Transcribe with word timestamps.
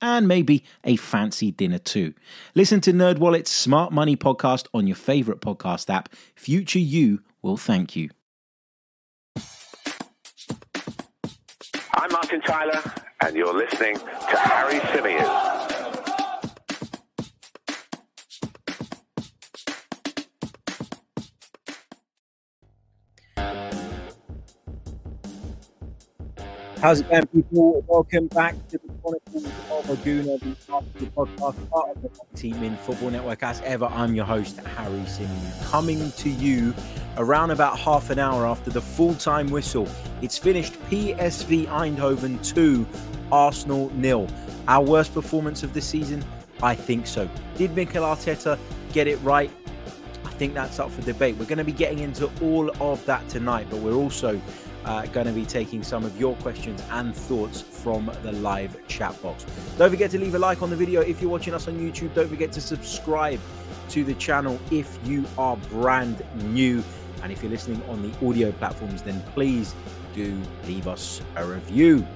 and 0.00 0.28
maybe 0.28 0.64
a 0.84 0.96
fancy 0.96 1.50
dinner 1.50 1.78
too. 1.78 2.14
Listen 2.54 2.80
to 2.82 2.92
NerdWallet's 2.92 3.50
Smart 3.50 3.92
Money 3.92 4.16
podcast 4.16 4.66
on 4.74 4.86
your 4.86 4.96
favorite 4.96 5.40
podcast 5.40 5.92
app. 5.92 6.08
Future 6.34 6.78
you 6.78 7.22
will 7.42 7.56
thank 7.56 7.96
you. 7.96 8.10
I'm 11.94 12.12
Martin 12.12 12.40
Tyler, 12.42 12.82
and 13.22 13.34
you're 13.34 13.56
listening 13.56 13.96
to 13.96 14.36
Harry 14.36 14.80
Symeou. 14.80 15.75
How's 26.82 27.00
it 27.00 27.08
going, 27.08 27.26
people? 27.28 27.82
Welcome 27.88 28.26
back 28.26 28.54
to 28.68 28.78
the 28.78 28.92
Chronicles 29.02 29.46
of 29.70 29.90
a 29.90 29.96
Gooner, 30.04 30.38
the 30.38 31.06
podcast, 31.06 31.70
part 31.70 31.96
of 31.96 32.02
the 32.02 32.10
Team 32.36 32.62
in 32.62 32.76
Football 32.76 33.10
Network. 33.10 33.42
As 33.42 33.62
ever, 33.62 33.86
I'm 33.86 34.14
your 34.14 34.26
host, 34.26 34.58
Harry 34.58 34.98
Symeou, 35.00 35.70
coming 35.70 36.12
to 36.12 36.28
you 36.28 36.74
around 37.16 37.50
about 37.50 37.78
half 37.78 38.10
an 38.10 38.18
hour 38.18 38.46
after 38.46 38.70
the 38.70 38.82
full-time 38.82 39.48
whistle. 39.48 39.88
It's 40.20 40.36
finished 40.36 40.74
PSV 40.90 41.66
Eindhoven 41.68 42.46
2, 42.46 42.86
Arsenal 43.32 43.90
nil. 43.94 44.28
Our 44.68 44.84
worst 44.84 45.14
performance 45.14 45.62
of 45.62 45.72
the 45.72 45.80
season? 45.80 46.22
I 46.62 46.74
think 46.74 47.06
so. 47.06 47.26
Did 47.56 47.74
Mikel 47.74 48.04
Arteta 48.04 48.58
get 48.92 49.06
it 49.06 49.16
right? 49.22 49.50
I 50.26 50.30
think 50.30 50.52
that's 50.52 50.78
up 50.78 50.90
for 50.90 51.00
debate. 51.00 51.36
We're 51.36 51.46
going 51.46 51.56
to 51.56 51.64
be 51.64 51.72
getting 51.72 52.00
into 52.00 52.30
all 52.42 52.70
of 52.82 53.02
that 53.06 53.26
tonight, 53.30 53.66
but 53.70 53.78
we're 53.78 53.94
also 53.94 54.38
uh, 54.86 55.04
going 55.06 55.26
to 55.26 55.32
be 55.32 55.44
taking 55.44 55.82
some 55.82 56.04
of 56.04 56.18
your 56.18 56.34
questions 56.36 56.82
and 56.92 57.14
thoughts 57.14 57.60
from 57.60 58.10
the 58.22 58.32
live 58.32 58.76
chat 58.86 59.20
box. 59.20 59.44
Don't 59.76 59.90
forget 59.90 60.10
to 60.12 60.18
leave 60.18 60.34
a 60.34 60.38
like 60.38 60.62
on 60.62 60.70
the 60.70 60.76
video 60.76 61.00
if 61.00 61.20
you're 61.20 61.30
watching 61.30 61.54
us 61.54 61.68
on 61.68 61.74
YouTube. 61.78 62.14
Don't 62.14 62.28
forget 62.28 62.52
to 62.52 62.60
subscribe 62.60 63.40
to 63.90 64.04
the 64.04 64.14
channel 64.14 64.58
if 64.70 64.98
you 65.04 65.24
are 65.36 65.56
brand 65.56 66.24
new. 66.52 66.82
And 67.22 67.32
if 67.32 67.42
you're 67.42 67.50
listening 67.50 67.82
on 67.88 68.02
the 68.02 68.26
audio 68.26 68.52
platforms, 68.52 69.02
then 69.02 69.20
please 69.34 69.74
do 70.14 70.40
leave 70.66 70.86
us 70.86 71.20
a 71.34 71.44
review. 71.44 72.06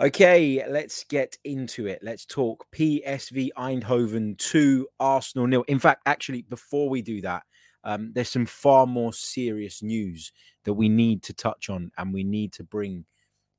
Okay, 0.00 0.64
let's 0.68 1.04
get 1.04 1.38
into 1.44 1.86
it. 1.86 2.00
Let's 2.02 2.26
talk 2.26 2.66
PSV 2.72 3.50
Eindhoven 3.56 4.36
2, 4.38 4.88
Arsenal 4.98 5.46
nil. 5.46 5.64
In 5.68 5.78
fact, 5.78 6.02
actually, 6.04 6.42
before 6.42 6.88
we 6.88 7.00
do 7.00 7.20
that, 7.20 7.44
um, 7.84 8.12
there's 8.14 8.30
some 8.30 8.46
far 8.46 8.86
more 8.86 9.12
serious 9.12 9.82
news 9.82 10.32
that 10.64 10.72
we 10.72 10.88
need 10.88 11.22
to 11.22 11.34
touch 11.34 11.68
on 11.68 11.92
and 11.98 12.12
we 12.12 12.24
need 12.24 12.52
to 12.54 12.64
bring 12.64 13.04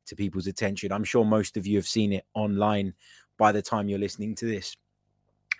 to 0.07 0.15
people's 0.15 0.47
attention. 0.47 0.91
I'm 0.91 1.03
sure 1.03 1.23
most 1.23 1.57
of 1.57 1.65
you 1.65 1.77
have 1.77 1.87
seen 1.87 2.11
it 2.13 2.25
online 2.33 2.93
by 3.37 3.51
the 3.51 3.61
time 3.61 3.87
you're 3.87 3.99
listening 3.99 4.35
to 4.35 4.45
this, 4.45 4.75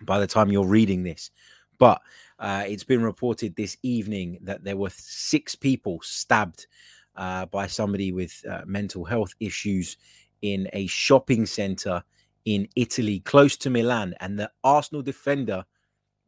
by 0.02 0.20
the 0.20 0.28
time 0.28 0.52
you're 0.52 0.68
reading 0.68 1.04
this. 1.04 1.32
But 1.78 2.02
uh, 2.40 2.64
it's 2.68 2.84
been 2.84 3.04
reported 3.04 3.56
this 3.56 3.78
evening 3.84 4.40
that 4.42 4.64
there 4.64 4.78
were 4.78 4.92
six 4.92 5.56
people 5.56 6.00
stabbed 6.02 6.68
uh, 7.16 7.46
by 7.48 7.68
somebody 7.68 8.12
with 8.12 8.44
uh, 8.50 8.62
mental 8.66 9.06
health 9.06 9.34
issues 9.40 9.98
in 10.42 10.68
a 10.74 10.88
shopping 10.88 11.46
center 11.46 12.04
in 12.46 12.68
Italy, 12.76 13.20
close 13.22 13.58
to 13.58 13.70
Milan. 13.70 14.16
And 14.20 14.40
the 14.40 14.52
Arsenal 14.64 15.02
defender, 15.02 15.66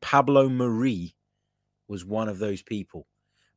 Pablo 0.01 0.49
Mari, 0.49 1.15
was 1.87 2.05
one 2.05 2.29
of 2.29 2.39
those 2.39 2.61
people. 2.61 3.07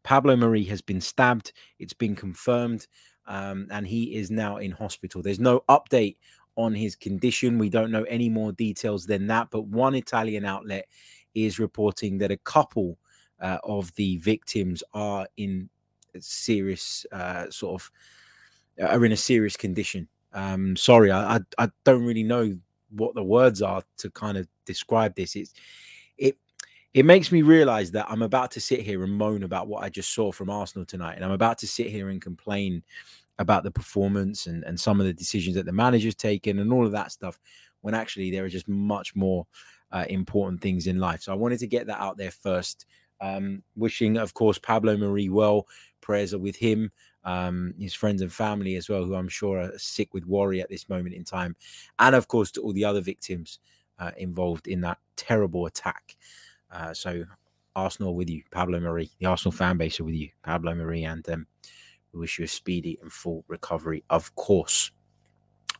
Pablo 0.02 0.36
Mari 0.36 0.64
has 0.64 0.80
been 0.80 1.00
stabbed. 1.00 1.52
It's 1.78 1.92
been 1.92 2.16
confirmed, 2.16 2.86
um, 3.26 3.66
and 3.70 3.86
he 3.86 4.16
is 4.16 4.30
now 4.30 4.56
in 4.56 4.70
hospital. 4.70 5.22
There's 5.22 5.40
no 5.40 5.62
update 5.68 6.16
on 6.56 6.74
his 6.74 6.96
condition. 6.96 7.58
We 7.58 7.68
don't 7.68 7.90
know 7.90 8.04
any 8.04 8.28
more 8.28 8.52
details 8.52 9.06
than 9.06 9.26
that. 9.28 9.48
But 9.50 9.66
one 9.66 9.94
Italian 9.94 10.44
outlet 10.44 10.86
is 11.34 11.58
reporting 11.58 12.18
that 12.18 12.30
a 12.30 12.36
couple 12.38 12.98
uh, 13.40 13.58
of 13.62 13.94
the 13.94 14.16
victims 14.18 14.82
are 14.94 15.26
in 15.36 15.68
serious, 16.18 17.06
uh, 17.12 17.50
sort 17.50 17.80
of, 17.82 17.90
uh, 18.82 18.86
are 18.86 19.04
in 19.04 19.12
a 19.12 19.16
serious 19.16 19.56
condition. 19.56 20.08
Um, 20.32 20.76
sorry, 20.76 21.10
I, 21.10 21.36
I 21.36 21.40
I 21.58 21.68
don't 21.84 22.04
really 22.04 22.22
know 22.22 22.56
what 22.90 23.14
the 23.14 23.22
words 23.22 23.62
are 23.62 23.82
to 23.98 24.10
kind 24.10 24.36
of 24.36 24.48
describe 24.64 25.14
this. 25.14 25.36
It's 25.36 25.52
it 26.18 26.36
it 26.92 27.04
makes 27.04 27.30
me 27.30 27.42
realize 27.42 27.92
that 27.92 28.06
I'm 28.10 28.22
about 28.22 28.50
to 28.52 28.60
sit 28.60 28.80
here 28.80 29.04
and 29.04 29.12
moan 29.12 29.44
about 29.44 29.68
what 29.68 29.84
I 29.84 29.88
just 29.88 30.12
saw 30.12 30.32
from 30.32 30.50
Arsenal 30.50 30.84
tonight. 30.84 31.14
And 31.14 31.24
I'm 31.24 31.30
about 31.30 31.58
to 31.58 31.66
sit 31.66 31.86
here 31.88 32.08
and 32.08 32.20
complain 32.20 32.82
about 33.38 33.62
the 33.62 33.70
performance 33.70 34.46
and, 34.46 34.64
and 34.64 34.78
some 34.78 35.00
of 35.00 35.06
the 35.06 35.12
decisions 35.12 35.54
that 35.56 35.66
the 35.66 35.72
manager's 35.72 36.16
taken 36.16 36.58
and 36.58 36.72
all 36.72 36.84
of 36.84 36.92
that 36.92 37.12
stuff, 37.12 37.38
when 37.80 37.94
actually 37.94 38.30
there 38.30 38.44
are 38.44 38.48
just 38.48 38.68
much 38.68 39.14
more 39.14 39.46
uh, 39.92 40.04
important 40.08 40.60
things 40.60 40.86
in 40.88 40.98
life. 40.98 41.22
So 41.22 41.32
I 41.32 41.36
wanted 41.36 41.60
to 41.60 41.66
get 41.66 41.86
that 41.86 42.00
out 42.00 42.16
there 42.16 42.30
first. 42.32 42.86
Um, 43.20 43.62
wishing, 43.76 44.16
of 44.16 44.34
course, 44.34 44.58
Pablo 44.58 44.96
Mari 44.96 45.28
well. 45.28 45.66
Prayers 46.00 46.34
are 46.34 46.38
with 46.38 46.56
him, 46.56 46.90
um, 47.24 47.74
his 47.78 47.94
friends 47.94 48.22
and 48.22 48.32
family 48.32 48.76
as 48.76 48.88
well, 48.88 49.04
who 49.04 49.14
I'm 49.14 49.28
sure 49.28 49.60
are 49.60 49.78
sick 49.78 50.12
with 50.12 50.26
worry 50.26 50.60
at 50.60 50.70
this 50.70 50.88
moment 50.88 51.14
in 51.14 51.24
time. 51.24 51.54
And 51.98 52.16
of 52.16 52.26
course, 52.26 52.50
to 52.52 52.62
all 52.62 52.72
the 52.72 52.84
other 52.84 53.00
victims 53.00 53.60
uh, 53.98 54.10
involved 54.16 54.66
in 54.66 54.80
that 54.80 54.98
terrible 55.16 55.66
attack. 55.66 56.16
Uh, 56.72 56.94
so 56.94 57.24
Arsenal 57.74 58.14
with 58.14 58.30
you, 58.30 58.42
Pablo 58.50 58.80
Mari. 58.80 59.10
The 59.18 59.26
Arsenal 59.26 59.52
fan 59.52 59.76
base 59.76 60.00
are 60.00 60.04
with 60.04 60.14
you, 60.14 60.30
Pablo 60.42 60.74
Mari, 60.74 61.04
and 61.04 61.28
um, 61.30 61.46
we 62.12 62.20
wish 62.20 62.38
you 62.38 62.44
a 62.44 62.48
speedy 62.48 62.98
and 63.02 63.12
full 63.12 63.44
recovery, 63.48 64.04
of 64.10 64.34
course. 64.34 64.90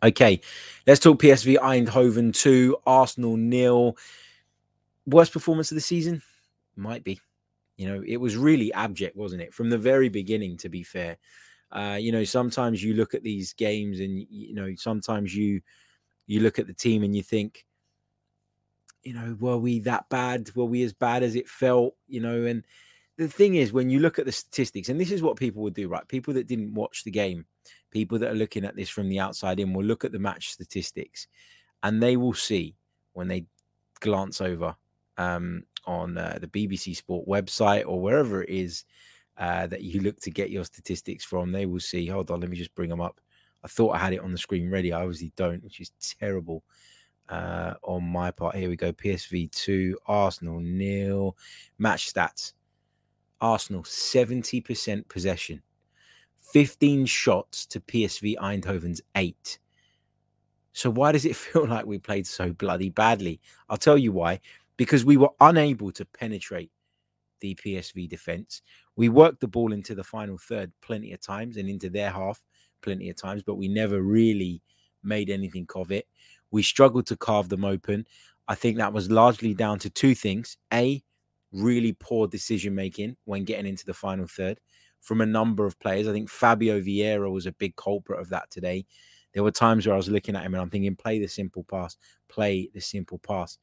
Okay, 0.02 0.40
let's 0.86 1.00
talk 1.00 1.20
PSV 1.20 1.58
Eindhoven 1.58 2.34
2, 2.34 2.76
Arsenal 2.86 3.36
nil. 3.36 3.96
Worst 5.06 5.32
performance 5.32 5.70
of 5.70 5.74
the 5.74 5.82
season? 5.82 6.22
Might 6.76 7.04
be. 7.04 7.20
You 7.76 7.88
know, 7.88 8.02
it 8.06 8.16
was 8.16 8.36
really 8.36 8.72
abject, 8.72 9.16
wasn't 9.16 9.42
it? 9.42 9.52
From 9.52 9.68
the 9.68 9.78
very 9.78 10.08
beginning, 10.08 10.56
to 10.58 10.68
be 10.68 10.82
fair. 10.82 11.18
Uh, 11.72 11.98
you 12.00 12.12
know, 12.12 12.24
sometimes 12.24 12.82
you 12.82 12.94
look 12.94 13.14
at 13.14 13.22
these 13.22 13.52
games 13.52 14.00
and, 14.00 14.26
you 14.28 14.54
know, 14.54 14.74
sometimes 14.76 15.34
you 15.34 15.60
you 16.26 16.40
look 16.40 16.58
at 16.58 16.66
the 16.66 16.72
team 16.72 17.02
and 17.02 17.14
you 17.14 17.22
think, 17.22 17.64
you 19.02 19.14
know, 19.14 19.36
were 19.40 19.58
we 19.58 19.80
that 19.80 20.08
bad? 20.08 20.50
Were 20.54 20.64
we 20.64 20.82
as 20.82 20.92
bad 20.92 21.22
as 21.22 21.34
it 21.34 21.48
felt? 21.48 21.94
You 22.06 22.20
know, 22.20 22.44
and 22.44 22.64
the 23.16 23.28
thing 23.28 23.56
is, 23.56 23.72
when 23.72 23.90
you 23.90 24.00
look 24.00 24.18
at 24.18 24.26
the 24.26 24.32
statistics, 24.32 24.88
and 24.88 25.00
this 25.00 25.10
is 25.10 25.22
what 25.22 25.36
people 25.36 25.62
would 25.62 25.74
do, 25.74 25.88
right? 25.88 26.06
People 26.08 26.34
that 26.34 26.46
didn't 26.46 26.74
watch 26.74 27.04
the 27.04 27.10
game, 27.10 27.44
people 27.90 28.18
that 28.18 28.30
are 28.30 28.36
looking 28.36 28.64
at 28.64 28.76
this 28.76 28.88
from 28.88 29.08
the 29.08 29.20
outside 29.20 29.60
in 29.60 29.72
will 29.72 29.84
look 29.84 30.04
at 30.04 30.12
the 30.12 30.18
match 30.18 30.50
statistics 30.50 31.26
and 31.82 32.02
they 32.02 32.16
will 32.16 32.34
see 32.34 32.76
when 33.12 33.28
they 33.28 33.46
glance 34.00 34.40
over 34.40 34.74
um, 35.18 35.64
on 35.86 36.16
uh, 36.16 36.38
the 36.40 36.46
BBC 36.46 36.96
Sport 36.96 37.26
website 37.28 37.84
or 37.86 38.00
wherever 38.00 38.42
it 38.42 38.50
is 38.50 38.84
uh, 39.36 39.66
that 39.66 39.82
you 39.82 40.00
look 40.00 40.18
to 40.20 40.30
get 40.30 40.50
your 40.50 40.64
statistics 40.64 41.24
from, 41.24 41.52
they 41.52 41.66
will 41.66 41.80
see. 41.80 42.06
Hold 42.06 42.30
on, 42.30 42.40
let 42.40 42.50
me 42.50 42.56
just 42.56 42.74
bring 42.74 42.90
them 42.90 43.00
up. 43.00 43.20
I 43.62 43.68
thought 43.68 43.94
I 43.94 43.98
had 43.98 44.12
it 44.12 44.20
on 44.20 44.32
the 44.32 44.38
screen 44.38 44.70
ready. 44.70 44.92
I 44.92 45.02
obviously 45.02 45.32
don't, 45.36 45.62
which 45.62 45.80
is 45.80 45.90
terrible 46.20 46.62
uh, 47.30 47.74
on 47.82 48.04
my 48.04 48.30
part. 48.30 48.56
Here 48.56 48.68
we 48.68 48.76
go. 48.76 48.92
PSV 48.92 49.50
2, 49.52 49.98
Arsenal 50.06 50.60
nil. 50.60 51.36
Match 51.78 52.12
stats 52.12 52.52
Arsenal 53.40 53.82
70% 53.82 55.08
possession, 55.08 55.62
15 56.52 57.06
shots 57.06 57.66
to 57.66 57.80
PSV 57.80 58.36
Eindhoven's 58.36 59.00
8. 59.14 59.58
So, 60.72 60.90
why 60.90 61.12
does 61.12 61.24
it 61.24 61.36
feel 61.36 61.66
like 61.66 61.86
we 61.86 61.98
played 61.98 62.26
so 62.26 62.52
bloody 62.52 62.90
badly? 62.90 63.40
I'll 63.68 63.76
tell 63.76 63.98
you 63.98 64.12
why. 64.12 64.40
Because 64.76 65.04
we 65.04 65.16
were 65.16 65.30
unable 65.40 65.92
to 65.92 66.04
penetrate 66.04 66.70
the 67.40 67.54
PSV 67.54 68.08
defense. 68.08 68.62
We 68.96 69.08
worked 69.08 69.40
the 69.40 69.48
ball 69.48 69.72
into 69.72 69.94
the 69.94 70.04
final 70.04 70.38
third 70.38 70.72
plenty 70.80 71.12
of 71.12 71.20
times 71.20 71.56
and 71.56 71.68
into 71.68 71.90
their 71.90 72.10
half 72.10 72.42
plenty 72.82 73.10
of 73.10 73.16
times, 73.16 73.42
but 73.42 73.56
we 73.56 73.68
never 73.68 74.02
really 74.02 74.62
made 75.02 75.30
anything 75.30 75.66
of 75.74 75.90
it. 75.90 76.06
We 76.50 76.62
struggled 76.62 77.06
to 77.08 77.16
carve 77.16 77.48
them 77.48 77.64
open. 77.64 78.06
I 78.48 78.54
think 78.54 78.76
that 78.76 78.92
was 78.92 79.10
largely 79.10 79.54
down 79.54 79.78
to 79.80 79.90
two 79.90 80.14
things. 80.14 80.56
A, 80.72 81.02
really 81.52 81.92
poor 81.98 82.28
decision 82.28 82.74
making 82.74 83.16
when 83.24 83.44
getting 83.44 83.66
into 83.66 83.84
the 83.84 83.94
final 83.94 84.26
third 84.26 84.60
from 85.00 85.20
a 85.20 85.26
number 85.26 85.66
of 85.66 85.78
players. 85.80 86.06
I 86.06 86.12
think 86.12 86.28
Fabio 86.28 86.80
Vieira 86.80 87.30
was 87.30 87.46
a 87.46 87.52
big 87.52 87.76
culprit 87.76 88.20
of 88.20 88.28
that 88.30 88.50
today. 88.50 88.86
There 89.32 89.42
were 89.42 89.50
times 89.50 89.86
where 89.86 89.94
I 89.94 89.96
was 89.96 90.08
looking 90.08 90.36
at 90.36 90.44
him 90.44 90.54
and 90.54 90.62
I'm 90.62 90.70
thinking, 90.70 90.96
play 90.96 91.18
the 91.18 91.28
simple 91.28 91.64
pass, 91.64 91.96
play 92.28 92.68
the 92.74 92.80
simple 92.80 93.18
pass. 93.18 93.58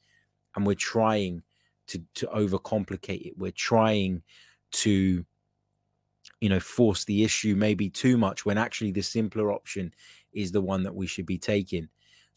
And 0.56 0.66
we're 0.66 0.76
trying 0.76 1.44
to 1.88 2.02
to 2.16 2.28
overcomplicate 2.28 3.28
it. 3.28 3.38
We're 3.38 3.52
trying 3.52 4.24
to 4.72 5.26
you 6.42 6.50
know 6.50 6.60
force 6.60 7.06
the 7.06 7.24
issue 7.24 7.56
maybe 7.56 7.90
too 7.90 8.18
much 8.18 8.46
when 8.46 8.58
actually 8.58 8.92
the 8.92 9.02
simpler 9.02 9.52
option 9.52 9.94
is 10.34 10.52
the 10.52 10.62
one 10.62 10.84
that 10.84 10.96
we 10.96 11.08
should 11.08 11.26
be 11.26 11.38
taking. 11.38 11.88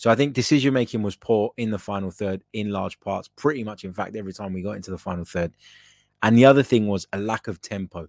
So 0.01 0.09
I 0.09 0.15
think 0.15 0.33
decision 0.33 0.73
making 0.73 1.03
was 1.03 1.15
poor 1.15 1.51
in 1.59 1.71
the 1.71 1.79
final 1.79 2.11
third 2.11 2.43
in 2.55 2.71
large 2.71 2.99
parts, 3.01 3.29
pretty 3.29 3.63
much 3.63 3.85
in 3.85 3.93
fact 3.93 4.17
every 4.17 4.33
time 4.33 4.55
we 4.55 4.63
got 4.63 4.77
into 4.77 4.91
the 4.91 4.97
final 4.97 5.27
third. 5.27 5.53
And 6.23 6.39
the 6.39 6.47
other 6.47 6.63
thing 6.63 6.87
was 6.87 7.07
a 7.13 7.19
lack 7.19 7.49
of 7.49 7.61
tempo. 7.61 8.09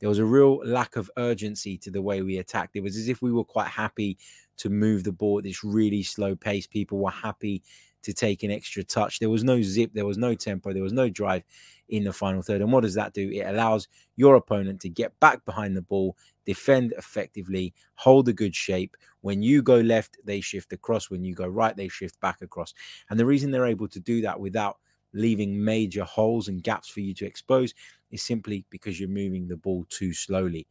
There 0.00 0.08
was 0.08 0.18
a 0.18 0.24
real 0.24 0.56
lack 0.66 0.96
of 0.96 1.08
urgency 1.16 1.78
to 1.78 1.90
the 1.92 2.02
way 2.02 2.22
we 2.22 2.38
attacked. 2.38 2.74
It 2.74 2.82
was 2.82 2.96
as 2.96 3.08
if 3.08 3.22
we 3.22 3.30
were 3.30 3.44
quite 3.44 3.68
happy 3.68 4.18
to 4.56 4.70
move 4.70 5.04
the 5.04 5.12
ball 5.12 5.38
at 5.38 5.44
this 5.44 5.62
really 5.62 6.02
slow 6.02 6.34
pace. 6.34 6.66
People 6.66 6.98
were 6.98 7.12
happy 7.12 7.62
to 8.02 8.12
take 8.12 8.42
an 8.42 8.50
extra 8.50 8.82
touch. 8.82 9.18
There 9.18 9.30
was 9.30 9.44
no 9.44 9.62
zip, 9.62 9.90
there 9.94 10.06
was 10.06 10.18
no 10.18 10.34
tempo, 10.34 10.72
there 10.72 10.82
was 10.82 10.92
no 10.92 11.08
drive 11.08 11.42
in 11.88 12.04
the 12.04 12.12
final 12.12 12.42
third. 12.42 12.60
And 12.62 12.72
what 12.72 12.82
does 12.82 12.94
that 12.94 13.12
do? 13.12 13.30
It 13.30 13.46
allows 13.46 13.88
your 14.16 14.36
opponent 14.36 14.80
to 14.82 14.88
get 14.88 15.18
back 15.20 15.44
behind 15.44 15.76
the 15.76 15.82
ball, 15.82 16.16
defend 16.46 16.92
effectively, 16.96 17.74
hold 17.94 18.28
a 18.28 18.32
good 18.32 18.54
shape. 18.54 18.96
When 19.20 19.42
you 19.42 19.62
go 19.62 19.76
left, 19.76 20.16
they 20.24 20.40
shift 20.40 20.72
across. 20.72 21.10
When 21.10 21.24
you 21.24 21.34
go 21.34 21.46
right, 21.46 21.76
they 21.76 21.88
shift 21.88 22.18
back 22.20 22.42
across. 22.42 22.72
And 23.10 23.18
the 23.18 23.26
reason 23.26 23.50
they're 23.50 23.66
able 23.66 23.88
to 23.88 24.00
do 24.00 24.22
that 24.22 24.40
without 24.40 24.78
leaving 25.12 25.62
major 25.62 26.04
holes 26.04 26.48
and 26.48 26.62
gaps 26.62 26.88
for 26.88 27.00
you 27.00 27.12
to 27.14 27.26
expose 27.26 27.74
is 28.10 28.22
simply 28.22 28.64
because 28.70 28.98
you're 28.98 29.08
moving 29.08 29.48
the 29.48 29.56
ball 29.56 29.84
too 29.88 30.12
slowly. 30.12 30.66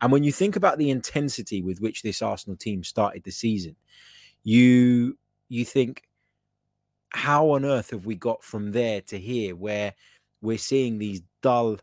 And 0.00 0.12
when 0.12 0.24
you 0.24 0.32
think 0.32 0.56
about 0.56 0.78
the 0.78 0.90
intensity 0.90 1.62
with 1.62 1.80
which 1.80 2.02
this 2.02 2.22
Arsenal 2.22 2.56
team 2.56 2.84
started 2.84 3.24
the 3.24 3.30
season, 3.30 3.76
you 4.42 5.18
you 5.48 5.64
think 5.64 6.02
how 7.10 7.50
on 7.50 7.64
earth 7.64 7.90
have 7.90 8.06
we 8.06 8.14
got 8.14 8.42
from 8.42 8.72
there 8.72 9.00
to 9.02 9.18
here 9.18 9.54
where 9.54 9.94
we're 10.40 10.58
seeing 10.58 10.98
these 10.98 11.22
dull, 11.42 11.78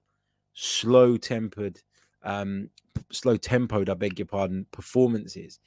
slow 0.54 1.18
tempered, 1.18 1.80
um, 2.24 2.70
slow 3.12 3.38
tempoed, 3.38 3.90
I 3.90 3.94
beg 3.94 4.20
your 4.20 4.26
pardon, 4.26 4.66
performances. 4.72 5.60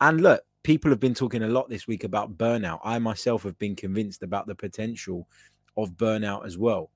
And 0.00 0.20
look, 0.20 0.42
people 0.62 0.90
have 0.90 1.00
been 1.00 1.14
talking 1.14 1.42
a 1.42 1.48
lot 1.48 1.68
this 1.68 1.86
week 1.86 2.04
about 2.04 2.36
burnout. 2.36 2.80
I 2.84 2.98
myself 2.98 3.44
have 3.44 3.58
been 3.58 3.76
convinced 3.76 4.22
about 4.22 4.46
the 4.46 4.54
potential 4.54 5.28
of 5.76 5.92
burnout 5.92 6.44
as 6.44 6.58
well. 6.58 6.90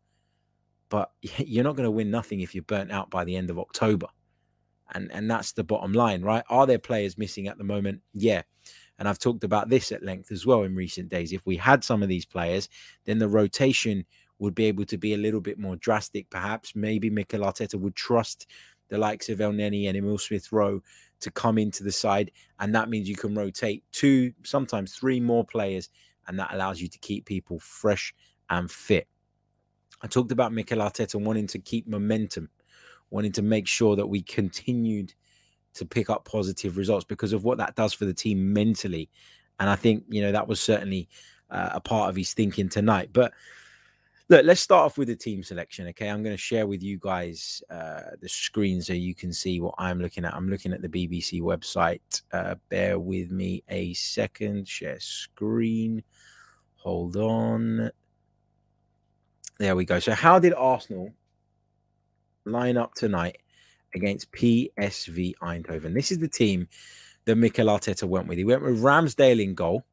But 0.88 1.10
you're 1.20 1.64
not 1.64 1.76
going 1.76 1.84
to 1.86 1.90
win 1.90 2.10
nothing 2.10 2.40
if 2.40 2.54
you're 2.54 2.64
burnt 2.64 2.90
out 2.90 3.10
by 3.10 3.24
the 3.24 3.36
end 3.36 3.50
of 3.50 3.58
October. 3.58 4.08
And 4.94 5.12
and 5.12 5.30
that's 5.30 5.52
the 5.52 5.64
bottom 5.64 5.92
line, 5.92 6.22
right? 6.22 6.42
Are 6.48 6.66
there 6.66 6.78
players 6.78 7.18
missing 7.18 7.46
at 7.46 7.58
the 7.58 7.64
moment? 7.64 8.00
Yeah. 8.14 8.42
And 8.98 9.08
I've 9.08 9.18
talked 9.18 9.44
about 9.44 9.68
this 9.68 9.92
at 9.92 10.02
length 10.02 10.32
as 10.32 10.44
well 10.44 10.62
in 10.62 10.74
recent 10.74 11.08
days. 11.08 11.32
If 11.32 11.46
we 11.46 11.56
had 11.56 11.84
some 11.84 12.02
of 12.02 12.08
these 12.08 12.26
players, 12.26 12.68
then 13.04 13.18
the 13.18 13.28
rotation 13.28 14.04
would 14.38 14.54
be 14.54 14.64
able 14.66 14.84
to 14.86 14.98
be 14.98 15.14
a 15.14 15.18
little 15.18 15.40
bit 15.40 15.58
more 15.58 15.76
drastic, 15.76 16.28
perhaps. 16.30 16.74
Maybe 16.74 17.10
Mikel 17.10 17.40
Arteta 17.40 17.78
would 17.78 17.94
trust 17.94 18.46
the 18.88 18.98
likes 18.98 19.28
of 19.28 19.38
Elneny 19.38 19.86
and 19.88 19.96
Emil 19.96 20.18
Smith 20.18 20.50
Rowe 20.50 20.82
to 21.20 21.30
come 21.30 21.58
into 21.58 21.82
the 21.84 21.92
side. 21.92 22.30
And 22.58 22.74
that 22.74 22.88
means 22.88 23.08
you 23.08 23.16
can 23.16 23.34
rotate 23.34 23.84
two, 23.92 24.32
sometimes 24.44 24.94
three 24.94 25.20
more 25.20 25.44
players, 25.44 25.90
and 26.26 26.38
that 26.38 26.52
allows 26.52 26.80
you 26.80 26.88
to 26.88 26.98
keep 26.98 27.26
people 27.26 27.58
fresh 27.58 28.14
and 28.50 28.70
fit. 28.70 29.08
I 30.00 30.06
talked 30.06 30.32
about 30.32 30.52
Mikel 30.52 30.78
Arteta 30.78 31.20
wanting 31.20 31.48
to 31.48 31.58
keep 31.58 31.88
momentum, 31.88 32.50
wanting 33.10 33.32
to 33.32 33.42
make 33.42 33.66
sure 33.66 33.96
that 33.96 34.06
we 34.06 34.22
continued 34.22 35.14
to 35.78 35.86
pick 35.86 36.10
up 36.10 36.24
positive 36.24 36.76
results 36.76 37.04
because 37.04 37.32
of 37.32 37.44
what 37.44 37.58
that 37.58 37.74
does 37.74 37.92
for 37.92 38.04
the 38.04 38.14
team 38.14 38.52
mentally. 38.52 39.08
And 39.60 39.68
I 39.68 39.76
think, 39.76 40.04
you 40.08 40.22
know, 40.22 40.32
that 40.32 40.46
was 40.46 40.60
certainly 40.60 41.08
uh, 41.50 41.70
a 41.72 41.80
part 41.80 42.10
of 42.10 42.16
his 42.16 42.32
thinking 42.34 42.68
tonight. 42.68 43.10
But 43.12 43.32
look, 44.28 44.44
let's 44.44 44.60
start 44.60 44.84
off 44.84 44.98
with 44.98 45.08
the 45.08 45.16
team 45.16 45.42
selection. 45.42 45.88
Okay. 45.88 46.08
I'm 46.08 46.22
going 46.22 46.34
to 46.34 46.40
share 46.40 46.66
with 46.66 46.82
you 46.82 46.98
guys 47.00 47.62
uh, 47.70 48.02
the 48.20 48.28
screen 48.28 48.82
so 48.82 48.92
you 48.92 49.14
can 49.14 49.32
see 49.32 49.60
what 49.60 49.74
I'm 49.78 50.00
looking 50.00 50.24
at. 50.24 50.34
I'm 50.34 50.48
looking 50.48 50.72
at 50.72 50.82
the 50.82 50.88
BBC 50.88 51.40
website. 51.40 52.22
Uh, 52.32 52.54
bear 52.68 52.98
with 52.98 53.30
me 53.30 53.62
a 53.68 53.94
second. 53.94 54.68
Share 54.68 55.00
screen. 55.00 56.02
Hold 56.76 57.16
on. 57.16 57.90
There 59.58 59.74
we 59.74 59.84
go. 59.84 59.98
So, 59.98 60.12
how 60.12 60.38
did 60.38 60.54
Arsenal 60.54 61.12
line 62.44 62.76
up 62.76 62.94
tonight 62.94 63.38
against 63.94 64.32
PSV 64.32 65.34
Eindhoven? 65.42 65.94
This 65.94 66.10
is 66.10 66.18
the 66.18 66.28
team 66.28 66.68
that 67.24 67.36
Mikel 67.36 67.66
Arteta 67.66 68.08
went 68.08 68.26
with. 68.26 68.38
He 68.38 68.44
went 68.44 68.62
with 68.62 68.82
Ramsdale 68.82 69.42
in 69.42 69.54
goal. 69.54 69.84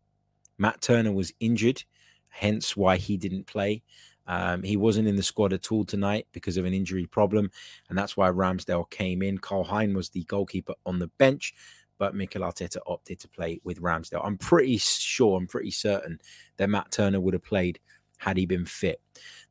Matt 0.57 0.81
Turner 0.81 1.11
was 1.11 1.33
injured, 1.39 1.83
hence 2.29 2.77
why 2.77 2.97
he 2.97 3.17
didn't 3.17 3.47
play. 3.47 3.83
Um, 4.27 4.63
he 4.63 4.77
wasn't 4.77 5.07
in 5.07 5.15
the 5.15 5.23
squad 5.23 5.53
at 5.53 5.71
all 5.71 5.85
tonight 5.85 6.27
because 6.31 6.57
of 6.57 6.65
an 6.65 6.73
injury 6.73 7.05
problem, 7.05 7.51
and 7.89 7.97
that's 7.97 8.17
why 8.17 8.29
Ramsdale 8.29 8.89
came 8.89 9.21
in. 9.21 9.37
Karl 9.37 9.63
Hein 9.63 9.93
was 9.93 10.09
the 10.09 10.23
goalkeeper 10.23 10.73
on 10.85 10.99
the 10.99 11.07
bench, 11.19 11.53
but 11.97 12.15
Mikel 12.15 12.41
Arteta 12.41 12.77
opted 12.87 13.19
to 13.19 13.27
play 13.27 13.59
with 13.63 13.81
Ramsdale. 13.81 14.21
I'm 14.23 14.37
pretty 14.37 14.77
sure, 14.77 15.37
I'm 15.37 15.47
pretty 15.47 15.71
certain 15.71 16.19
that 16.57 16.69
Matt 16.69 16.91
Turner 16.91 17.19
would 17.19 17.33
have 17.33 17.43
played 17.43 17.79
had 18.25 18.37
he 18.37 18.47
been 18.47 18.65
fit. 18.65 18.99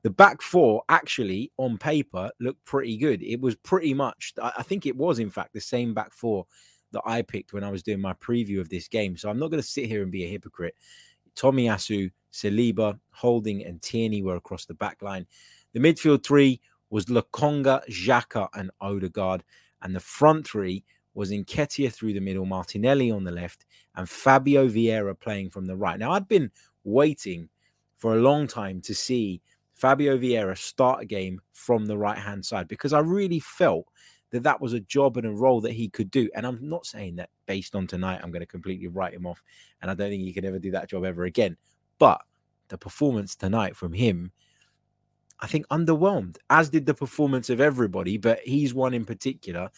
The 0.02 0.10
back 0.10 0.42
four 0.42 0.82
actually, 0.88 1.52
on 1.58 1.78
paper, 1.78 2.28
looked 2.40 2.64
pretty 2.64 2.96
good. 2.96 3.22
It 3.22 3.40
was 3.40 3.54
pretty 3.54 3.94
much, 3.94 4.34
I 4.42 4.64
think 4.64 4.84
it 4.84 4.96
was, 4.96 5.20
in 5.20 5.30
fact, 5.30 5.52
the 5.52 5.60
same 5.60 5.94
back 5.94 6.12
four 6.12 6.44
that 6.90 7.02
I 7.06 7.22
picked 7.22 7.52
when 7.52 7.62
I 7.62 7.70
was 7.70 7.84
doing 7.84 8.00
my 8.00 8.14
preview 8.14 8.58
of 8.58 8.68
this 8.68 8.88
game. 8.88 9.16
So 9.16 9.30
I'm 9.30 9.38
not 9.38 9.52
going 9.52 9.62
to 9.62 9.68
sit 9.68 9.86
here 9.86 10.02
and 10.02 10.10
be 10.10 10.24
a 10.24 10.28
hypocrite. 10.28 10.74
Tomiyasu, 11.36 12.10
Saliba, 12.32 12.98
Holding, 13.12 13.64
and 13.64 13.80
Tierney 13.80 14.22
were 14.22 14.34
across 14.34 14.64
the 14.64 14.74
back 14.74 15.02
line. 15.02 15.24
The 15.72 15.78
midfield 15.78 16.24
three 16.24 16.60
was 16.90 17.04
Lokonga, 17.04 17.88
Xhaka, 17.88 18.48
and 18.54 18.72
Odegaard. 18.80 19.44
And 19.82 19.94
the 19.94 20.00
front 20.00 20.48
three 20.48 20.82
was 21.14 21.30
Nketiah 21.30 21.92
through 21.92 22.14
the 22.14 22.20
middle, 22.20 22.44
Martinelli 22.44 23.12
on 23.12 23.22
the 23.22 23.30
left, 23.30 23.66
and 23.94 24.08
Fabio 24.08 24.68
Vieira 24.68 25.18
playing 25.18 25.50
from 25.50 25.66
the 25.66 25.76
right. 25.76 25.96
Now, 25.96 26.10
I'd 26.10 26.26
been 26.26 26.50
waiting 26.82 27.48
for 28.04 28.16
a 28.16 28.20
long 28.20 28.46
time 28.46 28.82
to 28.82 28.94
see 28.94 29.40
Fabio 29.72 30.18
Vieira 30.18 30.58
start 30.58 31.00
a 31.00 31.06
game 31.06 31.40
from 31.54 31.86
the 31.86 31.96
right 31.96 32.18
hand 32.18 32.44
side 32.44 32.68
because 32.68 32.92
I 32.92 32.98
really 32.98 33.40
felt 33.40 33.86
that 34.30 34.42
that 34.42 34.60
was 34.60 34.74
a 34.74 34.80
job 34.80 35.16
and 35.16 35.26
a 35.26 35.30
role 35.30 35.62
that 35.62 35.72
he 35.72 35.88
could 35.88 36.10
do. 36.10 36.28
And 36.34 36.46
I'm 36.46 36.58
not 36.68 36.84
saying 36.84 37.16
that 37.16 37.30
based 37.46 37.74
on 37.74 37.86
tonight, 37.86 38.20
I'm 38.22 38.30
going 38.30 38.42
to 38.42 38.46
completely 38.46 38.88
write 38.88 39.14
him 39.14 39.24
off. 39.24 39.42
And 39.80 39.90
I 39.90 39.94
don't 39.94 40.10
think 40.10 40.22
he 40.22 40.34
can 40.34 40.44
ever 40.44 40.58
do 40.58 40.70
that 40.72 40.90
job 40.90 41.02
ever 41.06 41.24
again. 41.24 41.56
But 41.98 42.20
the 42.68 42.76
performance 42.76 43.36
tonight 43.36 43.74
from 43.74 43.94
him, 43.94 44.32
I 45.40 45.46
think 45.46 45.66
underwhelmed, 45.68 46.36
as 46.50 46.68
did 46.68 46.84
the 46.84 46.92
performance 46.92 47.48
of 47.48 47.58
everybody. 47.58 48.18
But 48.18 48.40
he's 48.40 48.74
one 48.74 48.92
in 48.92 49.06
particular 49.06 49.70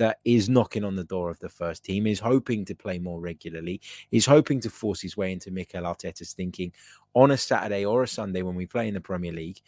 that 0.00 0.18
is 0.24 0.48
knocking 0.48 0.82
on 0.82 0.96
the 0.96 1.04
door 1.04 1.28
of 1.28 1.38
the 1.40 1.48
first 1.50 1.84
team, 1.84 2.06
is 2.06 2.18
hoping 2.18 2.64
to 2.64 2.74
play 2.74 2.98
more 2.98 3.20
regularly, 3.20 3.82
is 4.10 4.24
hoping 4.24 4.58
to 4.58 4.70
force 4.70 4.98
his 5.02 5.14
way 5.14 5.30
into 5.30 5.50
Mikel 5.50 5.82
Arteta's 5.82 6.32
thinking 6.32 6.72
on 7.12 7.30
a 7.30 7.36
Saturday 7.36 7.84
or 7.84 8.02
a 8.02 8.08
Sunday 8.08 8.40
when 8.40 8.54
we 8.54 8.64
play 8.64 8.88
in 8.88 8.94
the 8.94 9.00
Premier 9.00 9.30
League. 9.30 9.60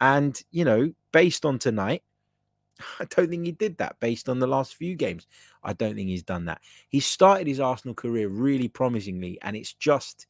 And, 0.00 0.40
you 0.52 0.64
know, 0.64 0.92
based 1.10 1.44
on 1.44 1.58
tonight, 1.58 2.04
I 3.00 3.04
don't 3.06 3.28
think 3.28 3.44
he 3.44 3.50
did 3.50 3.78
that 3.78 3.98
based 3.98 4.28
on 4.28 4.38
the 4.38 4.46
last 4.46 4.76
few 4.76 4.94
games. 4.94 5.26
I 5.64 5.72
don't 5.72 5.96
think 5.96 6.08
he's 6.08 6.22
done 6.22 6.44
that. 6.44 6.60
He 6.88 7.00
started 7.00 7.48
his 7.48 7.58
Arsenal 7.58 7.96
career 7.96 8.28
really 8.28 8.68
promisingly, 8.68 9.40
and 9.42 9.56
it's 9.56 9.72
just, 9.72 10.28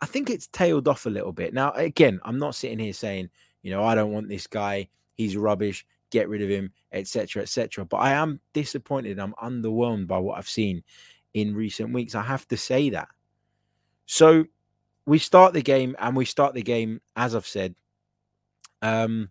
I 0.00 0.04
think 0.04 0.28
it's 0.28 0.48
tailed 0.48 0.86
off 0.86 1.06
a 1.06 1.10
little 1.10 1.32
bit. 1.32 1.54
Now, 1.54 1.72
again, 1.72 2.20
I'm 2.24 2.38
not 2.38 2.54
sitting 2.54 2.78
here 2.78 2.92
saying, 2.92 3.30
you 3.62 3.70
know, 3.70 3.82
I 3.82 3.94
don't 3.94 4.12
want 4.12 4.28
this 4.28 4.46
guy. 4.46 4.90
He's 5.16 5.34
rubbish 5.34 5.86
get 6.10 6.28
rid 6.28 6.42
of 6.42 6.48
him, 6.48 6.72
etc., 6.92 7.42
etc. 7.42 7.84
But 7.84 7.98
I 7.98 8.12
am 8.12 8.40
disappointed. 8.52 9.18
I'm 9.18 9.34
underwhelmed 9.42 10.06
by 10.06 10.18
what 10.18 10.38
I've 10.38 10.48
seen 10.48 10.82
in 11.34 11.54
recent 11.54 11.92
weeks. 11.92 12.14
I 12.14 12.22
have 12.22 12.46
to 12.48 12.56
say 12.56 12.90
that. 12.90 13.08
So 14.06 14.44
we 15.06 15.18
start 15.18 15.54
the 15.54 15.62
game, 15.62 15.96
and 15.98 16.16
we 16.16 16.24
start 16.24 16.54
the 16.54 16.62
game, 16.62 17.00
as 17.16 17.34
I've 17.34 17.46
said, 17.46 17.74
um, 18.82 19.30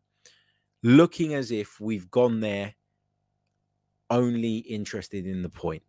looking 0.84 1.34
as 1.34 1.52
if 1.52 1.80
we've 1.80 2.10
gone 2.10 2.40
there 2.40 2.76
only 4.10 4.58
interested 4.58 5.28
in 5.28 5.42
the 5.42 5.50
point, 5.50 5.84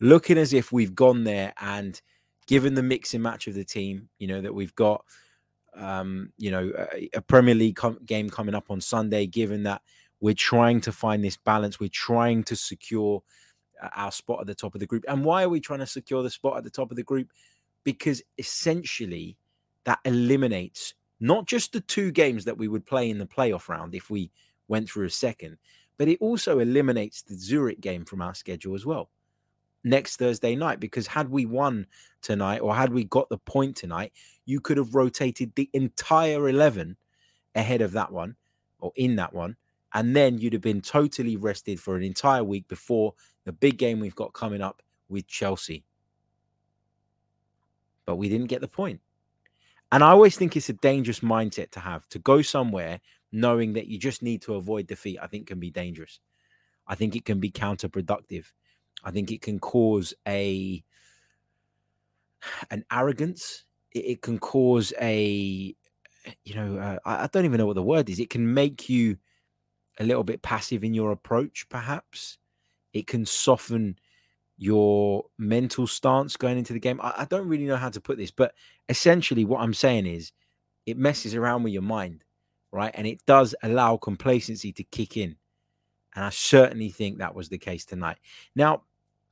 looking 0.00 0.38
as 0.38 0.52
if 0.52 0.72
we've 0.72 0.94
gone 0.94 1.24
there 1.24 1.52
and 1.60 2.00
given 2.46 2.74
the 2.74 2.82
mix 2.82 3.14
and 3.14 3.22
match 3.22 3.46
of 3.46 3.54
the 3.54 3.64
team, 3.64 4.08
you 4.18 4.26
know, 4.26 4.40
that 4.40 4.54
we've 4.54 4.74
got 4.74 5.04
um, 5.76 6.32
you 6.38 6.50
know, 6.50 6.72
a, 6.92 7.08
a 7.14 7.20
Premier 7.20 7.54
League 7.54 7.76
com- 7.76 7.98
game 8.04 8.30
coming 8.30 8.54
up 8.54 8.70
on 8.70 8.80
Sunday, 8.80 9.26
given 9.26 9.64
that 9.64 9.82
we're 10.20 10.34
trying 10.34 10.80
to 10.82 10.92
find 10.92 11.22
this 11.24 11.36
balance. 11.36 11.78
We're 11.80 11.88
trying 11.92 12.44
to 12.44 12.56
secure 12.56 13.22
uh, 13.82 13.88
our 13.94 14.12
spot 14.12 14.40
at 14.40 14.46
the 14.46 14.54
top 14.54 14.74
of 14.74 14.80
the 14.80 14.86
group. 14.86 15.04
And 15.08 15.24
why 15.24 15.42
are 15.42 15.48
we 15.48 15.60
trying 15.60 15.80
to 15.80 15.86
secure 15.86 16.22
the 16.22 16.30
spot 16.30 16.56
at 16.56 16.64
the 16.64 16.70
top 16.70 16.90
of 16.90 16.96
the 16.96 17.02
group? 17.02 17.28
Because 17.84 18.22
essentially 18.38 19.36
that 19.84 19.98
eliminates 20.04 20.94
not 21.20 21.46
just 21.46 21.72
the 21.72 21.80
two 21.80 22.10
games 22.10 22.44
that 22.44 22.56
we 22.56 22.68
would 22.68 22.86
play 22.86 23.10
in 23.10 23.18
the 23.18 23.26
playoff 23.26 23.68
round 23.68 23.94
if 23.94 24.10
we 24.10 24.30
went 24.68 24.88
through 24.88 25.06
a 25.06 25.10
second, 25.10 25.58
but 25.98 26.08
it 26.08 26.18
also 26.20 26.58
eliminates 26.58 27.22
the 27.22 27.34
Zurich 27.34 27.80
game 27.80 28.04
from 28.04 28.22
our 28.22 28.34
schedule 28.34 28.74
as 28.74 28.86
well. 28.86 29.10
next 29.84 30.16
Thursday 30.16 30.56
night 30.56 30.80
because 30.80 31.06
had 31.06 31.28
we 31.30 31.46
won 31.46 31.86
tonight 32.22 32.60
or 32.60 32.74
had 32.74 32.92
we 32.92 33.04
got 33.04 33.28
the 33.28 33.38
point 33.38 33.76
tonight, 33.76 34.12
you 34.46 34.60
could 34.60 34.78
have 34.78 34.94
rotated 34.94 35.52
the 35.54 35.68
entire 35.74 36.48
11 36.48 36.96
ahead 37.54 37.82
of 37.82 37.92
that 37.92 38.10
one 38.10 38.34
or 38.80 38.92
in 38.96 39.16
that 39.16 39.32
one. 39.34 39.56
And 39.94 40.14
then 40.14 40.38
you'd 40.38 40.52
have 40.52 40.62
been 40.62 40.80
totally 40.80 41.36
rested 41.36 41.80
for 41.80 41.96
an 41.96 42.02
entire 42.02 42.42
week 42.42 42.66
before 42.68 43.14
the 43.44 43.52
big 43.52 43.78
game 43.78 44.00
we've 44.00 44.14
got 44.14 44.32
coming 44.32 44.60
up 44.60 44.82
with 45.08 45.28
Chelsea. 45.28 45.84
But 48.04 48.16
we 48.16 48.28
didn't 48.28 48.48
get 48.48 48.60
the 48.60 48.68
point. 48.68 49.00
And 49.92 50.02
I 50.02 50.10
always 50.10 50.36
think 50.36 50.56
it's 50.56 50.68
a 50.68 50.74
dangerous 50.74 51.20
mindset 51.20 51.70
to 51.70 51.80
have 51.80 52.08
to 52.08 52.18
go 52.18 52.42
somewhere 52.42 53.00
knowing 53.30 53.74
that 53.74 53.86
you 53.86 53.98
just 53.98 54.22
need 54.22 54.42
to 54.42 54.54
avoid 54.54 54.88
defeat. 54.88 55.18
I 55.22 55.28
think 55.28 55.46
can 55.46 55.60
be 55.60 55.70
dangerous. 55.70 56.18
I 56.86 56.96
think 56.96 57.14
it 57.14 57.24
can 57.24 57.38
be 57.38 57.50
counterproductive. 57.50 58.46
I 59.04 59.10
think 59.10 59.30
it 59.30 59.40
can 59.40 59.58
cause 59.58 60.14
a 60.26 60.82
an 62.70 62.84
arrogance. 62.90 63.64
It, 63.92 64.04
it 64.04 64.22
can 64.22 64.38
cause 64.38 64.92
a 65.00 65.74
you 66.44 66.54
know 66.54 66.78
uh, 66.78 66.98
I, 67.04 67.24
I 67.24 67.28
don't 67.32 67.44
even 67.44 67.58
know 67.58 67.66
what 67.66 67.76
the 67.76 67.82
word 67.82 68.08
is. 68.10 68.18
It 68.18 68.30
can 68.30 68.52
make 68.52 68.88
you 68.88 69.16
a 69.98 70.04
little 70.04 70.24
bit 70.24 70.42
passive 70.42 70.84
in 70.84 70.94
your 70.94 71.12
approach, 71.12 71.66
perhaps. 71.68 72.38
It 72.92 73.06
can 73.06 73.26
soften 73.26 73.98
your 74.56 75.24
mental 75.36 75.86
stance 75.86 76.36
going 76.36 76.58
into 76.58 76.72
the 76.72 76.80
game. 76.80 77.00
I, 77.02 77.12
I, 77.18 77.24
don't 77.24 77.48
really 77.48 77.64
know 77.64 77.76
how 77.76 77.88
to 77.90 78.00
put 78.00 78.18
this, 78.18 78.30
but 78.30 78.54
essentially, 78.88 79.44
what 79.44 79.60
I'm 79.60 79.74
saying 79.74 80.06
is 80.06 80.32
it 80.86 80.96
messes 80.96 81.34
around 81.34 81.64
with 81.64 81.72
your 81.72 81.82
mind, 81.82 82.22
right? 82.70 82.92
And 82.94 83.06
it 83.06 83.24
does 83.26 83.54
allow 83.62 83.96
complacency 83.96 84.72
to 84.72 84.84
kick 84.84 85.16
in. 85.16 85.36
And 86.14 86.24
I 86.24 86.30
certainly 86.30 86.90
think 86.90 87.18
that 87.18 87.34
was 87.34 87.48
the 87.48 87.58
case 87.58 87.84
tonight. 87.84 88.18
Now, 88.54 88.82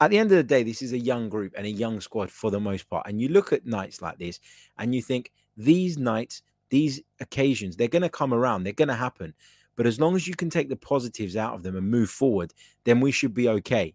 at 0.01 0.11
the 0.11 0.19
end 0.19 0.33
of 0.33 0.37
the 0.37 0.43
day, 0.43 0.65
this 0.65 0.83
is 0.83 0.93
a 0.93 0.99
young 0.99 1.29
group 1.29 1.55
and 1.57 1.65
a 1.65 1.71
young 1.71 2.01
squad 2.01 2.29
for 2.29 2.51
the 2.51 2.59
most 2.59 2.91
part. 2.91 3.07
And 3.07 3.21
you 3.21 3.29
look 3.29 3.53
at 3.53 3.65
nights 3.65 4.03
like 4.03 4.19
this 4.19 4.41
and 4.79 4.93
you 4.93 5.01
think 5.01 5.31
these 5.57 5.97
nights, 5.97 6.43
these 6.71 7.01
occasions, 7.21 7.77
they're 7.77 7.87
going 7.87 8.03
to 8.03 8.09
come 8.09 8.35
around, 8.35 8.65
they're 8.65 8.73
going 8.73 8.89
to 8.89 8.95
happen. 8.95 9.33
But 9.77 9.87
as 9.87 9.99
long 9.99 10.15
as 10.17 10.27
you 10.27 10.35
can 10.35 10.51
take 10.51 10.69
the 10.69 10.77
positives 10.77 11.37
out 11.37 11.55
of 11.55 11.63
them 11.63 11.77
and 11.77 11.91
move 11.91 12.11
forward, 12.11 12.53
then 12.85 13.01
we 13.01 13.11
should 13.11 13.35
be 13.35 13.49
okay. 13.49 13.95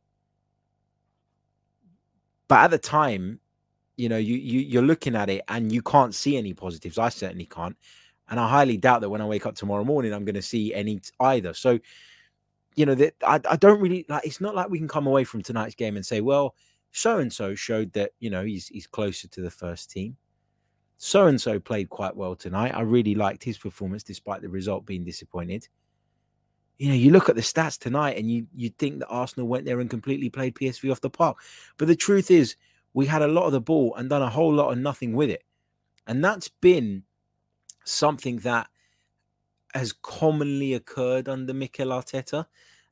But 2.48 2.60
at 2.66 2.72
the 2.72 2.78
time, 2.78 3.40
you 3.96 4.10
know, 4.10 4.18
you, 4.18 4.36
you 4.36 4.60
you're 4.62 4.84
looking 4.84 5.16
at 5.16 5.30
it 5.30 5.42
and 5.48 5.72
you 5.72 5.82
can't 5.82 6.16
see 6.16 6.38
any 6.38 6.54
positives. 6.54 6.98
I 6.98 7.10
certainly 7.10 7.46
can't. 7.46 7.76
And 8.30 8.40
I 8.40 8.48
highly 8.48 8.78
doubt 8.78 9.02
that 9.02 9.10
when 9.10 9.22
I 9.22 9.26
wake 9.26 9.46
up 9.46 9.56
tomorrow 9.56 9.84
morning, 9.84 10.14
I'm 10.14 10.26
going 10.26 10.36
to 10.36 10.42
see 10.42 10.74
any 10.74 11.02
either. 11.20 11.54
So 11.54 11.80
you 12.78 12.86
know 12.86 12.96
that 12.96 13.16
I, 13.26 13.42
I 13.50 13.56
don't 13.58 13.82
really 13.82 14.06
like 14.08 14.26
it's 14.26 14.40
not 14.40 14.56
like 14.56 14.70
we 14.70 14.78
can 14.78 14.88
come 14.88 15.08
away 15.08 15.26
from 15.26 15.42
tonight's 15.42 15.76
game 15.76 15.98
and 15.98 16.06
say 16.06 16.22
well 16.22 16.56
so 16.92 17.18
and 17.18 17.34
so 17.34 17.56
showed 17.56 17.92
that 17.94 18.12
you 18.20 18.30
know 18.30 18.46
he's 18.46 18.68
he's 18.68 18.88
closer 18.88 19.28
to 19.28 19.42
the 19.42 19.52
first 19.52 19.90
team 19.90 20.16
so 20.98 21.28
and 21.28 21.40
so 21.40 21.60
played 21.60 21.90
quite 21.90 22.16
well 22.16 22.36
tonight. 22.36 22.76
I 22.76 22.82
really 22.82 23.16
liked 23.16 23.44
his 23.44 23.58
performance 23.58 24.04
despite 24.04 24.42
the 24.42 24.50
result 24.50 24.86
being 24.86 25.04
disappointed. 25.04 25.68
You 26.78 26.90
know 26.90 26.96
you 26.96 27.12
look 27.12 27.30
at 27.30 27.36
the 27.36 27.42
stats 27.42 27.78
tonight 27.80 28.18
and 28.18 28.30
you 28.30 28.48
you 28.56 28.70
think 28.70 29.00
that 29.00 29.08
arsenal 29.08 29.48
went 29.48 29.66
there 29.66 29.80
and 29.80 29.90
completely 29.90 30.30
played 30.30 30.56
psv 30.56 30.92
off 30.92 31.02
the 31.02 31.10
park. 31.10 31.38
But 31.78 31.88
the 31.88 31.96
truth 31.96 32.30
is 32.30 32.56
we 32.94 33.06
had 33.06 33.22
a 33.22 33.28
lot 33.28 33.46
of 33.46 33.52
the 33.52 33.62
ball 33.62 33.96
and 33.96 34.10
done 34.10 34.22
a 34.22 34.30
whole 34.30 34.54
lot 34.54 34.72
of 34.72 34.78
nothing 34.78 35.14
with 35.14 35.30
it. 35.30 35.44
And 36.08 36.24
that's 36.24 36.48
been 36.48 37.04
something 37.84 38.38
that 38.38 38.68
has 39.74 39.94
commonly 39.94 40.74
occurred 40.74 41.30
under 41.30 41.54
Mikel 41.54 41.90
Arteta, 41.90 42.46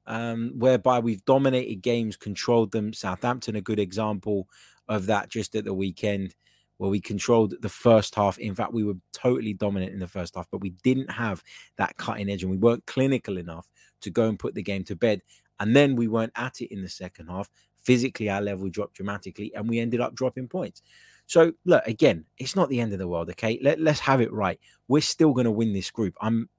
um, 0.05 0.53
whereby 0.57 0.99
we've 0.99 1.25
dominated 1.25 1.81
games, 1.81 2.17
controlled 2.17 2.71
them. 2.71 2.93
Southampton, 2.93 3.55
a 3.55 3.61
good 3.61 3.79
example 3.79 4.47
of 4.87 5.07
that 5.07 5.29
just 5.29 5.55
at 5.55 5.65
the 5.65 5.73
weekend, 5.73 6.35
where 6.77 6.89
we 6.89 6.99
controlled 6.99 7.55
the 7.61 7.69
first 7.69 8.15
half. 8.15 8.37
In 8.37 8.55
fact, 8.55 8.73
we 8.73 8.83
were 8.83 8.95
totally 9.13 9.53
dominant 9.53 9.93
in 9.93 9.99
the 9.99 10.07
first 10.07 10.35
half, 10.35 10.47
but 10.51 10.61
we 10.61 10.71
didn't 10.83 11.09
have 11.11 11.43
that 11.77 11.95
cutting 11.97 12.29
edge 12.29 12.43
and 12.43 12.51
we 12.51 12.57
weren't 12.57 12.85
clinical 12.85 13.37
enough 13.37 13.69
to 14.01 14.09
go 14.09 14.27
and 14.27 14.39
put 14.39 14.55
the 14.55 14.63
game 14.63 14.83
to 14.85 14.95
bed. 14.95 15.21
And 15.59 15.75
then 15.75 15.95
we 15.95 16.07
weren't 16.07 16.33
at 16.35 16.61
it 16.61 16.73
in 16.73 16.81
the 16.81 16.89
second 16.89 17.27
half. 17.27 17.49
Physically, 17.77 18.29
our 18.29 18.41
level 18.41 18.69
dropped 18.69 18.95
dramatically 18.95 19.53
and 19.55 19.69
we 19.69 19.79
ended 19.79 20.01
up 20.01 20.15
dropping 20.15 20.47
points. 20.47 20.81
So, 21.27 21.53
look, 21.65 21.85
again, 21.87 22.25
it's 22.37 22.55
not 22.55 22.69
the 22.69 22.79
end 22.79 22.93
of 22.93 22.99
the 22.99 23.07
world, 23.07 23.29
okay? 23.31 23.59
Let, 23.63 23.79
let's 23.79 23.99
have 24.01 24.21
it 24.21 24.31
right. 24.31 24.59
We're 24.87 25.01
still 25.01 25.33
going 25.33 25.45
to 25.45 25.51
win 25.51 25.73
this 25.73 25.89
group. 25.91 26.15
I'm 26.21 26.49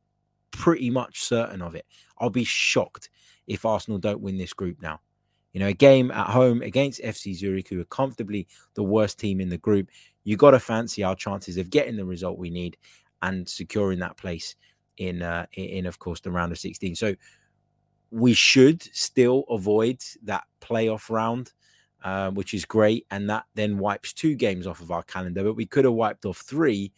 pretty 0.50 0.90
much 0.90 1.22
certain 1.22 1.62
of 1.62 1.74
it. 1.74 1.84
I'll 2.18 2.30
be 2.30 2.44
shocked 2.44 3.10
if 3.46 3.64
Arsenal 3.64 3.98
don't 3.98 4.20
win 4.20 4.38
this 4.38 4.52
group 4.52 4.80
now. 4.80 5.00
You 5.56 5.60
know, 5.60 5.68
a 5.68 5.72
game 5.72 6.10
at 6.10 6.26
home 6.26 6.60
against 6.60 7.00
FC 7.00 7.34
Zurich, 7.34 7.70
who 7.70 7.80
are 7.80 7.86
comfortably 7.86 8.46
the 8.74 8.82
worst 8.82 9.18
team 9.18 9.40
in 9.40 9.48
the 9.48 9.56
group, 9.56 9.88
you 10.22 10.36
got 10.36 10.50
to 10.50 10.60
fancy 10.60 11.02
our 11.02 11.14
chances 11.14 11.56
of 11.56 11.70
getting 11.70 11.96
the 11.96 12.04
result 12.04 12.36
we 12.36 12.50
need 12.50 12.76
and 13.22 13.48
securing 13.48 13.98
that 14.00 14.18
place 14.18 14.54
in, 14.98 15.22
uh, 15.22 15.46
in 15.54 15.86
of 15.86 15.98
course, 15.98 16.20
the 16.20 16.30
round 16.30 16.52
of 16.52 16.58
16. 16.58 16.94
So 16.94 17.14
we 18.10 18.34
should 18.34 18.82
still 18.94 19.44
avoid 19.48 20.02
that 20.24 20.44
playoff 20.60 21.08
round, 21.08 21.52
uh, 22.04 22.32
which 22.32 22.52
is 22.52 22.66
great, 22.66 23.06
and 23.10 23.30
that 23.30 23.46
then 23.54 23.78
wipes 23.78 24.12
two 24.12 24.34
games 24.34 24.66
off 24.66 24.82
of 24.82 24.90
our 24.90 25.04
calendar. 25.04 25.42
But 25.42 25.56
we 25.56 25.64
could 25.64 25.86
have 25.86 25.94
wiped 25.94 26.26
off 26.26 26.36
three 26.36 26.92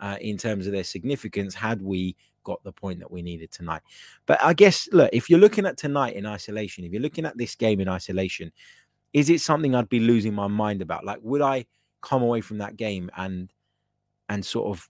uh, 0.00 0.16
in 0.18 0.38
terms 0.38 0.66
of 0.66 0.72
their 0.72 0.82
significance 0.82 1.54
had 1.54 1.82
we 1.82 2.16
got 2.48 2.64
the 2.64 2.72
point 2.72 2.98
that 3.00 3.10
we 3.10 3.20
needed 3.20 3.52
tonight. 3.52 3.82
But 4.24 4.42
I 4.42 4.54
guess, 4.54 4.88
look, 4.90 5.10
if 5.12 5.28
you're 5.28 5.38
looking 5.38 5.66
at 5.66 5.76
tonight 5.76 6.16
in 6.16 6.24
isolation, 6.24 6.84
if 6.84 6.92
you're 6.92 7.02
looking 7.02 7.26
at 7.26 7.36
this 7.36 7.54
game 7.54 7.78
in 7.78 7.88
isolation, 7.88 8.50
is 9.12 9.28
it 9.28 9.42
something 9.42 9.74
I'd 9.74 9.90
be 9.90 10.00
losing 10.00 10.34
my 10.34 10.46
mind 10.46 10.80
about? 10.80 11.04
Like, 11.04 11.18
would 11.22 11.42
I 11.42 11.66
come 12.00 12.22
away 12.22 12.40
from 12.40 12.58
that 12.58 12.76
game 12.76 13.10
and 13.16 13.52
and 14.30 14.44
sort 14.44 14.68
of 14.74 14.88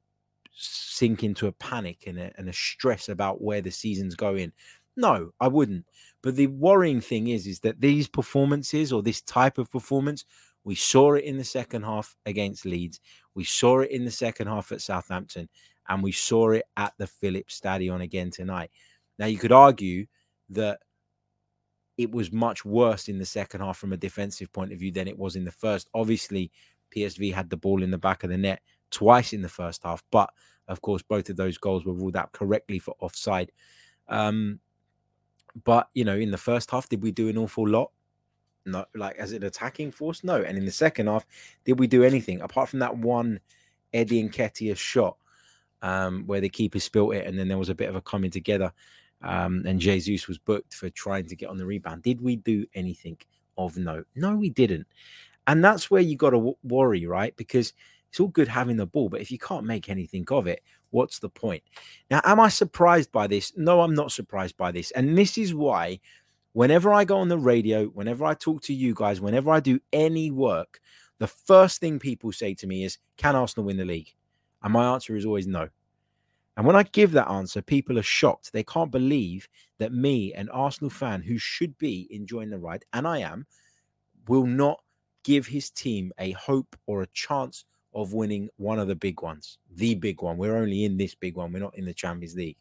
sink 0.54 1.22
into 1.22 1.46
a 1.46 1.52
panic 1.52 2.04
and 2.06 2.18
a, 2.18 2.32
and 2.36 2.48
a 2.48 2.52
stress 2.52 3.08
about 3.08 3.42
where 3.42 3.60
the 3.60 3.70
season's 3.70 4.14
going? 4.14 4.52
No, 4.96 5.30
I 5.40 5.48
wouldn't. 5.48 5.84
But 6.22 6.36
the 6.36 6.48
worrying 6.48 7.00
thing 7.00 7.28
is, 7.28 7.46
is 7.46 7.60
that 7.60 7.80
these 7.80 8.08
performances 8.08 8.92
or 8.92 9.02
this 9.02 9.20
type 9.22 9.58
of 9.58 9.70
performance, 9.70 10.24
we 10.64 10.74
saw 10.74 11.14
it 11.14 11.24
in 11.24 11.38
the 11.38 11.44
second 11.44 11.84
half 11.84 12.16
against 12.26 12.66
Leeds. 12.66 13.00
We 13.34 13.44
saw 13.44 13.80
it 13.80 13.90
in 13.90 14.04
the 14.04 14.10
second 14.10 14.48
half 14.48 14.72
at 14.72 14.80
Southampton 14.80 15.48
and 15.88 16.02
we 16.02 16.12
saw 16.12 16.50
it 16.50 16.64
at 16.76 16.94
the 16.98 17.06
Philips 17.06 17.54
Stadion 17.54 18.00
again 18.00 18.30
tonight. 18.30 18.70
Now, 19.18 19.26
you 19.26 19.38
could 19.38 19.52
argue 19.52 20.06
that 20.50 20.80
it 21.96 22.12
was 22.12 22.32
much 22.32 22.64
worse 22.64 23.08
in 23.08 23.18
the 23.18 23.24
second 23.26 23.60
half 23.60 23.76
from 23.76 23.92
a 23.92 23.96
defensive 23.96 24.52
point 24.52 24.72
of 24.72 24.78
view 24.78 24.92
than 24.92 25.08
it 25.08 25.18
was 25.18 25.34
in 25.34 25.44
the 25.44 25.50
first. 25.50 25.90
Obviously, 25.94 26.50
PSV 26.94 27.34
had 27.34 27.50
the 27.50 27.56
ball 27.56 27.82
in 27.82 27.90
the 27.90 27.98
back 27.98 28.22
of 28.22 28.30
the 28.30 28.38
net 28.38 28.62
twice 28.90 29.32
in 29.32 29.42
the 29.42 29.48
first 29.48 29.82
half, 29.82 30.02
but 30.10 30.30
of 30.68 30.80
course, 30.80 31.02
both 31.02 31.28
of 31.28 31.36
those 31.36 31.58
goals 31.58 31.84
were 31.84 31.94
ruled 31.94 32.16
out 32.16 32.32
correctly 32.32 32.78
for 32.78 32.94
offside. 33.00 33.50
Um, 34.08 34.60
but 35.64 35.88
you 35.94 36.04
know, 36.04 36.16
in 36.16 36.30
the 36.30 36.38
first 36.38 36.70
half, 36.70 36.88
did 36.88 37.02
we 37.02 37.10
do 37.10 37.28
an 37.28 37.38
awful 37.38 37.68
lot? 37.68 37.90
No, 38.64 38.84
like 38.94 39.16
as 39.16 39.32
an 39.32 39.44
attacking 39.44 39.90
force, 39.90 40.22
no. 40.22 40.36
And 40.42 40.56
in 40.58 40.64
the 40.64 40.70
second 40.70 41.06
half, 41.06 41.26
did 41.64 41.78
we 41.78 41.86
do 41.86 42.04
anything 42.04 42.42
apart 42.42 42.68
from 42.68 42.80
that 42.80 42.96
one 42.96 43.40
Eddie 43.92 44.28
Nketiah 44.28 44.76
shot? 44.76 45.16
Um, 45.82 46.24
where 46.26 46.40
the 46.40 46.48
keeper 46.48 46.80
spilt 46.80 47.14
it, 47.14 47.26
and 47.26 47.38
then 47.38 47.48
there 47.48 47.58
was 47.58 47.68
a 47.68 47.74
bit 47.74 47.88
of 47.88 47.96
a 47.96 48.00
coming 48.00 48.30
together. 48.30 48.72
Um, 49.22 49.64
and 49.66 49.80
Jesus 49.80 50.28
was 50.28 50.38
booked 50.38 50.74
for 50.74 50.90
trying 50.90 51.26
to 51.26 51.36
get 51.36 51.48
on 51.48 51.56
the 51.56 51.66
rebound. 51.66 52.02
Did 52.02 52.20
we 52.20 52.36
do 52.36 52.66
anything 52.74 53.18
of 53.56 53.76
note? 53.76 54.06
No, 54.14 54.36
we 54.36 54.50
didn't. 54.50 54.86
And 55.46 55.64
that's 55.64 55.90
where 55.90 56.02
you 56.02 56.16
got 56.16 56.30
to 56.30 56.36
w- 56.36 56.56
worry, 56.62 57.06
right? 57.06 57.34
Because 57.36 57.72
it's 58.10 58.20
all 58.20 58.28
good 58.28 58.48
having 58.48 58.76
the 58.76 58.86
ball, 58.86 59.08
but 59.08 59.20
if 59.20 59.30
you 59.30 59.38
can't 59.38 59.64
make 59.64 59.88
anything 59.88 60.26
of 60.30 60.46
it, 60.46 60.62
what's 60.90 61.18
the 61.18 61.28
point? 61.28 61.62
Now, 62.10 62.20
am 62.24 62.40
I 62.40 62.48
surprised 62.48 63.12
by 63.12 63.26
this? 63.26 63.52
No, 63.56 63.80
I'm 63.80 63.94
not 63.94 64.12
surprised 64.12 64.56
by 64.56 64.72
this. 64.72 64.90
And 64.92 65.16
this 65.16 65.36
is 65.36 65.54
why, 65.54 66.00
whenever 66.52 66.92
I 66.92 67.04
go 67.04 67.18
on 67.18 67.28
the 67.28 67.38
radio, 67.38 67.86
whenever 67.86 68.24
I 68.24 68.34
talk 68.34 68.62
to 68.62 68.74
you 68.74 68.94
guys, 68.94 69.20
whenever 69.20 69.50
I 69.50 69.60
do 69.60 69.80
any 69.92 70.30
work, 70.30 70.80
the 71.18 71.26
first 71.26 71.80
thing 71.80 71.98
people 71.98 72.32
say 72.32 72.54
to 72.54 72.66
me 72.66 72.84
is, 72.84 72.98
Can 73.16 73.36
Arsenal 73.36 73.66
win 73.66 73.76
the 73.76 73.84
league? 73.84 74.14
And 74.62 74.72
my 74.72 74.92
answer 74.92 75.16
is 75.16 75.24
always 75.24 75.46
no. 75.46 75.68
And 76.56 76.66
when 76.66 76.74
I 76.74 76.82
give 76.82 77.12
that 77.12 77.30
answer, 77.30 77.62
people 77.62 77.98
are 77.98 78.02
shocked. 78.02 78.52
They 78.52 78.64
can't 78.64 78.90
believe 78.90 79.48
that 79.78 79.92
me, 79.92 80.34
an 80.34 80.48
Arsenal 80.48 80.90
fan 80.90 81.22
who 81.22 81.38
should 81.38 81.78
be 81.78 82.08
enjoying 82.10 82.50
the 82.50 82.58
ride, 82.58 82.84
and 82.92 83.06
I 83.06 83.18
am, 83.18 83.46
will 84.26 84.46
not 84.46 84.80
give 85.22 85.46
his 85.46 85.70
team 85.70 86.12
a 86.18 86.32
hope 86.32 86.76
or 86.86 87.02
a 87.02 87.08
chance 87.08 87.64
of 87.94 88.12
winning 88.12 88.48
one 88.56 88.78
of 88.78 88.88
the 88.88 88.94
big 88.96 89.22
ones, 89.22 89.58
the 89.76 89.94
big 89.94 90.20
one. 90.20 90.36
We're 90.36 90.56
only 90.56 90.84
in 90.84 90.96
this 90.96 91.14
big 91.14 91.36
one, 91.36 91.52
we're 91.52 91.60
not 91.60 91.78
in 91.78 91.84
the 91.84 91.94
Champions 91.94 92.34
League. 92.34 92.56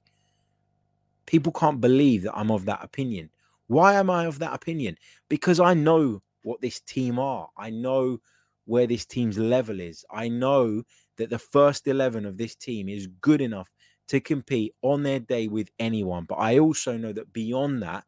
People 1.25 1.51
can't 1.51 1.81
believe 1.81 2.23
that 2.23 2.37
I'm 2.37 2.51
of 2.51 2.65
that 2.65 2.83
opinion. 2.83 3.29
Why 3.67 3.95
am 3.95 4.09
I 4.09 4.25
of 4.25 4.39
that 4.39 4.53
opinion? 4.53 4.97
Because 5.27 5.59
I 5.59 5.73
know 5.73 6.21
what 6.43 6.61
this 6.61 6.79
team 6.79 7.19
are. 7.19 7.49
I 7.57 7.69
know 7.69 8.19
where 8.65 8.87
this 8.87 9.05
team's 9.05 9.37
level 9.37 9.79
is. 9.79 10.05
I 10.11 10.29
know 10.29 10.83
that 11.17 11.29
the 11.29 11.39
first 11.39 11.87
11 11.87 12.25
of 12.25 12.37
this 12.37 12.55
team 12.55 12.89
is 12.89 13.07
good 13.21 13.41
enough 13.41 13.69
to 14.07 14.19
compete 14.19 14.73
on 14.81 15.03
their 15.03 15.19
day 15.19 15.47
with 15.47 15.69
anyone. 15.79 16.25
But 16.25 16.35
I 16.35 16.59
also 16.59 16.97
know 16.97 17.13
that 17.13 17.33
beyond 17.33 17.83
that, 17.83 18.05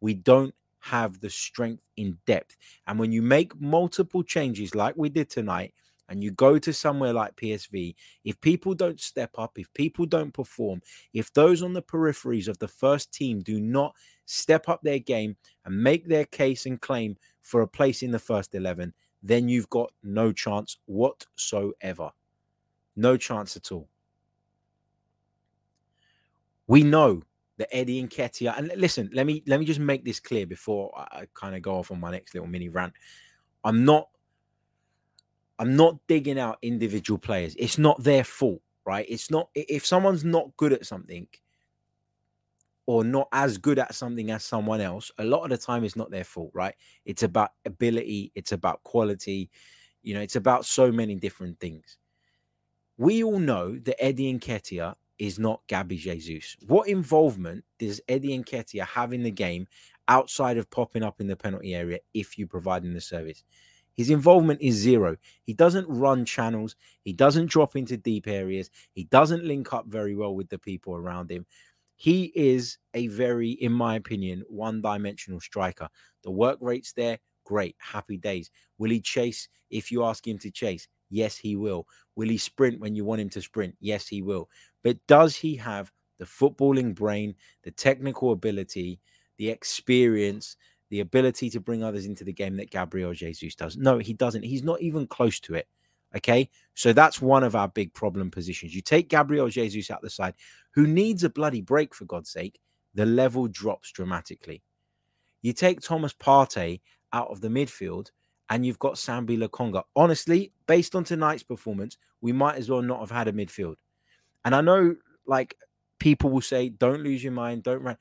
we 0.00 0.14
don't 0.14 0.54
have 0.80 1.20
the 1.20 1.30
strength 1.30 1.88
in 1.96 2.18
depth. 2.26 2.56
And 2.86 2.98
when 2.98 3.10
you 3.10 3.22
make 3.22 3.58
multiple 3.60 4.22
changes 4.22 4.74
like 4.74 4.94
we 4.96 5.08
did 5.08 5.30
tonight, 5.30 5.74
and 6.08 6.22
you 6.22 6.30
go 6.32 6.58
to 6.58 6.72
somewhere 6.72 7.12
like 7.12 7.36
PSV, 7.36 7.94
if 8.24 8.40
people 8.40 8.74
don't 8.74 9.00
step 9.00 9.30
up, 9.38 9.58
if 9.58 9.72
people 9.74 10.06
don't 10.06 10.34
perform, 10.34 10.82
if 11.12 11.32
those 11.32 11.62
on 11.62 11.72
the 11.72 11.82
peripheries 11.82 12.48
of 12.48 12.58
the 12.58 12.68
first 12.68 13.12
team 13.12 13.40
do 13.40 13.60
not 13.60 13.94
step 14.26 14.68
up 14.68 14.82
their 14.82 14.98
game 14.98 15.36
and 15.64 15.82
make 15.82 16.06
their 16.06 16.26
case 16.26 16.66
and 16.66 16.80
claim 16.80 17.16
for 17.40 17.62
a 17.62 17.68
place 17.68 18.02
in 18.02 18.10
the 18.10 18.18
first 18.18 18.54
11, 18.54 18.92
then 19.22 19.48
you've 19.48 19.70
got 19.70 19.90
no 20.02 20.32
chance 20.32 20.76
whatsoever. 20.86 22.10
No 22.96 23.16
chance 23.16 23.56
at 23.56 23.72
all. 23.72 23.88
We 26.66 26.82
know 26.82 27.22
that 27.56 27.74
Eddie 27.74 28.02
Nketiah, 28.02 28.58
and 28.58 28.72
listen, 28.76 29.10
let 29.12 29.26
me 29.26 29.42
let 29.46 29.60
me 29.60 29.66
just 29.66 29.80
make 29.80 30.04
this 30.04 30.18
clear 30.18 30.46
before 30.46 30.92
I 30.96 31.26
kind 31.34 31.54
of 31.54 31.62
go 31.62 31.76
off 31.76 31.90
on 31.90 32.00
my 32.00 32.10
next 32.10 32.34
little 32.34 32.48
mini 32.48 32.68
rant. 32.68 32.94
I'm 33.62 33.84
not 33.84 34.08
I'm 35.58 35.76
not 35.76 35.98
digging 36.08 36.38
out 36.38 36.58
individual 36.62 37.18
players. 37.18 37.54
It's 37.58 37.78
not 37.78 38.02
their 38.02 38.24
fault, 38.24 38.60
right? 38.84 39.06
It's 39.08 39.30
not 39.30 39.50
if 39.54 39.86
someone's 39.86 40.24
not 40.24 40.56
good 40.56 40.72
at 40.72 40.86
something 40.86 41.28
or 42.86 43.04
not 43.04 43.28
as 43.32 43.56
good 43.56 43.78
at 43.78 43.94
something 43.94 44.30
as 44.30 44.44
someone 44.44 44.80
else, 44.80 45.10
a 45.18 45.24
lot 45.24 45.44
of 45.44 45.50
the 45.50 45.56
time 45.56 45.84
it's 45.84 45.96
not 45.96 46.10
their 46.10 46.24
fault, 46.24 46.50
right? 46.54 46.74
It's 47.04 47.22
about 47.22 47.50
ability, 47.64 48.32
it's 48.34 48.52
about 48.52 48.82
quality, 48.82 49.50
you 50.02 50.14
know, 50.14 50.20
it's 50.20 50.36
about 50.36 50.66
so 50.66 50.92
many 50.92 51.14
different 51.14 51.58
things. 51.60 51.98
We 52.96 53.24
all 53.24 53.38
know 53.38 53.76
that 53.76 54.02
Eddie 54.02 54.32
Nketiah 54.32 54.94
is 55.18 55.38
not 55.38 55.62
Gabby 55.66 55.96
Jesus. 55.96 56.56
What 56.66 56.88
involvement 56.88 57.64
does 57.78 58.00
Eddie 58.08 58.38
Nketiah 58.38 58.86
have 58.86 59.12
in 59.12 59.22
the 59.22 59.30
game 59.30 59.66
outside 60.06 60.58
of 60.58 60.70
popping 60.70 61.02
up 61.02 61.20
in 61.20 61.26
the 61.26 61.36
penalty 61.36 61.74
area 61.74 61.98
if 62.12 62.38
you 62.38 62.46
provide 62.46 62.84
him 62.84 62.94
the 62.94 63.00
service? 63.00 63.42
His 63.96 64.10
involvement 64.10 64.60
is 64.60 64.74
zero. 64.74 65.16
He 65.44 65.54
doesn't 65.54 65.88
run 65.88 66.24
channels. 66.24 66.76
He 67.02 67.12
doesn't 67.12 67.46
drop 67.46 67.76
into 67.76 67.96
deep 67.96 68.26
areas. 68.26 68.70
He 68.92 69.04
doesn't 69.04 69.44
link 69.44 69.72
up 69.72 69.86
very 69.86 70.14
well 70.16 70.34
with 70.34 70.48
the 70.48 70.58
people 70.58 70.94
around 70.94 71.30
him. 71.30 71.46
He 71.96 72.32
is 72.34 72.78
a 72.94 73.06
very, 73.06 73.50
in 73.50 73.72
my 73.72 73.94
opinion, 73.94 74.42
one 74.48 74.80
dimensional 74.80 75.40
striker. 75.40 75.88
The 76.22 76.30
work 76.32 76.58
rate's 76.60 76.92
there. 76.92 77.18
Great. 77.44 77.76
Happy 77.78 78.16
days. 78.16 78.50
Will 78.78 78.90
he 78.90 79.00
chase 79.00 79.48
if 79.70 79.92
you 79.92 80.04
ask 80.04 80.26
him 80.26 80.38
to 80.38 80.50
chase? 80.50 80.88
Yes, 81.14 81.36
he 81.36 81.54
will. 81.54 81.86
Will 82.16 82.28
he 82.28 82.38
sprint 82.38 82.80
when 82.80 82.96
you 82.96 83.04
want 83.04 83.20
him 83.20 83.28
to 83.30 83.40
sprint? 83.40 83.76
Yes, 83.78 84.08
he 84.08 84.20
will. 84.20 84.48
But 84.82 84.98
does 85.06 85.36
he 85.36 85.54
have 85.54 85.92
the 86.18 86.24
footballing 86.24 86.92
brain, 86.92 87.36
the 87.62 87.70
technical 87.70 88.32
ability, 88.32 88.98
the 89.38 89.48
experience, 89.48 90.56
the 90.90 90.98
ability 90.98 91.50
to 91.50 91.60
bring 91.60 91.84
others 91.84 92.06
into 92.06 92.24
the 92.24 92.32
game 92.32 92.56
that 92.56 92.72
Gabriel 92.72 93.12
Jesus 93.12 93.54
does? 93.54 93.76
No, 93.76 93.98
he 93.98 94.12
doesn't. 94.12 94.42
He's 94.42 94.64
not 94.64 94.82
even 94.82 95.06
close 95.06 95.38
to 95.40 95.54
it. 95.54 95.68
Okay. 96.16 96.50
So 96.74 96.92
that's 96.92 97.22
one 97.22 97.44
of 97.44 97.54
our 97.54 97.68
big 97.68 97.94
problem 97.94 98.28
positions. 98.28 98.74
You 98.74 98.82
take 98.82 99.08
Gabriel 99.08 99.48
Jesus 99.48 99.92
out 99.92 100.02
the 100.02 100.10
side, 100.10 100.34
who 100.72 100.84
needs 100.84 101.22
a 101.22 101.30
bloody 101.30 101.60
break, 101.60 101.94
for 101.94 102.06
God's 102.06 102.30
sake, 102.30 102.58
the 102.94 103.06
level 103.06 103.46
drops 103.46 103.92
dramatically. 103.92 104.64
You 105.42 105.52
take 105.52 105.80
Thomas 105.80 106.12
Partey 106.12 106.80
out 107.12 107.28
of 107.28 107.40
the 107.40 107.48
midfield, 107.48 108.10
and 108.50 108.64
you've 108.64 108.78
got 108.78 108.94
Sambi 108.94 109.38
Lokonga. 109.38 109.82
Honestly, 109.96 110.52
based 110.66 110.94
on 110.94 111.04
tonight's 111.04 111.42
performance, 111.42 111.96
we 112.20 112.32
might 112.32 112.56
as 112.56 112.68
well 112.68 112.82
not 112.82 113.00
have 113.00 113.10
had 113.10 113.28
a 113.28 113.32
midfield. 113.32 113.76
And 114.44 114.54
I 114.54 114.60
know, 114.60 114.96
like, 115.26 115.56
people 115.98 116.30
will 116.30 116.42
say, 116.42 116.68
don't 116.68 117.02
lose 117.02 117.22
your 117.22 117.32
mind, 117.32 117.62
don't 117.62 117.82
run. 117.82 117.96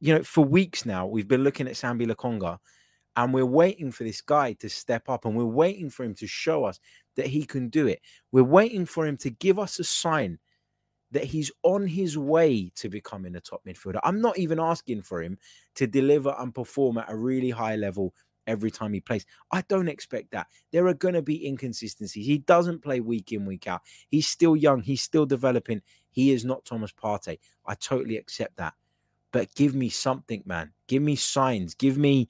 You 0.00 0.14
know, 0.14 0.22
for 0.22 0.44
weeks 0.44 0.86
now, 0.86 1.06
we've 1.06 1.28
been 1.28 1.44
looking 1.44 1.66
at 1.66 1.74
Sambi 1.74 2.06
Lokonga 2.06 2.58
and 3.16 3.32
we're 3.32 3.46
waiting 3.46 3.90
for 3.90 4.04
this 4.04 4.20
guy 4.20 4.52
to 4.54 4.68
step 4.68 5.08
up 5.08 5.24
and 5.24 5.36
we're 5.36 5.44
waiting 5.44 5.90
for 5.90 6.04
him 6.04 6.14
to 6.16 6.26
show 6.26 6.64
us 6.64 6.78
that 7.16 7.26
he 7.26 7.44
can 7.44 7.68
do 7.68 7.86
it. 7.86 8.00
We're 8.30 8.44
waiting 8.44 8.84
for 8.84 9.06
him 9.06 9.16
to 9.18 9.30
give 9.30 9.58
us 9.58 9.78
a 9.78 9.84
sign 9.84 10.38
that 11.12 11.24
he's 11.24 11.50
on 11.62 11.86
his 11.86 12.18
way 12.18 12.70
to 12.76 12.88
becoming 12.88 13.36
a 13.36 13.40
top 13.40 13.62
midfielder. 13.66 14.00
I'm 14.02 14.20
not 14.20 14.38
even 14.38 14.60
asking 14.60 15.02
for 15.02 15.22
him 15.22 15.38
to 15.76 15.86
deliver 15.86 16.34
and 16.38 16.54
perform 16.54 16.98
at 16.98 17.10
a 17.10 17.16
really 17.16 17.50
high 17.50 17.76
level 17.76 18.12
every 18.46 18.70
time 18.70 18.92
he 18.92 19.00
plays. 19.00 19.26
I 19.50 19.62
don't 19.62 19.88
expect 19.88 20.30
that. 20.32 20.46
There 20.72 20.86
are 20.86 20.94
going 20.94 21.14
to 21.14 21.22
be 21.22 21.46
inconsistencies. 21.46 22.26
He 22.26 22.38
doesn't 22.38 22.82
play 22.82 23.00
week 23.00 23.32
in, 23.32 23.46
week 23.46 23.66
out. 23.66 23.82
He's 24.10 24.28
still 24.28 24.56
young. 24.56 24.82
He's 24.82 25.02
still 25.02 25.26
developing. 25.26 25.82
He 26.10 26.32
is 26.32 26.44
not 26.44 26.64
Thomas 26.64 26.92
Partey. 26.92 27.38
I 27.66 27.74
totally 27.74 28.16
accept 28.16 28.56
that. 28.56 28.74
But 29.32 29.54
give 29.54 29.74
me 29.74 29.88
something, 29.88 30.42
man. 30.46 30.72
Give 30.86 31.02
me 31.02 31.16
signs. 31.16 31.74
Give 31.74 31.98
me 31.98 32.28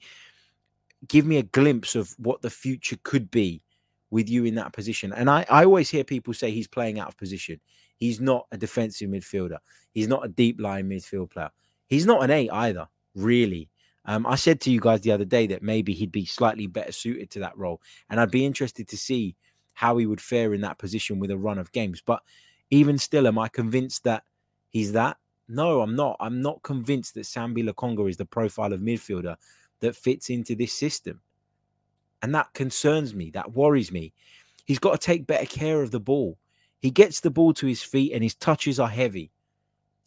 give 1.07 1.25
me 1.25 1.37
a 1.37 1.43
glimpse 1.43 1.95
of 1.95 2.13
what 2.17 2.41
the 2.41 2.49
future 2.49 2.97
could 3.03 3.29
be 3.29 3.61
with 4.09 4.29
you 4.29 4.45
in 4.45 4.55
that 4.55 4.73
position. 4.73 5.13
And 5.13 5.29
I, 5.29 5.45
I 5.49 5.63
always 5.63 5.89
hear 5.89 6.03
people 6.03 6.33
say 6.33 6.51
he's 6.51 6.67
playing 6.67 6.99
out 6.99 7.09
of 7.09 7.17
position. 7.17 7.59
He's 7.97 8.19
not 8.19 8.47
a 8.51 8.57
defensive 8.57 9.09
midfielder. 9.09 9.57
He's 9.93 10.07
not 10.07 10.25
a 10.25 10.29
deep 10.29 10.59
line 10.59 10.89
midfield 10.89 11.31
player. 11.31 11.51
He's 11.87 12.05
not 12.05 12.23
an 12.23 12.31
eight 12.31 12.49
either, 12.51 12.87
really. 13.15 13.69
Um, 14.07 14.25
I 14.25 14.35
said 14.35 14.61
to 14.61 14.71
you 14.71 14.79
guys 14.79 15.01
the 15.01 15.11
other 15.11 15.25
day 15.25 15.47
that 15.47 15.61
maybe 15.61 15.93
he'd 15.93 16.11
be 16.11 16.25
slightly 16.25 16.65
better 16.65 16.93
suited 16.93 17.29
to 17.31 17.39
that 17.39 17.57
role, 17.57 17.81
and 18.09 18.19
I'd 18.19 18.31
be 18.31 18.45
interested 18.45 18.87
to 18.87 18.97
see 18.97 19.35
how 19.73 19.97
he 19.97 20.05
would 20.05 20.21
fare 20.21 20.53
in 20.53 20.61
that 20.61 20.79
position 20.79 21.19
with 21.19 21.29
a 21.29 21.37
run 21.37 21.59
of 21.59 21.71
games. 21.71 22.01
But 22.03 22.23
even 22.71 22.97
still, 22.97 23.27
am 23.27 23.37
I 23.37 23.47
convinced 23.47 24.05
that 24.05 24.23
he's 24.69 24.93
that? 24.93 25.17
No, 25.47 25.81
I'm 25.81 25.95
not. 25.95 26.17
I'm 26.19 26.41
not 26.41 26.63
convinced 26.63 27.13
that 27.13 27.25
Sambi 27.25 27.67
Lokonga 27.67 28.09
is 28.09 28.17
the 28.17 28.25
profile 28.25 28.73
of 28.73 28.81
midfielder 28.81 29.35
that 29.81 29.95
fits 29.95 30.29
into 30.29 30.55
this 30.55 30.73
system. 30.73 31.21
And 32.21 32.33
that 32.33 32.53
concerns 32.53 33.13
me. 33.13 33.29
That 33.31 33.53
worries 33.53 33.91
me. 33.91 34.13
He's 34.65 34.79
got 34.79 34.99
to 34.99 35.05
take 35.05 35.27
better 35.27 35.45
care 35.45 35.81
of 35.81 35.91
the 35.91 35.99
ball. 35.99 36.37
He 36.79 36.89
gets 36.89 37.19
the 37.19 37.29
ball 37.29 37.53
to 37.53 37.67
his 37.67 37.83
feet 37.83 38.13
and 38.13 38.23
his 38.23 38.35
touches 38.35 38.79
are 38.79 38.89
heavy. 38.89 39.31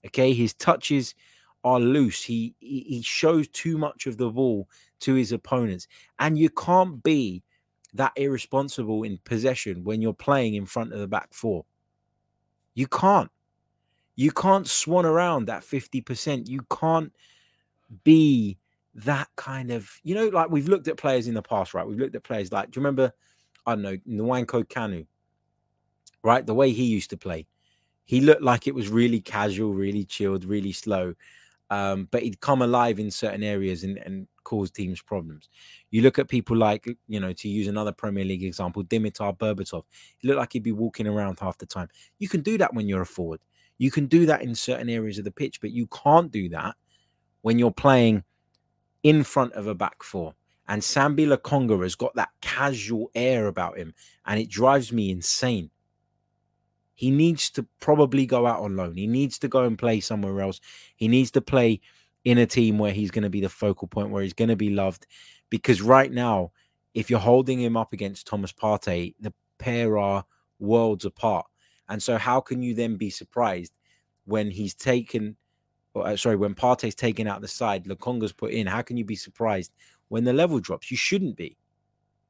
Okay. 0.04 0.32
His 0.32 0.52
touches 0.52 1.14
are 1.64 1.80
loose. 1.80 2.22
He, 2.22 2.54
he, 2.60 3.02
shows 3.02 3.48
too 3.48 3.76
much 3.78 4.06
of 4.06 4.16
the 4.16 4.30
ball 4.30 4.68
to 5.00 5.14
his 5.14 5.32
opponents. 5.32 5.88
And 6.18 6.38
you 6.38 6.50
can't 6.50 7.02
be 7.02 7.42
that 7.94 8.12
irresponsible 8.16 9.02
in 9.02 9.18
possession 9.24 9.84
when 9.84 10.00
you're 10.00 10.12
playing 10.12 10.54
in 10.54 10.66
front 10.66 10.92
of 10.92 11.00
the 11.00 11.08
back 11.08 11.28
four. 11.32 11.64
You 12.74 12.86
can't. 12.86 13.30
You 14.16 14.30
can't 14.30 14.68
swan 14.68 15.06
around 15.06 15.46
that 15.46 15.62
50%. 15.62 16.48
You 16.48 16.60
can't 16.70 17.12
be 18.04 18.58
that 18.94 19.28
kind 19.36 19.70
of, 19.70 19.90
you 20.02 20.14
know, 20.14 20.28
like 20.28 20.50
we've 20.50 20.68
looked 20.68 20.88
at 20.88 20.96
players 20.96 21.28
in 21.28 21.34
the 21.34 21.42
past, 21.42 21.74
right? 21.74 21.86
We've 21.86 21.98
looked 21.98 22.14
at 22.14 22.24
players 22.24 22.52
like, 22.52 22.70
do 22.70 22.78
you 22.78 22.84
remember, 22.84 23.12
I 23.66 23.74
don't 23.74 23.82
know, 23.82 23.96
Nwankwo 24.08 24.64
Kanu, 24.64 25.06
right? 26.22 26.44
The 26.44 26.54
way 26.54 26.72
he 26.72 26.84
used 26.84 27.10
to 27.10 27.16
play. 27.16 27.46
He 28.04 28.20
looked 28.20 28.42
like 28.42 28.66
it 28.66 28.74
was 28.74 28.88
really 28.88 29.20
casual, 29.20 29.72
really 29.72 30.04
chilled, 30.04 30.44
really 30.44 30.72
slow. 30.72 31.14
Um, 31.70 32.08
but 32.10 32.22
he'd 32.22 32.40
come 32.40 32.62
alive 32.62 32.98
in 32.98 33.10
certain 33.12 33.44
areas 33.44 33.84
and, 33.84 33.96
and 33.98 34.26
cause 34.42 34.72
teams 34.72 35.00
problems. 35.00 35.48
You 35.90 36.02
look 36.02 36.18
at 36.18 36.28
people 36.28 36.56
like, 36.56 36.86
you 37.06 37.20
know, 37.20 37.32
to 37.32 37.48
use 37.48 37.68
another 37.68 37.92
Premier 37.92 38.24
League 38.24 38.42
example, 38.42 38.82
Dimitar 38.82 39.38
Berbatov. 39.38 39.84
He 40.18 40.26
looked 40.26 40.38
like 40.38 40.52
he'd 40.52 40.64
be 40.64 40.72
walking 40.72 41.06
around 41.06 41.38
half 41.38 41.58
the 41.58 41.66
time. 41.66 41.88
You 42.18 42.28
can 42.28 42.40
do 42.42 42.58
that 42.58 42.74
when 42.74 42.88
you're 42.88 43.02
a 43.02 43.06
forward. 43.06 43.40
You 43.78 43.90
can 43.90 44.06
do 44.06 44.26
that 44.26 44.42
in 44.42 44.54
certain 44.54 44.90
areas 44.90 45.18
of 45.18 45.24
the 45.24 45.30
pitch, 45.30 45.60
but 45.60 45.70
you 45.70 45.86
can't 45.86 46.30
do 46.30 46.48
that 46.50 46.74
when 47.42 47.58
you're 47.58 47.70
playing 47.70 48.24
in 49.02 49.22
front 49.22 49.52
of 49.54 49.66
a 49.66 49.74
back 49.74 50.02
four. 50.02 50.34
And 50.68 50.82
Sambi 50.82 51.26
Lokonga 51.26 51.82
has 51.82 51.94
got 51.94 52.14
that 52.16 52.30
casual 52.40 53.10
air 53.14 53.46
about 53.46 53.78
him, 53.78 53.94
and 54.26 54.38
it 54.38 54.48
drives 54.48 54.92
me 54.92 55.10
insane. 55.10 55.70
He 57.00 57.10
needs 57.10 57.48
to 57.52 57.66
probably 57.80 58.26
go 58.26 58.46
out 58.46 58.60
on 58.60 58.76
loan. 58.76 58.94
He 58.94 59.06
needs 59.06 59.38
to 59.38 59.48
go 59.48 59.64
and 59.64 59.78
play 59.78 60.00
somewhere 60.00 60.38
else. 60.42 60.60
He 60.96 61.08
needs 61.08 61.30
to 61.30 61.40
play 61.40 61.80
in 62.26 62.36
a 62.36 62.44
team 62.44 62.76
where 62.78 62.92
he's 62.92 63.10
going 63.10 63.22
to 63.22 63.30
be 63.30 63.40
the 63.40 63.48
focal 63.48 63.88
point, 63.88 64.10
where 64.10 64.22
he's 64.22 64.34
going 64.34 64.50
to 64.50 64.56
be 64.56 64.68
loved. 64.68 65.06
Because 65.48 65.80
right 65.80 66.12
now, 66.12 66.52
if 66.92 67.08
you're 67.08 67.18
holding 67.18 67.58
him 67.58 67.74
up 67.74 67.94
against 67.94 68.26
Thomas 68.26 68.52
Partey, 68.52 69.14
the 69.18 69.32
pair 69.58 69.96
are 69.96 70.26
worlds 70.58 71.06
apart. 71.06 71.46
And 71.88 72.02
so, 72.02 72.18
how 72.18 72.38
can 72.38 72.62
you 72.62 72.74
then 72.74 72.96
be 72.96 73.08
surprised 73.08 73.72
when 74.26 74.50
he's 74.50 74.74
taken 74.74 75.36
or, 75.94 76.06
uh, 76.06 76.16
sorry, 76.18 76.36
when 76.36 76.54
Partey's 76.54 76.94
taken 76.94 77.26
out 77.26 77.40
the 77.40 77.48
side, 77.48 77.86
Lokonga's 77.86 78.32
put 78.32 78.52
in. 78.52 78.66
How 78.66 78.82
can 78.82 78.98
you 78.98 79.06
be 79.06 79.16
surprised 79.16 79.72
when 80.08 80.24
the 80.24 80.34
level 80.34 80.60
drops? 80.60 80.90
You 80.90 80.98
shouldn't 80.98 81.34
be. 81.34 81.56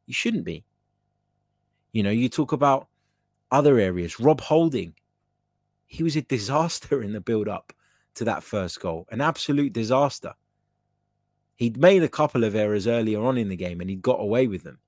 You 0.06 0.14
shouldn't 0.14 0.44
be. 0.44 0.64
You 1.92 2.04
know, 2.04 2.11
you 2.11 2.28
talk 2.28 2.52
about 2.52 2.87
other 3.50 3.78
areas. 3.78 4.20
Rob 4.20 4.40
Holding, 4.40 4.94
he 5.86 6.02
was 6.02 6.16
a 6.16 6.22
disaster 6.22 7.02
in 7.02 7.12
the 7.12 7.20
build 7.20 7.48
up 7.48 7.72
to 8.14 8.24
that 8.24 8.42
first 8.42 8.80
goal, 8.80 9.06
an 9.10 9.20
absolute 9.20 9.72
disaster. 9.72 10.34
He'd 11.56 11.76
made 11.76 12.02
a 12.02 12.08
couple 12.08 12.44
of 12.44 12.54
errors 12.54 12.86
earlier 12.86 13.22
on 13.22 13.36
in 13.36 13.48
the 13.48 13.56
game 13.56 13.80
and 13.80 13.90
he'd 13.90 14.02
got 14.02 14.20
away 14.20 14.46
with 14.46 14.62
them. 14.62 14.78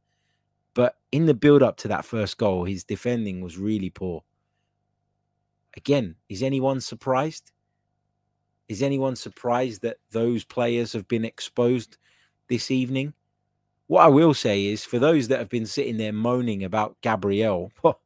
But 0.74 0.96
in 1.10 1.26
the 1.26 1.34
build 1.34 1.62
up 1.62 1.76
to 1.78 1.88
that 1.88 2.04
first 2.04 2.38
goal, 2.38 2.64
his 2.64 2.84
defending 2.84 3.42
was 3.42 3.58
really 3.58 3.90
poor. 3.90 4.24
Again, 5.76 6.16
is 6.28 6.42
anyone 6.42 6.80
surprised? 6.80 7.52
Is 8.68 8.82
anyone 8.82 9.16
surprised 9.16 9.82
that 9.82 9.98
those 10.10 10.44
players 10.44 10.94
have 10.94 11.06
been 11.08 11.26
exposed 11.26 11.98
this 12.52 12.70
evening. 12.70 13.14
What 13.86 14.02
I 14.04 14.08
will 14.08 14.34
say 14.34 14.66
is 14.66 14.84
for 14.84 14.98
those 14.98 15.28
that 15.28 15.38
have 15.38 15.48
been 15.48 15.64
sitting 15.64 15.96
there 15.96 16.12
moaning 16.12 16.64
about 16.64 16.96
Gabriel, 17.00 17.72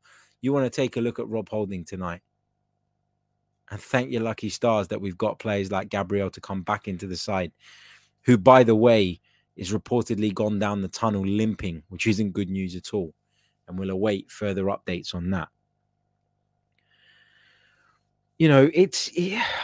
you 0.46 0.52
want 0.52 0.64
to 0.64 0.70
take 0.70 0.96
a 0.96 1.00
look 1.00 1.18
at 1.18 1.28
Rob 1.28 1.48
Holding 1.48 1.84
tonight. 1.84 2.22
And 3.68 3.80
thank 3.80 4.12
your 4.12 4.22
lucky 4.22 4.48
stars 4.48 4.86
that 4.88 5.00
we've 5.00 5.18
got 5.18 5.40
players 5.40 5.72
like 5.72 5.88
Gabriel 5.88 6.30
to 6.30 6.40
come 6.40 6.62
back 6.62 6.86
into 6.86 7.08
the 7.08 7.16
side, 7.16 7.50
who, 8.22 8.38
by 8.38 8.62
the 8.62 8.76
way, 8.76 9.20
is 9.56 9.72
reportedly 9.72 10.32
gone 10.32 10.60
down 10.60 10.82
the 10.82 10.88
tunnel 10.88 11.26
limping, 11.26 11.82
which 11.88 12.06
isn't 12.06 12.30
good 12.30 12.48
news 12.48 12.76
at 12.76 12.94
all. 12.94 13.12
And 13.66 13.76
we'll 13.76 13.90
await 13.90 14.30
further 14.30 14.66
updates 14.66 15.16
on 15.16 15.30
that. 15.30 15.48
You 18.38 18.48
know, 18.48 18.70
it's, 18.72 19.10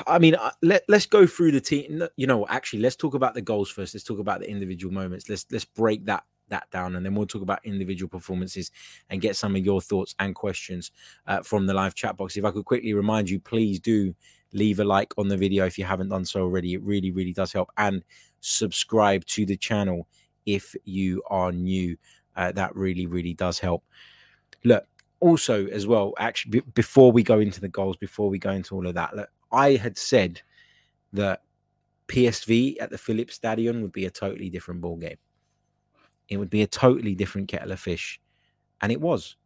I 0.09 0.19
mean, 0.19 0.35
uh, 0.35 0.51
let, 0.63 0.83
let's 0.89 1.07
go 1.07 1.29
through 1.29 1.53
the 1.53 1.61
team. 1.61 2.03
You 2.17 2.27
know, 2.27 2.45
actually, 2.49 2.81
let's 2.81 2.97
talk 2.97 3.15
about 3.15 3.35
the 3.35 3.43
goals 3.43 3.71
first. 3.71 3.95
Let's 3.95 4.03
talk 4.03 4.19
about 4.19 4.41
the 4.41 4.51
individual 4.51 4.93
moments. 4.93 5.29
Let's, 5.29 5.47
let's 5.53 5.65
break 5.65 6.07
that 6.07 6.25
that 6.49 6.71
down 6.71 6.97
and 6.97 7.05
then 7.05 7.15
we'll 7.15 7.27
talk 7.27 7.43
about 7.43 7.65
individual 7.65 8.09
performances 8.09 8.71
and 9.11 9.21
get 9.21 9.37
some 9.37 9.57
of 9.57 9.65
your 9.65 9.81
thoughts 9.81 10.15
and 10.19 10.35
questions 10.35 10.91
uh, 11.27 11.43
from 11.43 11.67
the 11.67 11.75
live 11.75 11.95
chat 11.95 12.17
box 12.17 12.37
if 12.37 12.45
i 12.45 12.51
could 12.51 12.65
quickly 12.65 12.93
remind 12.93 13.31
you 13.31 13.41
please 13.41 13.81
do 13.81 14.15
leave 14.53 14.81
a 14.81 14.85
like 14.85 15.15
on 15.17 15.29
the 15.29 15.37
video 15.37 15.65
if 15.65 15.79
you 15.79 15.85
haven't 15.85 16.11
done 16.11 16.25
so 16.25 16.43
already 16.43 16.75
it 16.75 16.83
really 16.83 17.11
really 17.11 17.33
does 17.33 17.53
help 17.53 17.71
and 17.79 18.05
subscribe 18.41 19.25
to 19.25 19.47
the 19.47 19.57
channel 19.57 20.07
if 20.47 20.75
you 20.85 21.23
are 21.29 21.53
new. 21.53 21.97
Uh, 22.37 22.53
that 22.53 22.75
really, 22.75 23.07
really 23.07 23.35
does 23.35 23.59
help. 23.59 23.85
Look, 24.65 24.87
also 25.21 25.67
as 25.67 25.87
well, 25.87 26.15
actually, 26.19 26.61
b- 26.61 26.67
before 26.75 27.13
we 27.13 27.23
go 27.23 27.41
into 27.41 27.61
the 27.61 27.69
goals, 27.69 27.97
before 27.97 28.29
we 28.29 28.39
go 28.39 28.51
into 28.51 28.75
all 28.75 28.87
of 28.87 28.95
that, 28.95 29.15
look, 29.15 29.31
I 29.51 29.73
had 29.73 29.99
said 29.99 30.41
that 31.13 31.43
PSV 32.09 32.81
at 32.81 32.91
the 32.91 32.99
Philips 32.99 33.35
Stadion 33.35 33.83
would 33.83 33.93
be 33.93 34.07
a 34.07 34.11
totally 34.11 34.51
different 34.51 34.81
ball 34.81 34.97
game. 34.97 35.17
It 36.29 36.37
would 36.39 36.51
be 36.51 36.63
a 36.63 36.67
totally 36.67 37.15
different 37.15 37.49
kettle 37.49 37.73
of 37.73 37.81
fish, 37.81 38.21
and 38.81 38.93
it 38.93 39.01
was. 39.01 39.37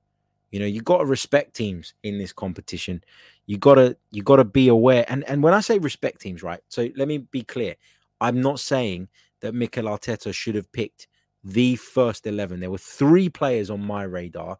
You 0.52 0.60
know, 0.60 0.66
you 0.66 0.80
got 0.80 0.98
to 0.98 1.04
respect 1.04 1.54
teams 1.54 1.94
in 2.02 2.18
this 2.18 2.32
competition. 2.32 3.02
You 3.46 3.58
gotta 3.58 3.96
you 4.10 4.22
gotta 4.22 4.44
be 4.44 4.68
aware. 4.68 5.04
And 5.08 5.24
and 5.28 5.42
when 5.42 5.54
I 5.54 5.60
say 5.60 5.78
respect 5.78 6.20
teams, 6.20 6.42
right? 6.42 6.60
So 6.68 6.88
let 6.96 7.08
me 7.08 7.18
be 7.18 7.42
clear. 7.42 7.74
I'm 8.20 8.40
not 8.40 8.60
saying 8.60 9.08
that 9.40 9.54
Mikel 9.54 9.84
Arteta 9.84 10.32
should 10.32 10.54
have 10.54 10.70
picked 10.72 11.08
the 11.44 11.76
first 11.76 12.26
11. 12.26 12.60
There 12.60 12.70
were 12.70 12.78
three 12.78 13.28
players 13.28 13.70
on 13.70 13.84
my 13.84 14.04
radar 14.04 14.58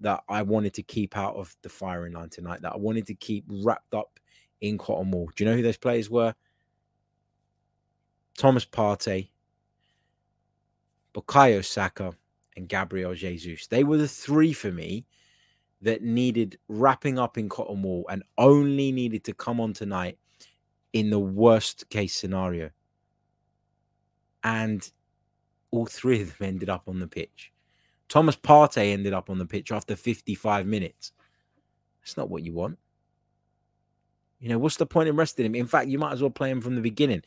that 0.00 0.22
I 0.28 0.42
wanted 0.42 0.74
to 0.74 0.82
keep 0.82 1.16
out 1.16 1.36
of 1.36 1.54
the 1.62 1.68
firing 1.68 2.14
line 2.14 2.30
tonight, 2.30 2.62
that 2.62 2.72
I 2.72 2.76
wanted 2.76 3.06
to 3.06 3.14
keep 3.14 3.44
wrapped 3.48 3.94
up 3.94 4.18
in 4.60 4.78
cotton 4.78 5.10
wool. 5.10 5.30
Do 5.34 5.44
you 5.44 5.50
know 5.50 5.56
who 5.56 5.62
those 5.62 5.76
players 5.76 6.10
were? 6.10 6.34
Thomas 8.36 8.64
Partey, 8.64 9.28
Bukayo 11.14 11.64
Saka, 11.64 12.14
and 12.56 12.68
Gabriel 12.68 13.14
Jesus. 13.14 13.66
They 13.66 13.84
were 13.84 13.96
the 13.96 14.08
three 14.08 14.52
for 14.52 14.70
me 14.70 15.06
that 15.82 16.02
needed 16.02 16.58
wrapping 16.68 17.18
up 17.18 17.36
in 17.36 17.48
cotton 17.48 17.82
wool 17.82 18.04
and 18.08 18.22
only 18.38 18.92
needed 18.92 19.24
to 19.24 19.34
come 19.34 19.60
on 19.60 19.72
tonight 19.72 20.18
in 20.92 21.10
the 21.10 21.18
worst 21.18 21.88
case 21.90 22.14
scenario 22.14 22.70
and 24.44 24.90
all 25.70 25.86
three 25.86 26.22
of 26.22 26.38
them 26.38 26.48
ended 26.48 26.70
up 26.70 26.88
on 26.88 27.00
the 27.00 27.08
pitch. 27.08 27.52
Thomas 28.08 28.36
Partey 28.36 28.92
ended 28.92 29.12
up 29.12 29.28
on 29.28 29.38
the 29.38 29.46
pitch 29.46 29.72
after 29.72 29.96
55 29.96 30.66
minutes. 30.66 31.12
That's 32.00 32.16
not 32.16 32.30
what 32.30 32.44
you 32.44 32.52
want. 32.52 32.78
You 34.38 34.50
know, 34.50 34.58
what's 34.58 34.76
the 34.76 34.86
point 34.86 35.08
in 35.08 35.16
resting 35.16 35.46
him? 35.46 35.54
In 35.54 35.66
fact, 35.66 35.88
you 35.88 35.98
might 35.98 36.12
as 36.12 36.20
well 36.20 36.30
play 36.30 36.50
him 36.50 36.60
from 36.60 36.76
the 36.76 36.82
beginning. 36.82 37.22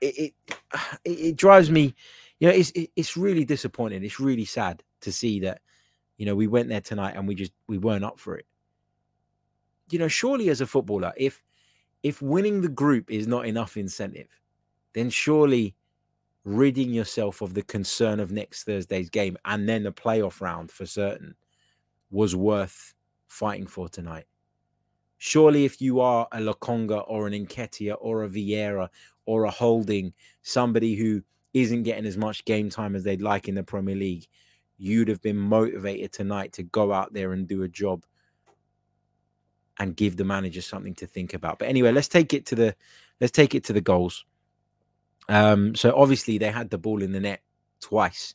It 0.00 0.34
it, 0.46 0.58
it 1.04 1.36
drives 1.36 1.70
me, 1.70 1.94
you 2.38 2.48
know, 2.48 2.54
it's 2.54 2.72
it's 2.74 3.16
really 3.16 3.44
disappointing. 3.44 4.04
It's 4.04 4.20
really 4.20 4.44
sad 4.44 4.82
to 5.00 5.12
see 5.12 5.40
that, 5.40 5.60
you 6.18 6.26
know, 6.26 6.34
we 6.34 6.46
went 6.46 6.68
there 6.68 6.80
tonight 6.80 7.14
and 7.16 7.26
we 7.26 7.34
just 7.34 7.52
we 7.68 7.78
weren't 7.78 8.04
up 8.04 8.18
for 8.18 8.36
it. 8.36 8.46
You 9.90 9.98
know, 9.98 10.08
surely 10.08 10.48
as 10.50 10.60
a 10.60 10.66
footballer, 10.66 11.12
if 11.16 11.42
if 12.02 12.20
winning 12.20 12.60
the 12.60 12.68
group 12.68 13.10
is 13.10 13.26
not 13.26 13.46
enough 13.46 13.76
incentive, 13.76 14.28
then 14.92 15.10
surely 15.10 15.74
ridding 16.44 16.90
yourself 16.90 17.42
of 17.42 17.54
the 17.54 17.62
concern 17.62 18.20
of 18.20 18.30
next 18.30 18.64
Thursday's 18.64 19.10
game 19.10 19.36
and 19.44 19.68
then 19.68 19.82
the 19.82 19.92
playoff 19.92 20.40
round 20.40 20.70
for 20.70 20.86
certain 20.86 21.34
was 22.10 22.36
worth 22.36 22.94
fighting 23.26 23.66
for 23.66 23.88
tonight. 23.88 24.26
Surely, 25.18 25.64
if 25.64 25.80
you 25.80 26.00
are 26.00 26.28
a 26.30 26.38
Lokonga 26.38 27.02
or 27.08 27.26
an 27.26 27.32
Nketiah 27.32 27.96
or 28.00 28.22
a 28.22 28.28
Vieira 28.28 28.88
or 29.24 29.44
a 29.44 29.50
Holding, 29.50 30.12
somebody 30.42 30.94
who 30.94 31.22
isn't 31.56 31.84
getting 31.84 32.04
as 32.04 32.18
much 32.18 32.44
game 32.44 32.68
time 32.68 32.94
as 32.94 33.02
they'd 33.02 33.22
like 33.22 33.48
in 33.48 33.54
the 33.54 33.62
Premier 33.62 33.96
League, 33.96 34.26
you'd 34.76 35.08
have 35.08 35.22
been 35.22 35.38
motivated 35.38 36.12
tonight 36.12 36.52
to 36.52 36.62
go 36.62 36.92
out 36.92 37.14
there 37.14 37.32
and 37.32 37.48
do 37.48 37.62
a 37.62 37.68
job 37.68 38.04
and 39.78 39.96
give 39.96 40.18
the 40.18 40.24
manager 40.24 40.60
something 40.60 40.94
to 40.94 41.06
think 41.06 41.32
about. 41.32 41.58
But 41.58 41.68
anyway, 41.68 41.92
let's 41.92 42.08
take 42.08 42.34
it 42.34 42.44
to 42.46 42.54
the 42.54 42.76
let's 43.22 43.30
take 43.30 43.54
it 43.54 43.64
to 43.64 43.72
the 43.72 43.80
goals. 43.80 44.26
Um, 45.30 45.74
so 45.74 45.94
obviously 45.96 46.36
they 46.36 46.50
had 46.50 46.68
the 46.68 46.78
ball 46.78 47.02
in 47.02 47.12
the 47.12 47.20
net 47.20 47.40
twice 47.80 48.34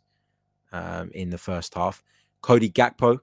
um, 0.71 1.11
in 1.13 1.29
the 1.29 1.37
first 1.37 1.75
half. 1.75 2.03
Cody 2.41 2.71
Gakpo 2.71 3.19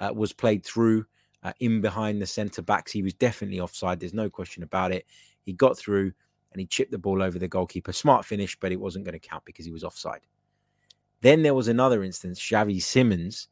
uh, 0.00 0.12
was 0.14 0.32
played 0.32 0.64
through 0.64 1.04
uh, 1.42 1.52
in 1.60 1.82
behind 1.82 2.22
the 2.22 2.26
centre 2.26 2.62
backs. 2.62 2.90
He 2.90 3.02
was 3.02 3.12
definitely 3.12 3.60
offside. 3.60 4.00
There's 4.00 4.14
no 4.14 4.30
question 4.30 4.62
about 4.62 4.92
it. 4.92 5.04
He 5.44 5.52
got 5.52 5.76
through 5.76 6.12
and 6.52 6.60
he 6.60 6.66
chipped 6.66 6.90
the 6.90 6.98
ball 6.98 7.22
over 7.22 7.38
the 7.38 7.48
goalkeeper. 7.48 7.92
Smart 7.92 8.24
finish, 8.24 8.58
but 8.58 8.72
it 8.72 8.80
wasn't 8.80 9.04
going 9.04 9.18
to 9.18 9.28
count 9.28 9.44
because 9.44 9.64
he 9.64 9.72
was 9.72 9.84
offside. 9.84 10.26
Then 11.20 11.42
there 11.42 11.54
was 11.54 11.68
another 11.68 12.02
instance. 12.02 12.40
Xavi 12.40 12.82
Simons 12.82 13.48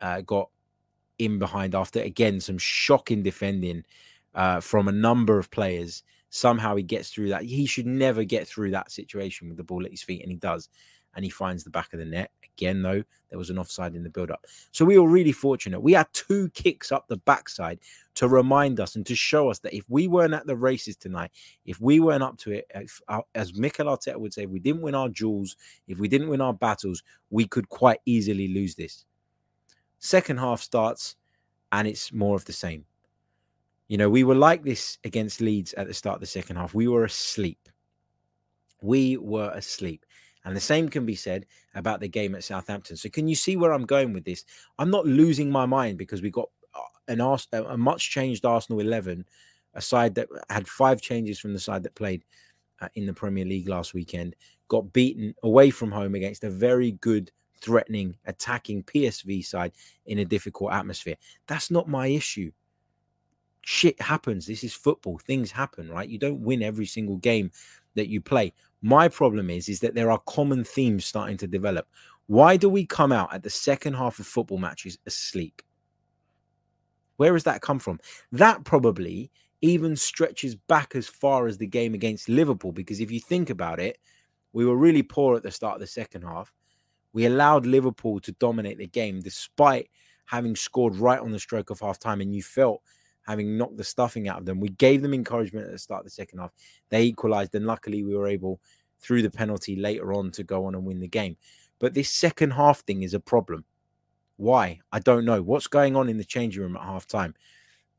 uh, 0.00 0.20
got 0.22 0.48
in 1.18 1.38
behind 1.38 1.74
after 1.74 2.00
again 2.00 2.40
some 2.40 2.58
shocking 2.58 3.22
defending 3.22 3.84
uh, 4.34 4.60
from 4.60 4.88
a 4.88 4.92
number 4.92 5.38
of 5.38 5.50
players 5.50 6.02
somehow 6.32 6.74
he 6.74 6.82
gets 6.82 7.10
through 7.10 7.28
that. 7.28 7.42
He 7.42 7.66
should 7.66 7.86
never 7.86 8.24
get 8.24 8.48
through 8.48 8.70
that 8.70 8.90
situation 8.90 9.48
with 9.48 9.58
the 9.58 9.64
ball 9.64 9.84
at 9.84 9.90
his 9.90 10.02
feet, 10.02 10.22
and 10.22 10.30
he 10.30 10.36
does. 10.36 10.68
And 11.14 11.24
he 11.24 11.30
finds 11.30 11.64
the 11.64 11.70
back 11.70 11.92
of 11.92 11.98
the 11.98 12.04
net. 12.04 12.30
Again, 12.56 12.82
though, 12.82 13.02
there 13.30 13.38
was 13.38 13.50
an 13.50 13.58
offside 13.58 13.94
in 13.94 14.02
the 14.02 14.10
build 14.10 14.30
up. 14.30 14.46
So 14.72 14.84
we 14.84 14.98
were 14.98 15.08
really 15.08 15.32
fortunate. 15.32 15.80
We 15.80 15.92
had 15.92 16.06
two 16.12 16.50
kicks 16.50 16.92
up 16.92 17.08
the 17.08 17.16
backside 17.16 17.78
to 18.14 18.28
remind 18.28 18.78
us 18.78 18.96
and 18.96 19.06
to 19.06 19.14
show 19.14 19.48
us 19.48 19.58
that 19.60 19.74
if 19.74 19.88
we 19.88 20.06
weren't 20.06 20.34
at 20.34 20.46
the 20.46 20.56
races 20.56 20.96
tonight, 20.96 21.30
if 21.64 21.80
we 21.80 21.98
weren't 21.98 22.22
up 22.22 22.36
to 22.38 22.52
it, 22.52 22.66
if, 22.74 23.00
uh, 23.08 23.22
as 23.34 23.54
Mikel 23.54 23.86
Arteta 23.86 24.18
would 24.18 24.34
say, 24.34 24.44
if 24.44 24.50
we 24.50 24.60
didn't 24.60 24.82
win 24.82 24.94
our 24.94 25.08
duels, 25.08 25.56
if 25.88 25.98
we 25.98 26.08
didn't 26.08 26.28
win 26.28 26.42
our 26.42 26.52
battles, 26.52 27.02
we 27.30 27.46
could 27.46 27.68
quite 27.70 28.00
easily 28.04 28.48
lose 28.48 28.74
this. 28.74 29.06
Second 29.98 30.38
half 30.38 30.60
starts, 30.60 31.16
and 31.70 31.88
it's 31.88 32.12
more 32.12 32.36
of 32.36 32.44
the 32.44 32.52
same. 32.52 32.84
You 33.88 33.98
know, 33.98 34.10
we 34.10 34.24
were 34.24 34.34
like 34.34 34.62
this 34.62 34.98
against 35.04 35.40
Leeds 35.40 35.72
at 35.74 35.86
the 35.86 35.94
start 35.94 36.16
of 36.16 36.20
the 36.20 36.26
second 36.26 36.56
half. 36.56 36.74
We 36.74 36.88
were 36.88 37.04
asleep. 37.04 37.68
We 38.80 39.16
were 39.16 39.52
asleep. 39.54 40.04
And 40.44 40.56
the 40.56 40.60
same 40.60 40.88
can 40.88 41.06
be 41.06 41.14
said 41.14 41.46
about 41.74 42.00
the 42.00 42.08
game 42.08 42.34
at 42.34 42.44
Southampton. 42.44 42.96
So, 42.96 43.08
can 43.08 43.28
you 43.28 43.34
see 43.34 43.56
where 43.56 43.72
I'm 43.72 43.86
going 43.86 44.12
with 44.12 44.24
this? 44.24 44.44
I'm 44.78 44.90
not 44.90 45.06
losing 45.06 45.50
my 45.50 45.66
mind 45.66 45.98
because 45.98 46.22
we 46.22 46.30
got 46.30 46.48
uh, 46.74 46.80
an 47.08 47.20
Ars- 47.20 47.48
a 47.52 47.76
much 47.76 48.10
changed 48.10 48.44
Arsenal 48.44 48.80
11, 48.80 49.24
a 49.74 49.80
side 49.80 50.14
that 50.16 50.28
had 50.50 50.66
five 50.66 51.00
changes 51.00 51.38
from 51.38 51.52
the 51.52 51.60
side 51.60 51.84
that 51.84 51.94
played 51.94 52.24
uh, 52.80 52.88
in 52.94 53.06
the 53.06 53.14
Premier 53.14 53.44
League 53.44 53.68
last 53.68 53.94
weekend, 53.94 54.34
got 54.68 54.92
beaten 54.92 55.34
away 55.42 55.70
from 55.70 55.92
home 55.92 56.14
against 56.14 56.42
a 56.42 56.50
very 56.50 56.92
good, 56.92 57.30
threatening, 57.60 58.16
attacking 58.26 58.82
PSV 58.82 59.44
side 59.44 59.72
in 60.06 60.18
a 60.18 60.24
difficult 60.24 60.72
atmosphere. 60.72 61.16
That's 61.46 61.70
not 61.70 61.88
my 61.88 62.08
issue 62.08 62.50
shit 63.62 64.00
happens. 64.00 64.46
This 64.46 64.64
is 64.64 64.74
football. 64.74 65.18
Things 65.18 65.50
happen, 65.50 65.88
right? 65.88 66.08
You 66.08 66.18
don't 66.18 66.40
win 66.40 66.62
every 66.62 66.86
single 66.86 67.16
game 67.16 67.50
that 67.94 68.08
you 68.08 68.20
play. 68.20 68.52
My 68.82 69.08
problem 69.08 69.50
is 69.50 69.68
is 69.68 69.80
that 69.80 69.94
there 69.94 70.10
are 70.10 70.20
common 70.26 70.64
themes 70.64 71.04
starting 71.04 71.36
to 71.38 71.46
develop. 71.46 71.86
Why 72.26 72.56
do 72.56 72.68
we 72.68 72.86
come 72.86 73.12
out 73.12 73.32
at 73.32 73.42
the 73.42 73.50
second 73.50 73.94
half 73.94 74.18
of 74.18 74.26
football 74.26 74.58
matches 74.58 74.98
asleep? 75.06 75.62
Where 77.16 77.34
has 77.34 77.44
that 77.44 77.62
come 77.62 77.78
from? 77.78 78.00
That 78.32 78.64
probably 78.64 79.30
even 79.60 79.94
stretches 79.94 80.56
back 80.56 80.96
as 80.96 81.06
far 81.06 81.46
as 81.46 81.56
the 81.56 81.66
game 81.66 81.94
against 81.94 82.28
Liverpool 82.28 82.72
because 82.72 83.00
if 83.00 83.10
you 83.10 83.20
think 83.20 83.48
about 83.48 83.78
it, 83.78 83.98
we 84.52 84.66
were 84.66 84.76
really 84.76 85.02
poor 85.02 85.36
at 85.36 85.42
the 85.42 85.50
start 85.50 85.74
of 85.74 85.80
the 85.80 85.86
second 85.86 86.22
half. 86.22 86.52
We 87.12 87.26
allowed 87.26 87.66
Liverpool 87.66 88.20
to 88.20 88.32
dominate 88.32 88.78
the 88.78 88.86
game 88.86 89.20
despite 89.20 89.88
having 90.26 90.56
scored 90.56 90.96
right 90.96 91.20
on 91.20 91.30
the 91.30 91.38
stroke 91.38 91.70
of 91.70 91.80
half 91.80 91.98
time 91.98 92.20
and 92.20 92.34
you 92.34 92.42
felt 92.42 92.82
having 93.22 93.56
knocked 93.56 93.76
the 93.76 93.84
stuffing 93.84 94.28
out 94.28 94.38
of 94.38 94.46
them. 94.46 94.60
We 94.60 94.70
gave 94.70 95.02
them 95.02 95.14
encouragement 95.14 95.66
at 95.66 95.72
the 95.72 95.78
start 95.78 96.00
of 96.00 96.04
the 96.04 96.10
second 96.10 96.38
half. 96.40 96.52
They 96.88 97.02
equalized, 97.02 97.54
and 97.54 97.66
luckily 97.66 98.02
we 98.02 98.16
were 98.16 98.28
able, 98.28 98.60
through 99.00 99.22
the 99.22 99.30
penalty 99.30 99.76
later 99.76 100.12
on, 100.12 100.30
to 100.32 100.44
go 100.44 100.66
on 100.66 100.74
and 100.74 100.84
win 100.84 101.00
the 101.00 101.08
game. 101.08 101.36
But 101.78 101.94
this 101.94 102.10
second 102.10 102.52
half 102.52 102.80
thing 102.80 103.02
is 103.02 103.14
a 103.14 103.20
problem. 103.20 103.64
Why? 104.36 104.80
I 104.92 104.98
don't 104.98 105.24
know. 105.24 105.42
What's 105.42 105.66
going 105.66 105.96
on 105.96 106.08
in 106.08 106.18
the 106.18 106.24
changing 106.24 106.62
room 106.62 106.76
at 106.76 106.82
half 106.82 107.06
time? 107.06 107.34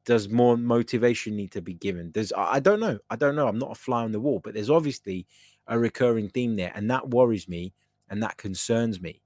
Does 0.05 0.27
more 0.27 0.57
motivation 0.57 1.35
need 1.35 1.51
to 1.51 1.61
be 1.61 1.73
given? 1.73 2.11
Does 2.11 2.33
I 2.35 2.59
don't 2.59 2.81
know. 2.81 2.99
I 3.09 3.15
don't 3.15 3.35
know. 3.35 3.47
I'm 3.47 3.59
not 3.59 3.71
a 3.71 3.75
fly 3.75 4.03
on 4.03 4.11
the 4.11 4.19
wall, 4.19 4.41
but 4.43 4.53
there's 4.53 4.69
obviously 4.69 5.25
a 5.67 5.79
recurring 5.79 6.29
theme 6.29 6.57
there, 6.57 6.73
and 6.75 6.89
that 6.91 7.09
worries 7.09 7.47
me 7.47 7.73
and 8.09 8.21
that 8.21 8.37
concerns 8.37 9.01
me. 9.01 9.21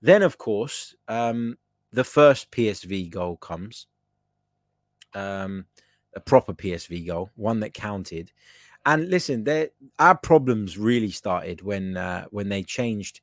Then, 0.00 0.22
of 0.22 0.38
course, 0.38 0.94
um, 1.08 1.56
the 1.92 2.04
first 2.04 2.50
PSV 2.50 3.10
goal 3.10 3.36
comes, 3.36 3.86
um, 5.14 5.66
a 6.14 6.20
proper 6.20 6.52
PSV 6.52 7.06
goal, 7.06 7.30
one 7.36 7.60
that 7.60 7.74
counted. 7.74 8.32
And 8.86 9.10
listen, 9.10 9.46
our 9.98 10.16
problems 10.16 10.78
really 10.78 11.10
started 11.10 11.62
when 11.62 11.96
uh, 11.96 12.26
when 12.30 12.48
they 12.48 12.62
changed 12.62 13.20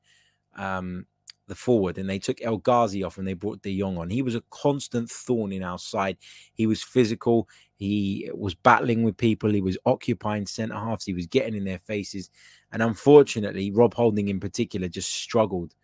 um, 0.55 1.05
the 1.47 1.55
forward 1.55 1.97
and 1.97 2.09
they 2.09 2.19
took 2.19 2.41
El 2.41 2.57
Ghazi 2.57 3.03
off 3.03 3.17
and 3.17 3.27
they 3.27 3.33
brought 3.33 3.61
De 3.61 3.79
Jong 3.79 3.97
on. 3.97 4.09
He 4.09 4.21
was 4.21 4.35
a 4.35 4.43
constant 4.49 5.09
thorn 5.09 5.51
in 5.51 5.63
our 5.63 5.77
side. 5.77 6.17
He 6.53 6.67
was 6.67 6.83
physical. 6.83 7.47
He 7.75 8.29
was 8.33 8.55
battling 8.55 9.03
with 9.03 9.17
people. 9.17 9.51
He 9.51 9.61
was 9.61 9.77
occupying 9.85 10.45
centre 10.45 10.75
halves. 10.75 11.05
He 11.05 11.13
was 11.13 11.27
getting 11.27 11.55
in 11.55 11.65
their 11.65 11.79
faces. 11.79 12.29
And 12.71 12.81
unfortunately, 12.81 13.71
Rob 13.71 13.93
Holding 13.93 14.29
in 14.29 14.39
particular 14.39 14.87
just 14.87 15.13
struggled, 15.13 15.75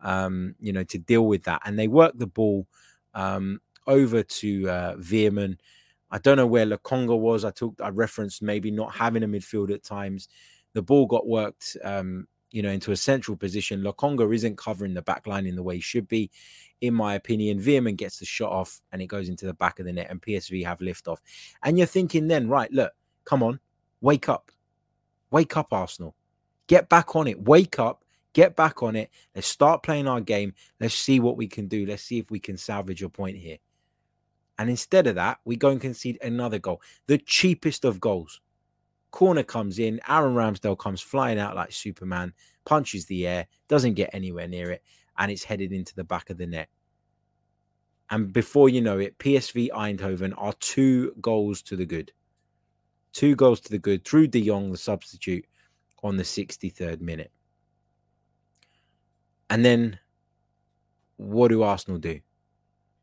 um, 0.00 0.54
you 0.60 0.72
know, 0.72 0.84
to 0.84 0.98
deal 0.98 1.26
with 1.26 1.44
that. 1.44 1.62
And 1.64 1.78
they 1.78 1.88
worked 1.88 2.18
the 2.18 2.26
ball 2.26 2.66
um, 3.14 3.60
over 3.88 4.22
to 4.22 4.68
uh, 4.68 4.94
Veerman. 4.96 5.58
I 6.10 6.18
don't 6.18 6.36
know 6.36 6.46
where 6.46 6.66
Lokonga 6.66 7.18
was. 7.18 7.44
I 7.44 7.50
talked, 7.50 7.80
I 7.80 7.88
referenced 7.88 8.42
maybe 8.42 8.70
not 8.70 8.94
having 8.94 9.24
a 9.24 9.28
midfield 9.28 9.72
at 9.72 9.82
times. 9.82 10.28
The 10.74 10.82
ball 10.82 11.06
got 11.06 11.26
worked 11.26 11.76
um, 11.82 12.28
you 12.50 12.62
know, 12.62 12.70
into 12.70 12.92
a 12.92 12.96
central 12.96 13.36
position. 13.36 13.82
Lokonga 13.82 14.32
isn't 14.34 14.56
covering 14.56 14.94
the 14.94 15.02
back 15.02 15.26
line 15.26 15.46
in 15.46 15.56
the 15.56 15.62
way 15.62 15.76
he 15.76 15.80
should 15.80 16.08
be. 16.08 16.30
In 16.80 16.94
my 16.94 17.14
opinion, 17.14 17.60
Veerman 17.60 17.96
gets 17.96 18.18
the 18.18 18.24
shot 18.24 18.52
off 18.52 18.80
and 18.92 19.02
it 19.02 19.06
goes 19.06 19.28
into 19.28 19.46
the 19.46 19.54
back 19.54 19.78
of 19.78 19.86
the 19.86 19.92
net, 19.92 20.08
and 20.10 20.22
PSV 20.22 20.64
have 20.64 20.80
lift 20.80 21.08
off. 21.08 21.20
And 21.62 21.76
you're 21.76 21.86
thinking 21.86 22.28
then, 22.28 22.48
right, 22.48 22.72
look, 22.72 22.92
come 23.24 23.42
on, 23.42 23.60
wake 24.00 24.28
up. 24.28 24.50
Wake 25.30 25.56
up, 25.56 25.72
Arsenal. 25.72 26.14
Get 26.68 26.88
back 26.88 27.14
on 27.16 27.26
it. 27.26 27.42
Wake 27.42 27.78
up. 27.78 28.04
Get 28.32 28.56
back 28.56 28.82
on 28.82 28.96
it. 28.96 29.10
Let's 29.34 29.48
start 29.48 29.82
playing 29.82 30.06
our 30.06 30.20
game. 30.20 30.54
Let's 30.80 30.94
see 30.94 31.20
what 31.20 31.36
we 31.36 31.48
can 31.48 31.66
do. 31.66 31.84
Let's 31.84 32.02
see 32.02 32.18
if 32.18 32.30
we 32.30 32.38
can 32.38 32.56
salvage 32.56 33.02
a 33.02 33.08
point 33.08 33.36
here. 33.36 33.58
And 34.58 34.68
instead 34.68 35.06
of 35.06 35.14
that, 35.14 35.38
we 35.44 35.56
go 35.56 35.68
and 35.70 35.80
concede 35.80 36.18
another 36.20 36.58
goal, 36.58 36.82
the 37.06 37.18
cheapest 37.18 37.84
of 37.84 38.00
goals. 38.00 38.40
Corner 39.10 39.44
comes 39.44 39.78
in. 39.78 40.00
Aaron 40.08 40.34
Ramsdale 40.34 40.78
comes 40.78 41.00
flying 41.00 41.38
out 41.38 41.56
like 41.56 41.72
Superman, 41.72 42.34
punches 42.64 43.06
the 43.06 43.26
air, 43.26 43.46
doesn't 43.68 43.94
get 43.94 44.10
anywhere 44.12 44.48
near 44.48 44.70
it, 44.70 44.82
and 45.16 45.30
it's 45.30 45.44
headed 45.44 45.72
into 45.72 45.94
the 45.94 46.04
back 46.04 46.28
of 46.28 46.38
the 46.38 46.46
net. 46.46 46.68
And 48.10 48.32
before 48.32 48.68
you 48.68 48.80
know 48.80 48.98
it, 48.98 49.18
PSV 49.18 49.70
Eindhoven 49.70 50.34
are 50.36 50.54
two 50.54 51.14
goals 51.20 51.62
to 51.62 51.76
the 51.76 51.86
good. 51.86 52.12
Two 53.12 53.36
goals 53.36 53.60
to 53.60 53.70
the 53.70 53.78
good 53.78 54.04
through 54.04 54.28
De 54.28 54.44
Jong, 54.44 54.70
the 54.70 54.78
substitute, 54.78 55.46
on 56.02 56.16
the 56.16 56.22
63rd 56.22 57.00
minute. 57.00 57.32
And 59.50 59.64
then 59.64 59.98
what 61.16 61.48
do 61.48 61.62
Arsenal 61.62 61.98
do? 61.98 62.20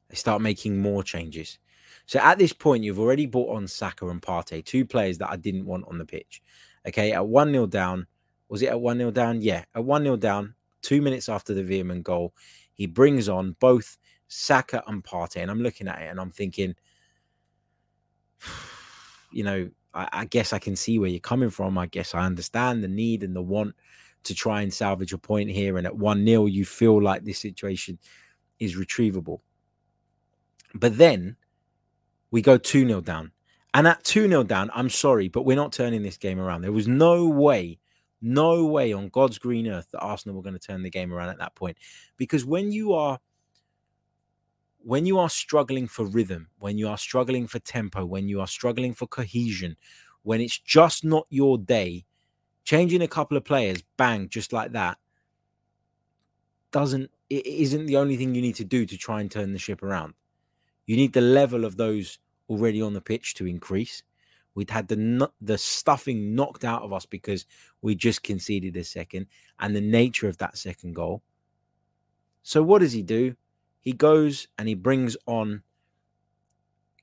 They 0.10 0.16
start 0.16 0.42
making 0.42 0.82
more 0.82 1.04
changes. 1.04 1.60
So 2.06 2.20
at 2.20 2.38
this 2.38 2.54
point, 2.54 2.84
you've 2.84 3.00
already 3.00 3.26
bought 3.26 3.56
on 3.56 3.68
Saka 3.68 4.08
and 4.08 4.22
Partey, 4.22 4.64
two 4.64 4.86
players 4.86 5.18
that 5.18 5.30
I 5.30 5.38
didn't 5.38 5.66
want 5.66 5.86
on 5.88 5.98
the 5.98 6.06
pitch. 6.06 6.42
Okay, 6.88 7.12
at 7.14 7.28
1 7.28 7.52
0 7.52 7.66
down, 7.66 8.06
was 8.48 8.62
it 8.62 8.68
at 8.68 8.80
1 8.80 8.98
0 8.98 9.12
down? 9.12 9.42
Yeah, 9.42 9.66
at 9.74 9.84
1 9.84 10.04
0 10.04 10.18
down, 10.18 10.54
two 10.82 11.02
minutes 11.02 11.30
after 11.30 11.54
the 11.54 11.64
Veerman 11.64 12.04
goal, 12.04 12.34
he 12.74 12.86
brings 12.86 13.28
on 13.28 13.56
both 13.60 13.98
Saka 14.28 14.84
and 14.88 15.04
Partey. 15.04 15.38
And 15.38 15.50
I'm 15.50 15.62
looking 15.62 15.88
at 15.88 16.02
it 16.02 16.10
and 16.10 16.20
I'm 16.20 16.32
thinking, 16.32 16.76
you 19.32 19.44
know, 19.44 19.70
I, 19.96 20.08
I 20.12 20.26
guess 20.26 20.54
I 20.54 20.60
can 20.60 20.76
see 20.76 21.00
where 21.00 21.10
you're 21.10 21.20
coming 21.20 21.50
from. 21.50 21.78
I 21.78 21.88
guess 21.88 22.14
I 22.14 22.26
understand 22.26 22.84
the 22.84 22.88
need 22.88 23.24
and 23.24 23.36
the 23.36 23.42
want 23.42 23.76
to 24.24 24.36
try 24.36 24.62
and 24.62 24.74
salvage 24.74 25.14
a 25.14 25.18
point 25.18 25.50
here. 25.50 25.78
And 25.78 25.88
at 25.88 25.96
1 25.96 26.26
0, 26.26 26.46
you 26.46 26.66
feel 26.66 27.02
like 27.02 27.24
this 27.24 27.40
situation 27.40 27.98
is 28.60 28.76
retrievable. 28.76 29.40
But 30.76 30.98
then 30.98 31.38
we 32.32 32.42
go 32.42 32.58
2 32.58 32.86
0 32.88 33.02
down. 33.02 33.32
And 33.74 33.88
at 33.88 34.04
2 34.04 34.28
0 34.28 34.44
down, 34.44 34.70
I'm 34.74 34.90
sorry, 34.90 35.30
but 35.30 35.44
we're 35.44 35.56
not 35.56 35.74
turning 35.74 36.04
this 36.04 36.18
game 36.18 36.40
around. 36.40 36.62
There 36.62 36.72
was 36.72 36.88
no 36.88 37.28
way, 37.28 37.80
no 38.22 38.66
way 38.66 38.94
on 38.94 39.10
God's 39.10 39.40
green 39.40 39.68
earth 39.68 39.90
that 39.92 40.00
Arsenal 40.00 40.36
were 40.36 40.44
going 40.44 40.58
to 40.58 40.60
turn 40.60 40.84
the 40.84 40.90
game 40.90 41.14
around 41.14 41.30
at 41.30 41.40
that 41.40 41.56
point. 41.56 41.78
Because 42.18 42.46
when 42.46 42.72
you 42.72 42.94
are 42.94 43.20
when 44.84 45.08
you 45.08 45.18
are 45.18 45.30
struggling 45.30 45.88
for 45.88 46.06
rhythm, 46.06 46.48
when 46.60 46.78
you 46.78 46.88
are 46.88 46.98
struggling 46.98 47.48
for 47.48 47.58
tempo, 47.58 48.06
when 48.06 48.30
you 48.30 48.40
are 48.40 48.48
struggling 48.48 48.94
for 48.94 49.08
cohesion, 49.08 49.76
when 50.22 50.40
it's 50.40 50.60
just 50.60 51.04
not 51.04 51.26
your 51.30 51.58
day, 51.58 52.06
changing 52.66 53.02
a 53.02 53.08
couple 53.08 53.36
of 53.36 53.44
players, 53.44 53.82
bang, 53.98 54.30
just 54.30 54.54
like 54.54 54.74
that, 54.74 55.00
doesn't 56.72 57.10
it 57.30 57.48
isn't 57.48 57.88
the 57.88 57.98
only 57.98 58.16
thing 58.16 58.36
you 58.36 58.42
need 58.42 58.56
to 58.56 58.64
do 58.64 58.86
to 58.86 58.98
try 58.98 59.22
and 59.22 59.32
turn 59.32 59.54
the 59.54 59.60
ship 59.60 59.82
around. 59.82 60.14
You 60.86 60.96
need 60.96 61.14
the 61.14 61.22
level 61.22 61.66
of 61.66 61.78
those 61.78 62.20
already 62.50 62.82
on 62.82 62.94
the 62.94 63.02
pitch 63.02 63.34
to 63.36 63.48
increase. 63.48 64.04
We'd 64.54 64.70
had 64.70 64.88
the 64.88 65.32
the 65.42 65.58
stuffing 65.58 66.36
knocked 66.36 66.64
out 66.64 66.84
of 66.84 66.94
us 66.94 67.06
because 67.06 67.46
we 67.82 67.96
just 67.96 68.24
conceded 68.24 68.78
a 68.78 68.84
second, 68.84 69.28
and 69.60 69.76
the 69.76 69.82
nature 69.82 70.30
of 70.30 70.38
that 70.38 70.58
second 70.58 70.96
goal. 70.96 71.24
So 72.44 72.64
what 72.64 72.80
does 72.80 72.94
he 72.94 73.02
do? 73.02 73.36
He 73.82 73.92
goes 73.92 74.48
and 74.58 74.68
he 74.68 74.76
brings 74.76 75.18
on 75.26 75.64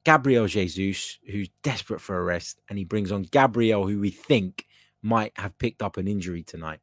Gabriel 0.04 0.46
Jesus, 0.46 1.18
who's 1.26 1.48
desperate 1.62 2.00
for 2.00 2.18
a 2.18 2.22
rest, 2.22 2.60
and 2.68 2.78
he 2.78 2.84
brings 2.84 3.12
on 3.12 3.22
Gabriel, 3.22 3.86
who 3.86 4.00
we 4.00 4.10
think 4.10 4.66
might 5.02 5.32
have 5.36 5.58
picked 5.58 5.82
up 5.82 5.96
an 5.96 6.08
injury 6.08 6.42
tonight. 6.42 6.80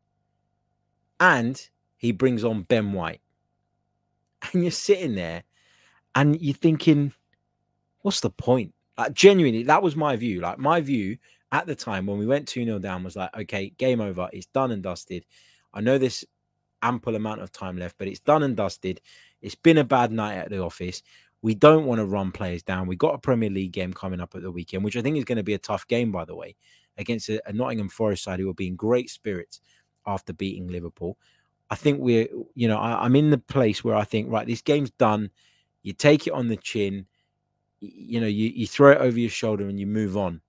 And 1.19 1.69
he 1.97 2.11
brings 2.11 2.43
on 2.43 2.63
Ben 2.63 2.93
White. 2.93 3.21
And 4.53 4.63
you're 4.63 4.71
sitting 4.71 5.15
there 5.15 5.43
and 6.15 6.39
you're 6.41 6.53
thinking, 6.53 7.13
what's 8.01 8.21
the 8.21 8.29
point? 8.29 8.73
Like, 8.97 9.13
genuinely, 9.13 9.63
that 9.63 9.81
was 9.81 9.95
my 9.95 10.15
view. 10.15 10.41
Like, 10.41 10.59
my 10.59 10.81
view 10.81 11.17
at 11.51 11.65
the 11.65 11.75
time 11.75 12.05
when 12.05 12.17
we 12.17 12.27
went 12.27 12.47
2 12.47 12.65
0 12.65 12.79
down 12.79 13.03
was 13.03 13.15
like, 13.15 13.35
okay, 13.35 13.71
game 13.77 14.01
over. 14.01 14.29
It's 14.31 14.47
done 14.47 14.71
and 14.71 14.83
dusted. 14.83 15.25
I 15.73 15.81
know 15.81 15.97
there's 15.97 16.25
ample 16.81 17.15
amount 17.15 17.41
of 17.41 17.51
time 17.51 17.77
left, 17.77 17.97
but 17.97 18.07
it's 18.07 18.19
done 18.19 18.43
and 18.43 18.55
dusted. 18.55 19.01
It's 19.41 19.55
been 19.55 19.77
a 19.77 19.83
bad 19.83 20.11
night 20.11 20.37
at 20.37 20.49
the 20.49 20.61
office. 20.61 21.01
We 21.41 21.55
don't 21.55 21.85
want 21.85 21.99
to 21.99 22.05
run 22.05 22.31
players 22.31 22.63
down. 22.63 22.87
We 22.87 22.95
got 22.95 23.15
a 23.15 23.19
Premier 23.19 23.49
League 23.49 23.71
game 23.71 23.93
coming 23.93 24.19
up 24.19 24.35
at 24.35 24.41
the 24.41 24.51
weekend, 24.51 24.83
which 24.83 24.97
I 24.97 25.01
think 25.01 25.17
is 25.17 25.23
going 25.23 25.37
to 25.37 25.43
be 25.43 25.53
a 25.53 25.59
tough 25.59 25.87
game, 25.87 26.11
by 26.11 26.25
the 26.25 26.35
way, 26.35 26.55
against 26.97 27.29
a, 27.29 27.41
a 27.47 27.53
Nottingham 27.53 27.89
Forest 27.89 28.23
side 28.23 28.39
who 28.39 28.45
will 28.45 28.53
be 28.53 28.67
in 28.67 28.75
great 28.75 29.09
spirits 29.09 29.61
after 30.05 30.33
beating 30.33 30.67
Liverpool. 30.67 31.17
I 31.69 31.75
think 31.75 31.99
we're, 31.99 32.27
you 32.55 32.67
know, 32.67 32.77
I, 32.77 33.05
I'm 33.05 33.15
in 33.15 33.29
the 33.29 33.37
place 33.37 33.83
where 33.83 33.95
I 33.95 34.03
think, 34.03 34.29
right, 34.29 34.47
this 34.47 34.61
game's 34.61 34.91
done. 34.91 35.29
You 35.83 35.93
take 35.93 36.27
it 36.27 36.33
on 36.33 36.47
the 36.47 36.57
chin, 36.57 37.05
you 37.79 38.19
know, 38.19 38.27
you, 38.27 38.49
you 38.49 38.67
throw 38.67 38.91
it 38.91 38.99
over 38.99 39.19
your 39.19 39.29
shoulder 39.29 39.67
and 39.67 39.79
you 39.79 39.87
move 39.87 40.17
on. 40.17 40.41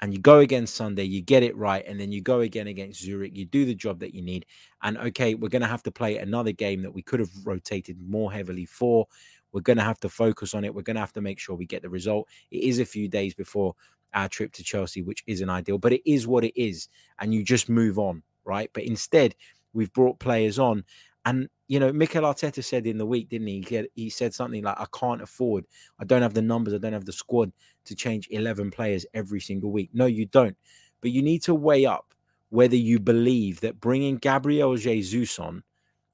And 0.00 0.12
you 0.12 0.20
go 0.20 0.40
again 0.40 0.66
Sunday, 0.66 1.04
you 1.04 1.22
get 1.22 1.42
it 1.42 1.56
right, 1.56 1.82
and 1.86 1.98
then 1.98 2.12
you 2.12 2.20
go 2.20 2.40
again 2.40 2.66
against 2.66 3.02
Zurich, 3.02 3.34
you 3.34 3.46
do 3.46 3.64
the 3.64 3.74
job 3.74 3.98
that 4.00 4.14
you 4.14 4.20
need. 4.20 4.44
And 4.82 4.98
okay, 4.98 5.34
we're 5.34 5.48
going 5.48 5.62
to 5.62 5.68
have 5.68 5.82
to 5.84 5.90
play 5.90 6.18
another 6.18 6.52
game 6.52 6.82
that 6.82 6.92
we 6.92 7.00
could 7.00 7.18
have 7.18 7.30
rotated 7.44 7.96
more 8.06 8.30
heavily 8.30 8.66
for. 8.66 9.06
We're 9.52 9.62
going 9.62 9.78
to 9.78 9.84
have 9.84 9.98
to 10.00 10.10
focus 10.10 10.52
on 10.52 10.64
it. 10.64 10.74
We're 10.74 10.82
going 10.82 10.96
to 10.96 11.00
have 11.00 11.14
to 11.14 11.22
make 11.22 11.38
sure 11.38 11.56
we 11.56 11.64
get 11.64 11.80
the 11.80 11.88
result. 11.88 12.28
It 12.50 12.64
is 12.64 12.78
a 12.78 12.84
few 12.84 13.08
days 13.08 13.32
before 13.32 13.74
our 14.12 14.28
trip 14.28 14.52
to 14.52 14.62
Chelsea, 14.62 15.00
which 15.00 15.24
isn't 15.26 15.48
ideal, 15.48 15.78
but 15.78 15.94
it 15.94 16.02
is 16.04 16.26
what 16.26 16.44
it 16.44 16.60
is. 16.60 16.88
And 17.18 17.32
you 17.32 17.42
just 17.42 17.70
move 17.70 17.98
on, 17.98 18.22
right? 18.44 18.68
But 18.74 18.84
instead, 18.84 19.34
we've 19.72 19.92
brought 19.94 20.18
players 20.18 20.58
on 20.58 20.84
and 21.26 21.48
you 21.68 21.80
know, 21.80 21.92
Mikel 21.92 22.22
Arteta 22.22 22.62
said 22.62 22.86
in 22.86 22.96
the 22.96 23.04
week, 23.04 23.28
didn't 23.28 23.48
he? 23.48 23.88
He, 23.96 24.08
said 24.08 24.32
something 24.32 24.62
like, 24.62 24.78
"I 24.78 24.86
can't 24.96 25.20
afford. 25.20 25.66
I 25.98 26.04
don't 26.04 26.22
have 26.22 26.34
the 26.34 26.40
numbers. 26.42 26.72
I 26.72 26.78
don't 26.78 26.92
have 26.92 27.04
the 27.04 27.12
squad 27.12 27.52
to 27.86 27.96
change 27.96 28.28
eleven 28.30 28.70
players 28.70 29.04
every 29.12 29.40
single 29.40 29.72
week." 29.72 29.90
No, 29.92 30.06
you 30.06 30.26
don't. 30.26 30.56
But 31.00 31.10
you 31.10 31.22
need 31.22 31.42
to 31.42 31.54
weigh 31.54 31.84
up 31.84 32.14
whether 32.50 32.76
you 32.76 33.00
believe 33.00 33.60
that 33.60 33.80
bringing 33.80 34.16
Gabriel 34.16 34.76
Jesus 34.76 35.38
on 35.40 35.64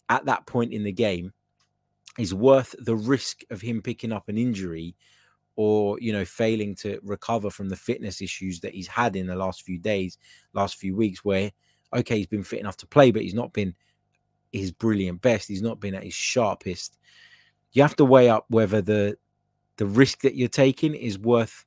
at 0.08 0.24
that 0.24 0.46
point 0.46 0.72
in 0.72 0.82
the 0.82 0.92
game 0.92 1.32
is 2.18 2.34
worth 2.34 2.74
the 2.78 2.96
risk 2.96 3.42
of 3.50 3.60
him 3.60 3.82
picking 3.82 4.12
up 4.12 4.28
an 4.28 4.38
injury 4.38 4.96
or 5.56 5.98
you 6.00 6.12
know 6.12 6.24
failing 6.24 6.74
to 6.74 6.98
recover 7.02 7.50
from 7.50 7.68
the 7.68 7.76
fitness 7.76 8.22
issues 8.22 8.60
that 8.60 8.74
he's 8.74 8.88
had 8.88 9.16
in 9.16 9.26
the 9.26 9.36
last 9.36 9.62
few 9.62 9.78
days 9.78 10.16
last 10.54 10.76
few 10.76 10.96
weeks 10.96 11.24
where 11.24 11.50
okay 11.94 12.16
he's 12.16 12.26
been 12.26 12.42
fit 12.42 12.60
enough 12.60 12.76
to 12.76 12.86
play 12.86 13.10
but 13.10 13.22
he's 13.22 13.34
not 13.34 13.52
been 13.52 13.74
his 14.52 14.70
brilliant 14.70 15.22
best. 15.22 15.48
He's 15.48 15.62
not 15.62 15.80
been 15.80 15.94
at 15.94 16.04
his 16.04 16.14
sharpest. 16.14 16.98
You 17.72 17.82
have 17.82 17.96
to 17.96 18.04
weigh 18.04 18.28
up 18.28 18.46
whether 18.48 18.82
the 18.82 19.16
the 19.78 19.86
risk 19.86 20.20
that 20.20 20.36
you're 20.36 20.48
taking 20.48 20.94
is 20.94 21.18
worth 21.18 21.64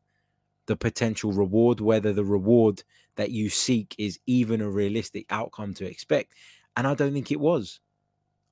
the 0.67 0.75
potential 0.75 1.31
reward, 1.31 1.81
whether 1.81 2.13
the 2.13 2.23
reward 2.23 2.83
that 3.15 3.31
you 3.31 3.49
seek 3.49 3.95
is 3.97 4.19
even 4.25 4.61
a 4.61 4.69
realistic 4.69 5.25
outcome 5.29 5.73
to 5.73 5.85
expect. 5.85 6.33
And 6.77 6.85
I 6.87 6.93
don't 6.93 7.13
think 7.13 7.31
it 7.31 7.39
was. 7.39 7.79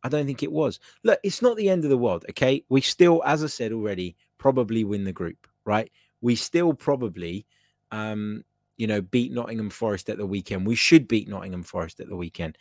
I 0.04 0.10
don't 0.10 0.26
think 0.26 0.44
it 0.44 0.52
was. 0.52 0.80
Look, 1.04 1.20
it's 1.24 1.42
not 1.42 1.56
the 1.56 1.70
end 1.70 1.84
of 1.84 1.90
the 1.90 1.98
world, 1.98 2.26
okay? 2.32 2.66
We 2.68 2.82
still, 2.82 3.22
as 3.26 3.44
I 3.44 3.48
said 3.48 3.72
already, 3.72 4.16
probably 4.38 4.84
win 4.84 5.06
the 5.06 5.14
group, 5.14 5.48
right? 5.66 5.92
We 6.22 6.36
still 6.36 6.74
probably 6.74 7.46
um, 7.92 8.44
you 8.78 8.88
know, 8.88 9.02
beat 9.02 9.32
Nottingham 9.32 9.70
Forest 9.70 10.10
at 10.10 10.18
the 10.18 10.26
weekend. 10.26 10.66
We 10.66 10.76
should 10.76 11.08
beat 11.08 11.30
Nottingham 11.30 11.64
Forest 11.64 12.00
at 12.00 12.10
the 12.10 12.16
weekend. 12.16 12.58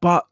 But 0.00 0.26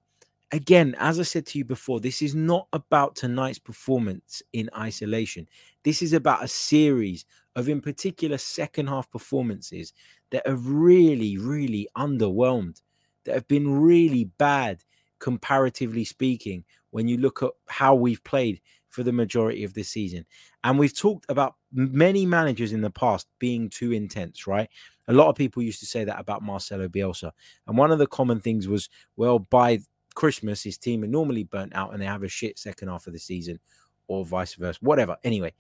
again, 0.52 0.94
as 0.98 1.20
I 1.20 1.24
said 1.24 1.46
to 1.46 1.58
you 1.58 1.64
before, 1.64 2.00
this 2.00 2.22
is 2.22 2.34
not 2.34 2.68
about 2.72 3.16
tonight's 3.16 3.58
performance 3.58 4.42
in 4.52 4.70
isolation. 4.76 5.48
This 5.84 6.02
is 6.02 6.12
about 6.12 6.44
a 6.44 6.48
series 6.48 7.24
of, 7.56 7.68
in 7.68 7.80
particular, 7.80 8.38
second 8.38 8.88
half 8.88 9.10
performances 9.10 9.92
that 10.30 10.46
have 10.46 10.68
really, 10.68 11.38
really 11.38 11.88
underwhelmed, 11.96 12.82
that 13.24 13.34
have 13.34 13.48
been 13.48 13.80
really 13.80 14.24
bad, 14.24 14.84
comparatively 15.18 16.04
speaking, 16.04 16.64
when 16.90 17.08
you 17.08 17.18
look 17.18 17.42
at 17.42 17.50
how 17.68 17.94
we've 17.94 18.22
played 18.24 18.60
for 18.88 19.02
the 19.02 19.12
majority 19.12 19.64
of 19.64 19.74
this 19.74 19.90
season. 19.90 20.24
And 20.64 20.78
we've 20.78 20.96
talked 20.96 21.26
about 21.28 21.56
many 21.72 22.24
managers 22.24 22.72
in 22.72 22.80
the 22.80 22.90
past 22.90 23.26
being 23.38 23.68
too 23.68 23.92
intense, 23.92 24.46
right? 24.46 24.70
A 25.08 25.12
lot 25.12 25.28
of 25.28 25.36
people 25.36 25.62
used 25.62 25.80
to 25.80 25.86
say 25.86 26.04
that 26.04 26.18
about 26.18 26.42
Marcelo 26.42 26.88
Bielsa. 26.88 27.32
And 27.66 27.76
one 27.76 27.90
of 27.90 27.98
the 27.98 28.06
common 28.06 28.40
things 28.40 28.66
was, 28.66 28.88
well, 29.16 29.38
by 29.38 29.80
Christmas, 30.18 30.64
his 30.64 30.78
team 30.78 31.04
are 31.04 31.06
normally 31.06 31.44
burnt 31.44 31.72
out 31.76 31.92
and 31.92 32.02
they 32.02 32.06
have 32.06 32.24
a 32.24 32.28
shit 32.28 32.58
second 32.58 32.88
half 32.88 33.06
of 33.06 33.12
the 33.12 33.20
season, 33.20 33.60
or 34.08 34.24
vice 34.24 34.54
versa, 34.54 34.76
whatever. 34.82 35.16
Anyway, 35.22 35.54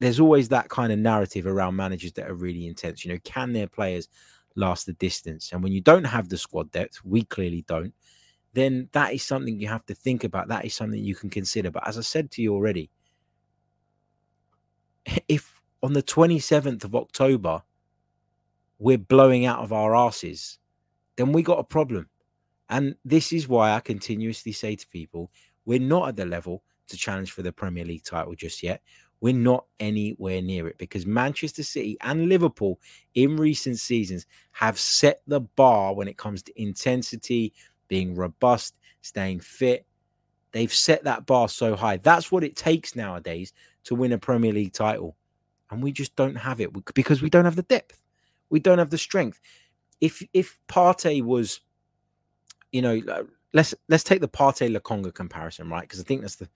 there's 0.00 0.18
always 0.18 0.48
that 0.48 0.68
kind 0.68 0.92
of 0.92 0.98
narrative 0.98 1.46
around 1.46 1.76
managers 1.76 2.12
that 2.14 2.28
are 2.28 2.34
really 2.34 2.66
intense. 2.66 3.04
You 3.04 3.12
know, 3.12 3.20
can 3.22 3.52
their 3.52 3.68
players 3.68 4.08
last 4.56 4.86
the 4.86 4.92
distance? 4.94 5.52
And 5.52 5.62
when 5.62 5.70
you 5.72 5.80
don't 5.80 6.02
have 6.02 6.28
the 6.28 6.36
squad 6.36 6.72
depth, 6.72 6.98
we 7.04 7.22
clearly 7.22 7.64
don't, 7.68 7.94
then 8.54 8.88
that 8.90 9.14
is 9.14 9.22
something 9.22 9.60
you 9.60 9.68
have 9.68 9.86
to 9.86 9.94
think 9.94 10.24
about. 10.24 10.48
That 10.48 10.64
is 10.64 10.74
something 10.74 10.98
you 10.98 11.14
can 11.14 11.30
consider. 11.30 11.70
But 11.70 11.86
as 11.86 11.96
I 11.96 12.00
said 12.00 12.32
to 12.32 12.42
you 12.42 12.54
already, 12.54 12.90
if 15.28 15.62
on 15.80 15.92
the 15.92 16.02
27th 16.02 16.82
of 16.82 16.96
October 16.96 17.62
we're 18.80 18.98
blowing 18.98 19.46
out 19.46 19.60
of 19.60 19.72
our 19.72 19.94
asses, 19.94 20.58
then 21.14 21.30
we 21.30 21.44
got 21.44 21.60
a 21.60 21.64
problem. 21.64 22.08
And 22.68 22.96
this 23.04 23.32
is 23.32 23.48
why 23.48 23.72
I 23.72 23.80
continuously 23.80 24.52
say 24.52 24.76
to 24.76 24.86
people, 24.88 25.30
we're 25.64 25.80
not 25.80 26.08
at 26.08 26.16
the 26.16 26.26
level 26.26 26.62
to 26.88 26.96
challenge 26.96 27.32
for 27.32 27.42
the 27.42 27.52
Premier 27.52 27.84
League 27.84 28.04
title 28.04 28.34
just 28.34 28.62
yet. 28.62 28.82
We're 29.20 29.34
not 29.34 29.64
anywhere 29.80 30.42
near 30.42 30.68
it 30.68 30.78
because 30.78 31.06
Manchester 31.06 31.62
City 31.62 31.96
and 32.02 32.28
Liverpool 32.28 32.78
in 33.14 33.36
recent 33.36 33.78
seasons 33.78 34.26
have 34.52 34.78
set 34.78 35.22
the 35.26 35.40
bar 35.40 35.94
when 35.94 36.06
it 36.06 36.18
comes 36.18 36.42
to 36.42 36.60
intensity, 36.60 37.54
being 37.88 38.14
robust, 38.14 38.78
staying 39.00 39.40
fit. 39.40 39.86
They've 40.52 40.72
set 40.72 41.04
that 41.04 41.26
bar 41.26 41.48
so 41.48 41.76
high. 41.76 41.96
That's 41.96 42.30
what 42.30 42.44
it 42.44 42.56
takes 42.56 42.94
nowadays 42.94 43.52
to 43.84 43.94
win 43.94 44.12
a 44.12 44.18
Premier 44.18 44.52
League 44.52 44.72
title. 44.72 45.16
And 45.70 45.82
we 45.82 45.92
just 45.92 46.14
don't 46.14 46.36
have 46.36 46.60
it 46.60 46.70
because 46.94 47.22
we 47.22 47.30
don't 47.30 47.44
have 47.44 47.56
the 47.56 47.62
depth. 47.62 48.02
We 48.50 48.60
don't 48.60 48.78
have 48.78 48.90
the 48.90 48.98
strength. 48.98 49.40
If 50.00 50.22
if 50.32 50.58
Partey 50.68 51.22
was 51.22 51.60
you 52.72 52.82
know, 52.82 53.00
let's 53.52 53.74
let's 53.88 54.04
take 54.04 54.20
the 54.20 54.28
Partey 54.28 54.74
Lokonga 54.74 55.14
comparison, 55.14 55.68
right? 55.68 55.82
Because 55.82 56.00
I 56.00 56.04
think 56.04 56.20
that's 56.20 56.36
the 56.36 56.48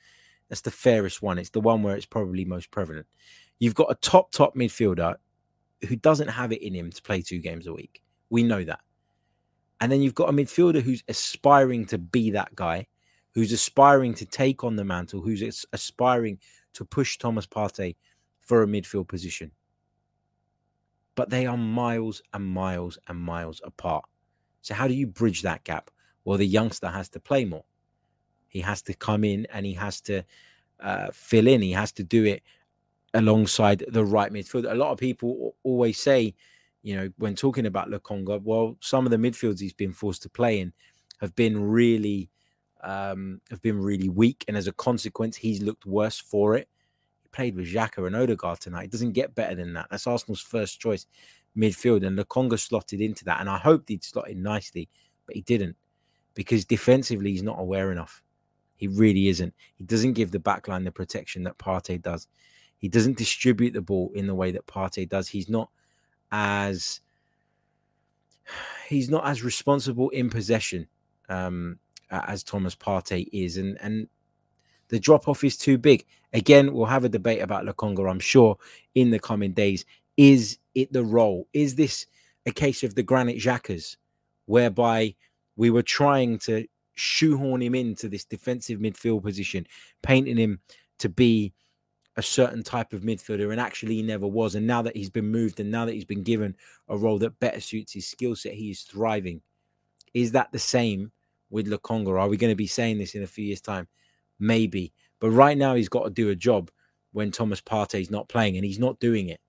that's 0.49 0.61
the 0.63 0.71
fairest 0.71 1.23
one. 1.23 1.39
It's 1.39 1.51
the 1.51 1.61
one 1.61 1.83
where 1.83 1.97
it's 1.97 2.07
probably 2.07 2.45
most 2.45 2.71
prevalent. 2.71 3.07
You've 3.59 3.75
got 3.75 3.91
a 3.91 3.95
top 3.97 4.33
top 4.33 4.55
midfielder 4.55 5.17
who 5.89 5.97
doesn't 5.97 6.29
have 6.29 6.53
it 6.53 6.63
in 6.63 6.75
him 6.75 6.91
to 6.91 7.03
play 7.03 7.23
two 7.23 7.39
games 7.39 7.67
a 7.67 7.73
week. 7.73 8.03
We 8.29 8.43
know 8.43 8.65
that. 8.65 8.81
And 9.81 9.91
then 9.91 10.03
you've 10.03 10.15
got 10.15 10.29
a 10.29 10.33
midfielder 10.33 10.83
who's 10.83 11.03
aspiring 11.09 11.87
to 11.87 11.99
be 11.99 12.31
that 12.33 12.55
guy, 12.55 12.87
who's 13.33 13.53
aspiring 13.53 14.13
to 14.15 14.27
take 14.27 14.63
on 14.63 14.77
the 14.77 14.85
mantle, 14.85 15.23
who's 15.23 15.67
aspiring 15.73 16.39
to 16.75 16.85
push 16.85 17.17
Thomas 17.17 17.47
Partey 17.47 17.97
for 18.41 18.63
a 18.63 18.67
midfield 18.67 19.09
position. 19.09 19.53
But 21.15 21.31
they 21.31 21.47
are 21.47 21.57
miles 21.57 22.23
and 22.35 22.45
miles 22.45 22.99
and 23.09 23.19
miles 23.19 23.61
apart. 23.65 24.05
So, 24.63 24.75
how 24.75 24.87
do 24.87 24.95
you 24.95 25.07
bridge 25.07 25.43
that 25.43 25.65
gap? 25.65 25.91
Well, 26.25 26.39
the 26.39 26.47
youngster 26.47 26.89
has 26.89 27.09
to 27.11 27.21
play 27.21 27.45
more. 27.45 27.65
He 28.49 28.61
has 28.61 28.83
to 28.83 28.95
come 28.95 29.25
in 29.25 29.47
and 29.53 29.65
he 29.65 29.75
has 29.75 30.01
to 30.03 30.25
uh, 30.81 31.09
fill 31.13 31.47
in. 31.47 31.63
He 31.63 31.73
has 31.73 31.93
to 31.93 32.03
do 32.03 32.25
it 32.25 32.43
alongside 33.15 33.85
the 33.89 34.05
right 34.05 34.33
midfield. 34.33 34.71
A 34.71 34.75
lot 34.75 34.93
of 34.93 34.99
people 34.99 35.55
always 35.63 35.99
say, 35.99 36.35
you 36.83 36.97
know, 36.97 37.11
when 37.19 37.35
talking 37.35 37.67
about 37.67 37.89
Lokonga, 37.89 38.43
well, 38.43 38.77
some 38.81 39.05
of 39.05 39.11
the 39.11 39.17
midfields 39.17 39.61
he's 39.61 39.73
been 39.73 39.93
forced 39.93 40.23
to 40.23 40.31
play 40.31 40.61
in 40.61 40.73
have 41.21 41.35
been 41.37 41.63
really 41.63 42.31
um, 42.83 43.41
have 43.51 43.61
been 43.61 43.79
really 43.79 44.09
weak, 44.09 44.45
and 44.49 44.57
as 44.57 44.67
a 44.67 44.73
consequence, 44.73 45.37
he's 45.37 45.61
looked 45.61 45.85
worse 45.85 46.19
for 46.19 46.57
it. 46.57 46.67
He 47.23 47.29
played 47.29 47.55
with 47.55 47.67
Xhaka 47.67 48.07
and 48.07 48.17
Odegaard 48.17 48.61
tonight. 48.61 48.85
It 48.85 48.91
doesn't 48.91 49.13
get 49.13 49.35
better 49.35 49.55
than 49.55 49.75
that. 49.75 49.89
That's 49.91 50.07
Arsenal's 50.07 50.41
first 50.41 50.81
choice 50.81 51.05
midfield, 51.57 52.07
and 52.07 52.19
Lokonga 52.19 52.59
slotted 52.59 53.03
into 53.03 53.25
that. 53.27 53.41
And 53.41 53.51
I 53.51 53.59
hoped 53.59 53.91
he'd 53.91 54.03
slot 54.03 54.31
in 54.31 54.43
nicely, 54.43 54.89
but 55.27 55.37
he 55.37 55.43
didn't 55.43 55.77
because 56.35 56.65
defensively 56.65 57.33
he's 57.33 57.43
not 57.43 57.59
aware 57.59 57.93
enough. 57.93 58.23
He 58.77 58.89
really 58.89 59.29
isn't. 59.29 59.53
He 59.75 59.85
doesn't 59.85 60.15
give 60.15 60.31
the 60.31 60.39
backline 60.39 60.85
the 60.85 60.91
protection 60.91 61.43
that 61.45 61.59
Partey 61.59 62.01
does. 62.01 62.27
He 62.79 62.89
doesn't 62.89 63.19
distribute 63.19 63.73
the 63.73 63.83
ball 63.83 64.11
in 64.15 64.27
the 64.27 64.35
way 64.35 64.51
that 64.53 64.67
Partey 64.67 65.07
does. 65.07 65.29
He's 65.29 65.51
not 65.51 65.69
as 66.33 67.01
he's 68.89 69.11
not 69.11 69.27
as 69.27 69.45
responsible 69.45 70.09
in 70.11 70.31
possession 70.31 70.89
um, 71.29 71.79
as 72.11 72.43
Thomas 72.43 72.75
Partey 72.75 73.29
is, 73.33 73.59
and 73.59 73.77
and 73.83 74.09
the 74.89 74.99
drop 74.99 75.29
off 75.29 75.45
is 75.45 75.57
too 75.57 75.79
big. 75.79 76.07
Again, 76.33 76.73
we'll 76.73 76.87
have 76.87 77.05
a 77.05 77.09
debate 77.09 77.43
about 77.43 77.65
Lokonga, 77.65 78.09
I'm 78.11 78.21
sure, 78.21 78.57
in 78.95 79.11
the 79.11 79.19
coming 79.19 79.53
days. 79.53 79.85
Is 80.17 80.59
it 80.75 80.93
the 80.93 81.05
role? 81.05 81.49
Is 81.53 81.75
this 81.75 82.07
a 82.47 82.51
case 82.51 82.83
of 82.83 82.95
the 82.95 83.03
Granit 83.03 83.39
Xhakas, 83.39 83.97
whereby 84.47 85.15
we 85.57 85.71
were 85.71 85.83
trying 85.83 86.39
to 86.41 86.67
shoehorn 86.95 87.63
him 87.63 87.75
into 87.75 88.09
this 88.09 88.25
defensive 88.25 88.79
midfield 88.79 89.23
position, 89.23 89.67
painting 90.03 90.37
him 90.37 90.61
to 90.99 91.09
be 91.09 91.53
a 92.17 92.23
certain 92.23 92.63
type 92.63 92.93
of 92.93 93.03
midfielder, 93.03 93.51
and 93.51 93.61
actually 93.61 93.95
he 93.97 94.03
never 94.03 94.27
was. 94.27 94.55
And 94.55 94.67
now 94.67 94.83
that 94.83 94.97
he's 94.97 95.11
been 95.11 95.29
moved, 95.29 95.61
and 95.61 95.71
now 95.71 95.85
that 95.85 95.95
he's 95.95 96.05
been 96.05 96.23
given 96.23 96.55
a 96.89 96.97
role 96.97 97.19
that 97.19 97.39
better 97.41 97.61
suits 97.61 97.93
his 97.93 98.07
skill 98.07 98.37
set, 98.37 98.53
he 98.53 98.71
is 98.71 98.83
thriving. 98.83 99.41
Is 100.13 100.33
that 100.33 100.53
the 100.53 100.59
same 100.59 101.13
with 101.51 101.69
Lokonga? 101.69 102.21
Are 102.21 102.29
we 102.29 102.37
going 102.37 102.53
to 102.53 102.57
be 102.57 102.67
saying 102.67 102.99
this 102.99 103.15
in 103.15 103.23
a 103.23 103.29
few 103.29 103.45
years' 103.45 103.61
time? 103.61 103.89
Maybe. 104.39 104.93
But 105.21 105.31
right 105.31 105.57
now 105.57 105.75
he's 105.75 105.89
got 105.89 106.05
to 106.05 106.11
do 106.11 106.31
a 106.31 106.37
job 106.37 106.71
when 107.13 107.31
Thomas 107.31 107.61
Partey 107.61 108.01
is 108.01 108.11
not 108.11 108.29
playing, 108.29 108.57
and 108.57 108.65
he's 108.65 108.79
not 108.79 109.01
doing 109.01 109.29
it. 109.29 109.41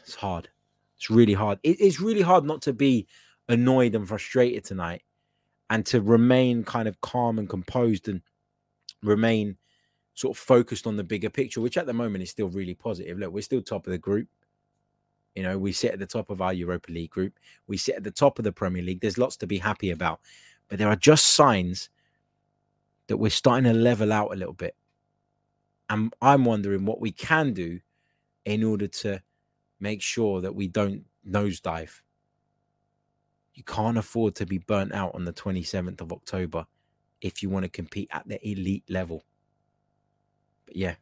It's 0.00 0.14
hard. 0.14 0.48
It's 0.96 1.08
really 1.10 1.34
hard. 1.34 1.58
it's 1.62 2.00
really 2.00 2.20
hard 2.20 2.44
not 2.44 2.60
to 2.62 2.74
be 2.74 3.06
annoyed 3.48 3.94
and 3.94 4.06
frustrated 4.06 4.64
tonight 4.64 5.02
and 5.70 5.86
to 5.86 6.00
remain 6.00 6.64
kind 6.64 6.88
of 6.88 7.00
calm 7.00 7.38
and 7.38 7.48
composed 7.48 8.08
and 8.08 8.22
remain 9.02 9.56
sort 10.14 10.36
of 10.36 10.42
focused 10.42 10.86
on 10.86 10.96
the 10.96 11.04
bigger 11.04 11.30
picture, 11.30 11.60
which 11.60 11.78
at 11.78 11.86
the 11.86 11.92
moment 11.92 12.22
is 12.22 12.30
still 12.30 12.48
really 12.48 12.74
positive. 12.74 13.18
Look, 13.18 13.32
we're 13.32 13.42
still 13.42 13.62
top 13.62 13.86
of 13.86 13.92
the 13.92 13.98
group. 13.98 14.28
You 15.34 15.44
know, 15.44 15.58
we 15.58 15.72
sit 15.72 15.92
at 15.92 16.00
the 16.00 16.06
top 16.06 16.30
of 16.30 16.42
our 16.42 16.52
Europa 16.52 16.90
League 16.90 17.10
group. 17.10 17.38
We 17.66 17.76
sit 17.76 17.94
at 17.94 18.04
the 18.04 18.10
top 18.10 18.38
of 18.38 18.44
the 18.44 18.52
Premier 18.52 18.82
League. 18.82 19.00
There's 19.00 19.18
lots 19.18 19.36
to 19.38 19.46
be 19.46 19.58
happy 19.58 19.90
about. 19.90 20.20
But 20.68 20.78
there 20.78 20.88
are 20.88 20.96
just 20.96 21.26
signs 21.26 21.88
that 23.06 23.16
we're 23.16 23.30
starting 23.30 23.64
to 23.64 23.72
level 23.72 24.12
out 24.12 24.32
a 24.32 24.36
little 24.36 24.54
bit. 24.54 24.76
And 25.88 26.12
I'm 26.20 26.44
wondering 26.44 26.84
what 26.84 27.00
we 27.00 27.12
can 27.12 27.52
do 27.52 27.80
in 28.44 28.64
order 28.64 28.86
to 28.86 29.22
make 29.78 30.02
sure 30.02 30.40
that 30.40 30.54
we 30.54 30.68
don't 30.68 31.04
nosedive 31.26 32.00
you 33.60 33.64
can't 33.64 33.98
afford 33.98 34.34
to 34.34 34.46
be 34.46 34.56
burnt 34.56 34.94
out 34.94 35.14
on 35.14 35.26
the 35.26 35.34
27th 35.34 36.00
of 36.00 36.14
October 36.14 36.64
if 37.20 37.42
you 37.42 37.50
want 37.50 37.62
to 37.64 37.68
compete 37.68 38.08
at 38.10 38.26
the 38.26 38.40
elite 38.48 38.84
level. 38.88 39.22
But 40.64 40.76
yeah. 40.76 40.94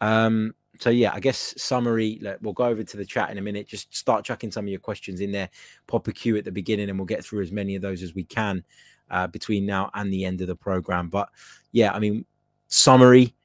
Um, 0.00 0.56
so 0.80 0.90
yeah, 0.90 1.12
I 1.14 1.20
guess 1.20 1.54
summary. 1.56 2.18
Look, 2.20 2.38
we'll 2.42 2.52
go 2.52 2.64
over 2.64 2.82
to 2.82 2.96
the 2.96 3.04
chat 3.04 3.30
in 3.30 3.38
a 3.38 3.40
minute. 3.40 3.68
Just 3.68 3.94
start 3.94 4.24
chucking 4.24 4.50
some 4.50 4.64
of 4.64 4.70
your 4.70 4.80
questions 4.80 5.20
in 5.20 5.30
there. 5.30 5.48
Pop 5.86 6.08
a 6.08 6.12
queue 6.12 6.36
at 6.36 6.44
the 6.44 6.50
beginning, 6.50 6.90
and 6.90 6.98
we'll 6.98 7.06
get 7.06 7.24
through 7.24 7.42
as 7.42 7.52
many 7.52 7.76
of 7.76 7.82
those 7.82 8.02
as 8.02 8.12
we 8.12 8.24
can 8.24 8.64
uh, 9.12 9.28
between 9.28 9.64
now 9.64 9.88
and 9.94 10.12
the 10.12 10.24
end 10.24 10.40
of 10.40 10.48
the 10.48 10.56
program. 10.56 11.08
But 11.08 11.28
yeah, 11.70 11.92
I 11.92 12.00
mean, 12.00 12.26
summary. 12.66 13.36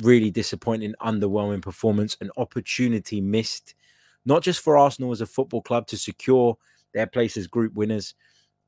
Really 0.00 0.32
disappointing, 0.32 0.94
underwhelming 1.00 1.62
performance. 1.62 2.16
An 2.20 2.32
opportunity 2.36 3.20
missed, 3.20 3.76
not 4.24 4.42
just 4.42 4.58
for 4.58 4.76
Arsenal 4.76 5.12
as 5.12 5.20
a 5.20 5.26
football 5.26 5.62
club 5.62 5.86
to 5.86 5.96
secure 5.96 6.58
their 6.94 7.06
place 7.06 7.36
as 7.36 7.46
group 7.46 7.74
winners. 7.74 8.14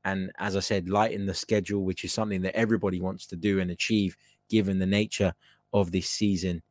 And 0.03 0.31
as 0.39 0.55
I 0.55 0.61
said, 0.61 0.89
lighten 0.89 1.25
the 1.25 1.33
schedule, 1.33 1.83
which 1.83 2.03
is 2.03 2.13
something 2.13 2.41
that 2.41 2.55
everybody 2.55 2.99
wants 2.99 3.25
to 3.27 3.35
do 3.35 3.59
and 3.59 3.71
achieve 3.71 4.17
given 4.49 4.79
the 4.79 4.85
nature 4.85 5.33
of 5.73 5.91
this 5.91 6.09
season. 6.09 6.61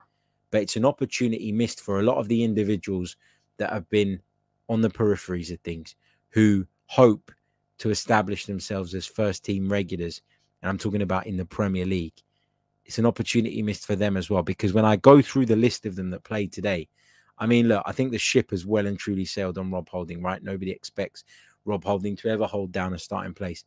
But 0.51 0.63
it's 0.63 0.77
an 0.77 0.85
opportunity 0.85 1.53
missed 1.53 1.81
for 1.81 2.01
a 2.01 2.03
lot 2.03 2.19
of 2.19 2.29
the 2.29 2.43
individuals 2.43 3.17
that 3.59 3.73
have 3.73 3.89
been 3.89 4.21
on 4.69 4.81
the 4.81 4.91
peripheries 4.91 5.53
of 5.53 5.61
things 5.61 5.95
who 6.31 6.67
hope 6.87 7.31
to 7.79 7.91
establish 7.91 8.47
themselves 8.47 8.95
as 8.95 9.07
first 9.07 9.45
team 9.45 9.71
regulars. 9.71 10.23
And 10.63 10.69
I'm 10.69 10.79
talking 10.79 11.03
about 11.03 11.27
in 11.27 11.37
the 11.37 11.45
Premier 11.45 11.87
League. 11.87 12.21
It's 12.85 12.99
an 12.99 13.07
opportunity 13.07 13.63
missed 13.63 13.87
for 13.87 13.97
them 13.97 14.17
as 14.17 14.29
well. 14.29 14.43
Because 14.43 14.73
when 14.73 14.85
I 14.85 14.97
go 14.97 15.23
through 15.23 15.47
the 15.47 15.57
list 15.57 15.87
of 15.87 15.97
them 15.97 16.11
that 16.11 16.25
played 16.25 16.53
today, 16.53 16.89
I 17.41 17.47
mean, 17.47 17.69
look, 17.69 17.83
I 17.87 17.93
think 17.93 18.13
the 18.13 18.19
ship 18.19 18.51
has 18.51 18.67
well 18.67 18.87
and 18.87 18.99
truly 18.99 19.25
sailed 19.25 19.57
on 19.57 19.71
Rob 19.71 19.89
Holding, 19.89 20.23
right? 20.23 20.43
Nobody 20.43 20.71
expects 20.71 21.25
Rob 21.65 21.83
Holding 21.83 22.15
to 22.17 22.29
ever 22.29 22.47
hold 22.47 22.71
down 22.71 22.93
a 22.93 22.99
starting 22.99 23.33
place 23.33 23.65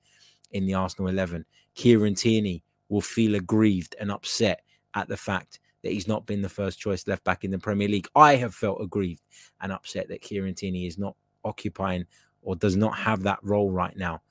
in 0.52 0.68
the 0.68 0.76
Arsenal 0.76 1.10
11. 1.10 1.44
Kieran 1.74 2.14
Tierney 2.14 2.64
will 2.90 3.02
feel 3.02 3.34
aggrieved 3.34 3.96
and 4.00 4.12
upset 4.12 4.62
at 4.94 5.08
the 5.08 5.18
fact 5.18 5.60
that 5.82 5.92
he's 5.92 6.08
not 6.08 6.26
been 6.28 6.42
the 6.42 6.50
first 6.50 6.80
choice 6.80 7.08
left 7.08 7.24
back 7.24 7.44
in 7.44 7.50
the 7.50 7.58
Premier 7.58 7.88
League. 7.88 8.08
I 8.16 8.36
have 8.36 8.54
felt 8.54 8.80
aggrieved 8.80 9.24
and 9.62 9.72
upset 9.72 10.08
that 10.10 10.22
Kieran 10.22 10.54
Tierney 10.54 10.86
is 10.86 11.00
not 11.00 11.16
occupying 11.44 12.06
or 12.44 12.56
does 12.56 12.78
not 12.78 12.96
have 12.96 13.24
that 13.24 13.40
role 13.42 13.72
right 13.72 13.98
now. 13.98 14.22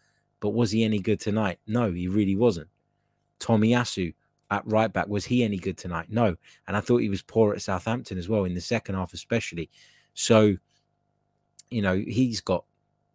But 0.40 0.50
was 0.50 0.70
he 0.70 0.84
any 0.84 1.00
good 1.00 1.20
tonight? 1.20 1.58
No, 1.66 1.90
he 1.90 2.08
really 2.08 2.36
wasn't. 2.36 2.68
Tomiyasu 3.40 4.14
at 4.52 4.62
right 4.66 4.92
back, 4.92 5.08
was 5.08 5.24
he 5.24 5.42
any 5.42 5.56
good 5.56 5.78
tonight? 5.78 6.06
No. 6.10 6.36
And 6.68 6.76
I 6.76 6.80
thought 6.80 6.98
he 6.98 7.08
was 7.08 7.22
poor 7.22 7.54
at 7.54 7.62
Southampton 7.62 8.18
as 8.18 8.28
well 8.28 8.44
in 8.44 8.52
the 8.52 8.60
second 8.60 8.96
half, 8.96 9.14
especially. 9.14 9.70
So, 10.12 10.56
you 11.70 11.80
know, 11.80 11.96
he's 11.96 12.42
got 12.42 12.64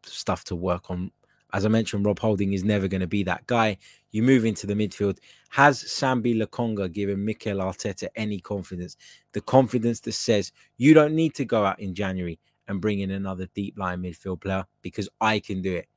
stuff 0.03 0.43
to 0.45 0.55
work 0.55 0.89
on. 0.89 1.11
As 1.53 1.63
I 1.63 1.69
mentioned, 1.69 2.05
Rob 2.05 2.17
Holding 2.17 2.53
is 2.53 2.63
never 2.63 2.87
going 2.87 3.01
to 3.01 3.07
be 3.07 3.21
that 3.23 3.45
guy. 3.45 3.77
You 4.09 4.23
move 4.23 4.45
into 4.45 4.65
the 4.65 4.73
midfield. 4.73 5.19
Has 5.49 5.83
Sambi 5.83 6.35
Lokonga 6.35 6.91
given 6.91 7.23
Mikel 7.23 7.59
Arteta 7.59 8.07
any 8.15 8.39
confidence? 8.39 8.97
The 9.33 9.41
confidence 9.41 9.99
that 10.01 10.13
says 10.13 10.51
you 10.77 10.95
don't 10.95 11.13
need 11.13 11.35
to 11.35 11.45
go 11.45 11.63
out 11.63 11.79
in 11.79 11.93
January 11.93 12.39
and 12.67 12.81
bring 12.81 12.99
in 13.01 13.11
another 13.11 13.47
deep 13.53 13.77
line 13.77 14.01
midfield 14.01 14.41
player 14.41 14.65
because 14.81 15.07
I 15.21 15.39
can 15.39 15.61
do 15.61 15.75
it. 15.75 15.87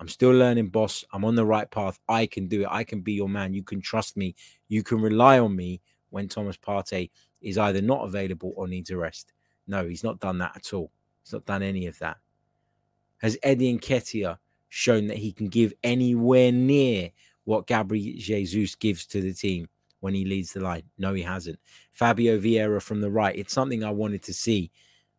I'm 0.00 0.08
still 0.08 0.32
learning, 0.32 0.68
boss. 0.68 1.04
I'm 1.12 1.26
on 1.26 1.34
the 1.34 1.44
right 1.44 1.70
path. 1.70 2.00
I 2.08 2.24
can 2.24 2.48
do 2.48 2.62
it. 2.62 2.68
I 2.70 2.84
can 2.84 3.02
be 3.02 3.12
your 3.12 3.28
man. 3.28 3.52
You 3.52 3.62
can 3.62 3.82
trust 3.82 4.16
me. 4.16 4.34
You 4.68 4.82
can 4.82 4.98
rely 4.98 5.38
on 5.38 5.54
me 5.54 5.82
when 6.08 6.26
Thomas 6.26 6.56
Partey 6.56 7.10
is 7.42 7.58
either 7.58 7.82
not 7.82 8.06
available 8.06 8.54
or 8.56 8.66
needs 8.66 8.88
a 8.88 8.96
rest. 8.96 9.34
No, 9.66 9.86
he's 9.86 10.02
not 10.02 10.18
done 10.18 10.38
that 10.38 10.56
at 10.56 10.72
all. 10.72 10.90
He's 11.22 11.34
not 11.34 11.44
done 11.44 11.62
any 11.62 11.86
of 11.86 11.98
that. 11.98 12.16
Has 13.18 13.36
Eddie 13.42 13.78
Nketiah 13.78 14.38
shown 14.70 15.06
that 15.08 15.18
he 15.18 15.32
can 15.32 15.48
give 15.48 15.74
anywhere 15.84 16.50
near 16.50 17.10
what 17.44 17.66
Gabriel 17.66 18.14
Jesus 18.16 18.74
gives 18.74 19.04
to 19.06 19.20
the 19.20 19.34
team 19.34 19.68
when 20.00 20.14
he 20.14 20.24
leads 20.24 20.54
the 20.54 20.60
line? 20.60 20.84
No, 20.96 21.12
he 21.12 21.22
hasn't. 21.22 21.58
Fabio 21.92 22.38
Vieira 22.38 22.80
from 22.80 23.02
the 23.02 23.10
right. 23.10 23.36
It's 23.36 23.52
something 23.52 23.84
I 23.84 23.90
wanted 23.90 24.22
to 24.22 24.32
see, 24.32 24.70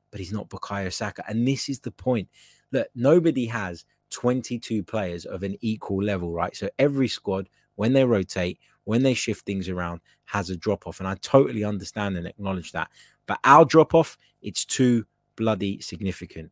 but 0.09 0.19
he's 0.19 0.33
not 0.33 0.49
Bukayo 0.49 0.91
Saka. 0.91 1.23
And 1.27 1.47
this 1.47 1.69
is 1.69 1.79
the 1.81 1.91
point. 1.91 2.29
Look, 2.71 2.87
nobody 2.95 3.45
has 3.45 3.85
22 4.11 4.83
players 4.83 5.25
of 5.25 5.43
an 5.43 5.57
equal 5.61 6.03
level, 6.03 6.31
right? 6.31 6.55
So 6.55 6.69
every 6.77 7.07
squad, 7.07 7.49
when 7.75 7.93
they 7.93 8.05
rotate, 8.05 8.59
when 8.83 9.03
they 9.03 9.13
shift 9.13 9.45
things 9.45 9.69
around, 9.69 10.01
has 10.25 10.49
a 10.49 10.57
drop 10.57 10.87
off. 10.87 10.99
And 10.99 11.07
I 11.07 11.15
totally 11.15 11.63
understand 11.63 12.17
and 12.17 12.27
acknowledge 12.27 12.71
that. 12.71 12.89
But 13.25 13.39
our 13.43 13.65
drop 13.65 13.93
off, 13.93 14.17
it's 14.41 14.65
too 14.65 15.05
bloody 15.35 15.81
significant. 15.81 16.51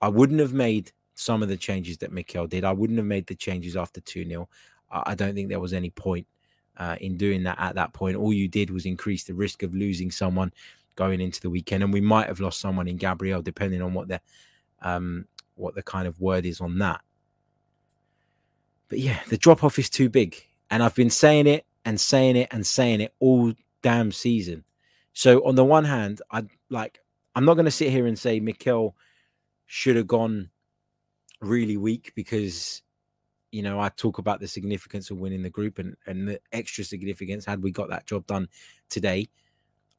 I 0.00 0.08
wouldn't 0.08 0.40
have 0.40 0.52
made 0.52 0.92
some 1.14 1.42
of 1.42 1.48
the 1.48 1.56
changes 1.56 1.98
that 1.98 2.12
Mikel 2.12 2.46
did. 2.46 2.64
I 2.64 2.72
wouldn't 2.72 2.98
have 2.98 3.06
made 3.06 3.26
the 3.26 3.34
changes 3.34 3.76
after 3.76 4.00
2 4.00 4.26
0. 4.26 4.48
I 4.90 5.14
don't 5.14 5.34
think 5.34 5.48
there 5.48 5.60
was 5.60 5.72
any 5.72 5.90
point 5.90 6.26
uh, 6.76 6.96
in 7.00 7.16
doing 7.16 7.44
that 7.44 7.58
at 7.58 7.74
that 7.76 7.92
point. 7.94 8.16
All 8.16 8.32
you 8.32 8.48
did 8.48 8.70
was 8.70 8.84
increase 8.84 9.24
the 9.24 9.34
risk 9.34 9.62
of 9.62 9.74
losing 9.74 10.10
someone 10.10 10.52
going 10.96 11.20
into 11.20 11.40
the 11.40 11.50
weekend. 11.50 11.82
And 11.82 11.92
we 11.92 12.00
might 12.00 12.26
have 12.26 12.40
lost 12.40 12.60
someone 12.60 12.88
in 12.88 12.96
Gabriel, 12.96 13.42
depending 13.42 13.80
on 13.80 13.94
what 13.94 14.08
the 14.08 14.20
um, 14.82 15.26
what 15.56 15.74
the 15.74 15.82
kind 15.82 16.06
of 16.06 16.20
word 16.20 16.46
is 16.46 16.60
on 16.60 16.78
that. 16.78 17.00
But 18.88 18.98
yeah, 18.98 19.20
the 19.28 19.38
drop 19.38 19.64
off 19.64 19.78
is 19.78 19.88
too 19.88 20.08
big. 20.08 20.36
And 20.70 20.82
I've 20.82 20.94
been 20.94 21.10
saying 21.10 21.46
it 21.46 21.64
and 21.84 22.00
saying 22.00 22.36
it 22.36 22.48
and 22.50 22.66
saying 22.66 23.00
it 23.00 23.14
all 23.20 23.52
damn 23.82 24.12
season. 24.12 24.64
So 25.12 25.46
on 25.46 25.54
the 25.54 25.64
one 25.64 25.84
hand, 25.84 26.22
I 26.30 26.44
like 26.70 27.00
I'm 27.34 27.44
not 27.44 27.54
going 27.54 27.66
to 27.66 27.70
sit 27.70 27.90
here 27.90 28.06
and 28.06 28.18
say 28.18 28.40
Mikel 28.40 28.96
should 29.66 29.96
have 29.96 30.06
gone 30.06 30.50
really 31.40 31.76
weak 31.76 32.12
because 32.14 32.82
you 33.50 33.62
know 33.62 33.80
I 33.80 33.88
talk 33.90 34.18
about 34.18 34.40
the 34.40 34.48
significance 34.48 35.10
of 35.10 35.18
winning 35.18 35.42
the 35.42 35.50
group 35.50 35.78
and 35.78 35.96
and 36.06 36.28
the 36.28 36.40
extra 36.52 36.84
significance 36.84 37.44
had 37.44 37.62
we 37.62 37.70
got 37.70 37.90
that 37.90 38.06
job 38.06 38.26
done 38.26 38.48
today. 38.88 39.28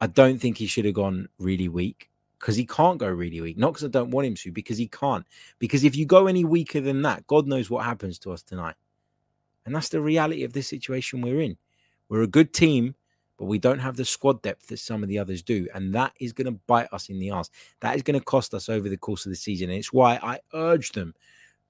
I 0.02 0.08
don't 0.08 0.40
think 0.40 0.58
he 0.58 0.66
should 0.66 0.86
have 0.86 0.96
gone 0.96 1.30
really 1.38 1.70
weak 1.70 2.10
because 2.44 2.58
he 2.58 2.66
can't 2.66 2.98
go 2.98 3.08
really 3.08 3.40
weak. 3.40 3.58
Not 3.58 3.72
because 3.72 3.86
I 3.86 3.88
don't 3.88 4.12
want 4.12 4.28
him 4.28 4.36
to, 4.36 4.52
because 4.52 4.78
he 4.78 4.90
can't. 4.90 5.26
Because 5.60 5.86
if 5.86 5.96
you 5.96 6.06
go 6.06 6.28
any 6.28 6.44
weaker 6.44 6.82
than 6.82 7.02
that, 7.04 7.26
God 7.26 7.48
knows 7.48 7.70
what 7.70 7.86
happens 7.86 8.20
to 8.20 8.34
us 8.34 8.44
tonight. 8.44 8.76
And 9.66 9.74
that's 9.74 9.88
the 9.88 10.02
reality 10.02 10.44
of 10.44 10.52
this 10.52 10.68
situation 10.68 11.22
we're 11.22 11.40
in. 11.40 11.56
We're 12.10 12.24
a 12.24 12.28
good 12.28 12.54
team, 12.54 12.96
but 13.38 13.46
we 13.46 13.60
don't 13.60 13.80
have 13.80 13.96
the 13.96 14.04
squad 14.04 14.42
depth 14.42 14.68
that 14.68 14.80
some 14.80 15.04
of 15.04 15.08
the 15.08 15.20
others 15.20 15.42
do. 15.42 15.70
And 15.74 15.96
that 15.96 16.12
is 16.20 16.34
going 16.34 16.54
to 16.54 16.60
bite 16.68 16.90
us 16.92 17.08
in 17.08 17.18
the 17.18 17.30
ass. 17.30 17.50
That 17.80 17.96
is 17.96 18.02
going 18.02 18.20
to 18.20 18.26
cost 18.26 18.54
us 18.54 18.68
over 18.68 18.90
the 18.90 18.98
course 18.98 19.26
of 19.26 19.30
the 19.30 19.38
season. 19.38 19.70
And 19.70 19.80
it's 19.80 19.94
why 19.94 20.20
I 20.22 20.40
urge 20.54 20.92
them 20.92 21.14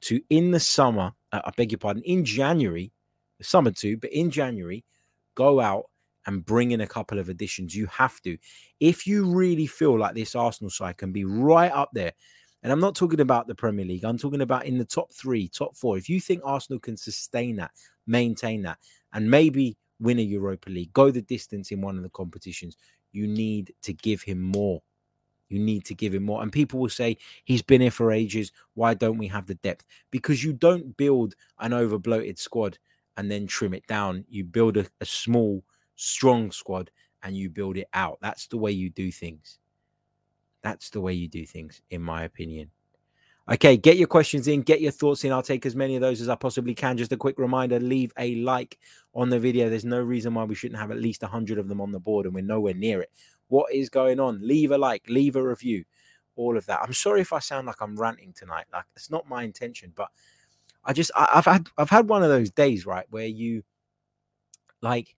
to, 0.01 0.21
in 0.31 0.49
the 0.49 0.59
summer, 0.59 1.13
uh, 1.31 1.41
I 1.45 1.51
beg 1.55 1.71
your 1.71 1.77
pardon, 1.77 2.01
in 2.01 2.25
January, 2.25 2.91
the 3.37 3.43
summer 3.43 3.69
too, 3.69 3.97
but 3.97 4.11
in 4.11 4.31
January, 4.31 4.83
go 5.35 5.59
out 5.59 5.91
and 6.25 6.45
bring 6.45 6.71
in 6.71 6.81
a 6.81 6.87
couple 6.87 7.19
of 7.19 7.29
additions. 7.29 7.75
You 7.75 7.85
have 7.87 8.21
to. 8.21 8.37
If 8.79 9.05
you 9.07 9.29
really 9.33 9.67
feel 9.67 9.97
like 9.97 10.15
this 10.15 10.35
Arsenal 10.35 10.69
side 10.69 10.97
can 10.97 11.11
be 11.11 11.25
right 11.25 11.71
up 11.71 11.89
there, 11.93 12.13
and 12.61 12.71
I'm 12.71 12.79
not 12.79 12.95
talking 12.95 13.19
about 13.19 13.47
the 13.47 13.55
Premier 13.55 13.85
League, 13.85 14.05
I'm 14.05 14.17
talking 14.17 14.41
about 14.41 14.65
in 14.65 14.77
the 14.77 14.85
top 14.85 15.13
three, 15.13 15.49
top 15.49 15.75
four. 15.75 15.97
If 15.97 16.07
you 16.07 16.21
think 16.21 16.41
Arsenal 16.45 16.79
can 16.79 16.95
sustain 16.95 17.57
that, 17.57 17.71
maintain 18.07 18.61
that, 18.63 18.77
and 19.13 19.29
maybe 19.29 19.77
win 19.99 20.19
a 20.19 20.21
Europa 20.21 20.69
League, 20.69 20.93
go 20.93 21.11
the 21.11 21.21
distance 21.21 21.71
in 21.71 21.81
one 21.81 21.97
of 21.97 22.03
the 22.03 22.09
competitions, 22.09 22.77
you 23.11 23.27
need 23.27 23.73
to 23.81 23.93
give 23.93 24.21
him 24.21 24.41
more. 24.41 24.81
You 25.49 25.59
need 25.59 25.85
to 25.85 25.93
give 25.93 26.15
him 26.15 26.23
more. 26.23 26.41
And 26.41 26.51
people 26.51 26.79
will 26.79 26.89
say, 26.89 27.17
he's 27.43 27.61
been 27.61 27.81
here 27.81 27.91
for 27.91 28.11
ages. 28.11 28.51
Why 28.73 28.95
don't 28.95 29.19
we 29.19 29.27
have 29.27 29.45
the 29.45 29.55
depth? 29.55 29.85
Because 30.09 30.43
you 30.43 30.51
don't 30.53 30.97
build 30.97 31.35
an 31.59 31.73
over 31.73 31.99
bloated 31.99 32.39
squad 32.39 32.79
and 33.17 33.29
then 33.29 33.45
trim 33.45 33.73
it 33.73 33.85
down. 33.85 34.25
You 34.29 34.45
build 34.45 34.77
a, 34.77 34.87
a 34.99 35.05
small, 35.05 35.63
strong 35.95 36.51
squad 36.51 36.91
and 37.23 37.35
you 37.35 37.49
build 37.49 37.77
it 37.77 37.87
out. 37.93 38.17
That's 38.21 38.47
the 38.47 38.57
way 38.57 38.71
you 38.71 38.89
do 38.89 39.11
things. 39.11 39.59
That's 40.61 40.89
the 40.89 41.01
way 41.01 41.13
you 41.13 41.27
do 41.27 41.45
things, 41.45 41.81
in 41.89 42.01
my 42.01 42.23
opinion. 42.23 42.71
Okay, 43.51 43.75
get 43.75 43.97
your 43.97 44.07
questions 44.07 44.47
in, 44.47 44.61
get 44.61 44.79
your 44.79 44.93
thoughts 44.93 45.25
in. 45.25 45.33
I'll 45.33 45.43
take 45.43 45.65
as 45.65 45.75
many 45.75 45.95
of 45.95 46.01
those 46.01 46.21
as 46.21 46.29
I 46.29 46.35
possibly 46.35 46.73
can. 46.73 46.97
Just 46.97 47.11
a 47.11 47.17
quick 47.17 47.37
reminder 47.37 47.77
leave 47.77 48.13
a 48.17 48.35
like 48.35 48.79
on 49.13 49.29
the 49.29 49.39
video. 49.39 49.69
There's 49.69 49.83
no 49.83 50.01
reason 50.01 50.33
why 50.33 50.45
we 50.45 50.55
shouldn't 50.55 50.79
have 50.79 50.91
at 50.91 51.01
least 51.01 51.21
100 51.21 51.57
of 51.59 51.67
them 51.67 51.81
on 51.81 51.91
the 51.91 51.99
board, 51.99 52.25
and 52.25 52.33
we're 52.33 52.41
nowhere 52.41 52.73
near 52.73 53.01
it. 53.01 53.11
What 53.49 53.73
is 53.73 53.89
going 53.89 54.21
on? 54.21 54.39
Leave 54.41 54.71
a 54.71 54.77
like, 54.77 55.03
leave 55.09 55.35
a 55.35 55.43
review, 55.43 55.83
all 56.37 56.55
of 56.55 56.65
that. 56.67 56.81
I'm 56.81 56.93
sorry 56.93 57.19
if 57.19 57.33
I 57.33 57.39
sound 57.39 57.67
like 57.67 57.81
I'm 57.81 57.97
ranting 57.97 58.31
tonight. 58.31 58.65
Like, 58.71 58.85
it's 58.95 59.11
not 59.11 59.27
my 59.27 59.43
intention, 59.43 59.91
but 59.93 60.07
I 60.85 60.93
just, 60.93 61.11
I, 61.13 61.27
I've 61.33 61.45
had, 61.45 61.67
I've 61.77 61.89
had 61.89 62.07
one 62.07 62.23
of 62.23 62.29
those 62.29 62.49
days, 62.49 62.85
right, 62.85 63.05
where 63.09 63.27
you 63.27 63.63
like, 64.79 65.17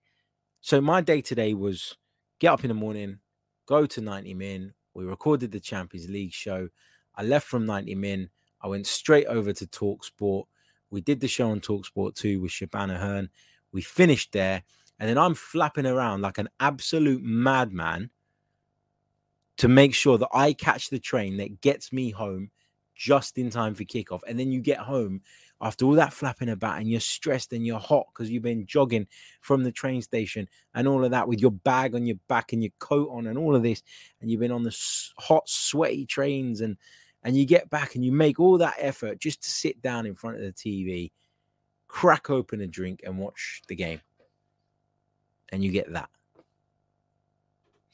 so 0.60 0.80
my 0.80 1.00
day 1.00 1.20
today 1.20 1.54
was 1.54 1.96
get 2.38 2.52
up 2.52 2.64
in 2.64 2.68
the 2.68 2.74
morning, 2.74 3.18
go 3.66 3.86
to 3.86 4.00
90 4.00 4.34
Min. 4.34 4.72
We 4.94 5.04
recorded 5.04 5.52
the 5.52 5.60
Champions 5.60 6.08
League 6.08 6.32
show. 6.32 6.68
I 7.14 7.22
left 7.22 7.46
from 7.46 7.66
90 7.66 7.94
Min. 7.94 8.30
I 8.60 8.68
went 8.68 8.86
straight 8.86 9.26
over 9.26 9.52
to 9.52 9.66
Talksport. 9.66 10.44
We 10.90 11.00
did 11.00 11.20
the 11.20 11.28
show 11.28 11.50
on 11.50 11.60
Talksport 11.60 12.14
too 12.14 12.40
with 12.40 12.50
Shabana 12.50 12.98
Hearn. 12.98 13.28
We 13.72 13.82
finished 13.82 14.32
there. 14.32 14.62
And 14.98 15.08
then 15.08 15.18
I'm 15.18 15.34
flapping 15.34 15.86
around 15.86 16.22
like 16.22 16.38
an 16.38 16.48
absolute 16.58 17.22
madman 17.22 18.10
to 19.58 19.68
make 19.68 19.94
sure 19.94 20.18
that 20.18 20.28
I 20.32 20.52
catch 20.52 20.90
the 20.90 20.98
train 20.98 21.36
that 21.38 21.60
gets 21.60 21.92
me 21.92 22.10
home 22.10 22.50
just 22.94 23.36
in 23.38 23.50
time 23.50 23.74
for 23.74 23.84
kickoff. 23.84 24.20
And 24.26 24.38
then 24.38 24.52
you 24.52 24.60
get 24.60 24.78
home 24.78 25.20
after 25.60 25.84
all 25.84 25.94
that 25.94 26.12
flapping 26.12 26.50
about 26.50 26.78
and 26.78 26.90
you're 26.90 27.00
stressed 27.00 27.52
and 27.52 27.66
you're 27.66 27.78
hot 27.78 28.06
because 28.12 28.30
you've 28.30 28.42
been 28.42 28.66
jogging 28.66 29.06
from 29.40 29.62
the 29.62 29.72
train 29.72 30.02
station 30.02 30.46
and 30.74 30.86
all 30.86 31.04
of 31.04 31.10
that 31.10 31.26
with 31.26 31.40
your 31.40 31.50
bag 31.50 31.94
on 31.94 32.06
your 32.06 32.16
back 32.28 32.52
and 32.52 32.62
your 32.62 32.72
coat 32.78 33.08
on 33.10 33.26
and 33.26 33.38
all 33.38 33.56
of 33.56 33.62
this 33.62 33.82
and 34.20 34.30
you've 34.30 34.40
been 34.40 34.52
on 34.52 34.62
the 34.62 34.76
hot 35.18 35.48
sweaty 35.48 36.04
trains 36.04 36.60
and 36.60 36.76
and 37.22 37.36
you 37.36 37.44
get 37.44 37.68
back 37.70 37.94
and 37.94 38.04
you 38.04 38.12
make 38.12 38.38
all 38.38 38.58
that 38.58 38.76
effort 38.78 39.18
just 39.18 39.42
to 39.42 39.50
sit 39.50 39.80
down 39.82 40.06
in 40.06 40.14
front 40.14 40.36
of 40.36 40.42
the 40.42 40.52
TV 40.52 41.10
crack 41.88 42.30
open 42.30 42.60
a 42.60 42.66
drink 42.66 43.00
and 43.04 43.18
watch 43.18 43.62
the 43.68 43.74
game. 43.74 44.00
And 45.50 45.64
you 45.64 45.70
get 45.70 45.92
that. 45.92 46.10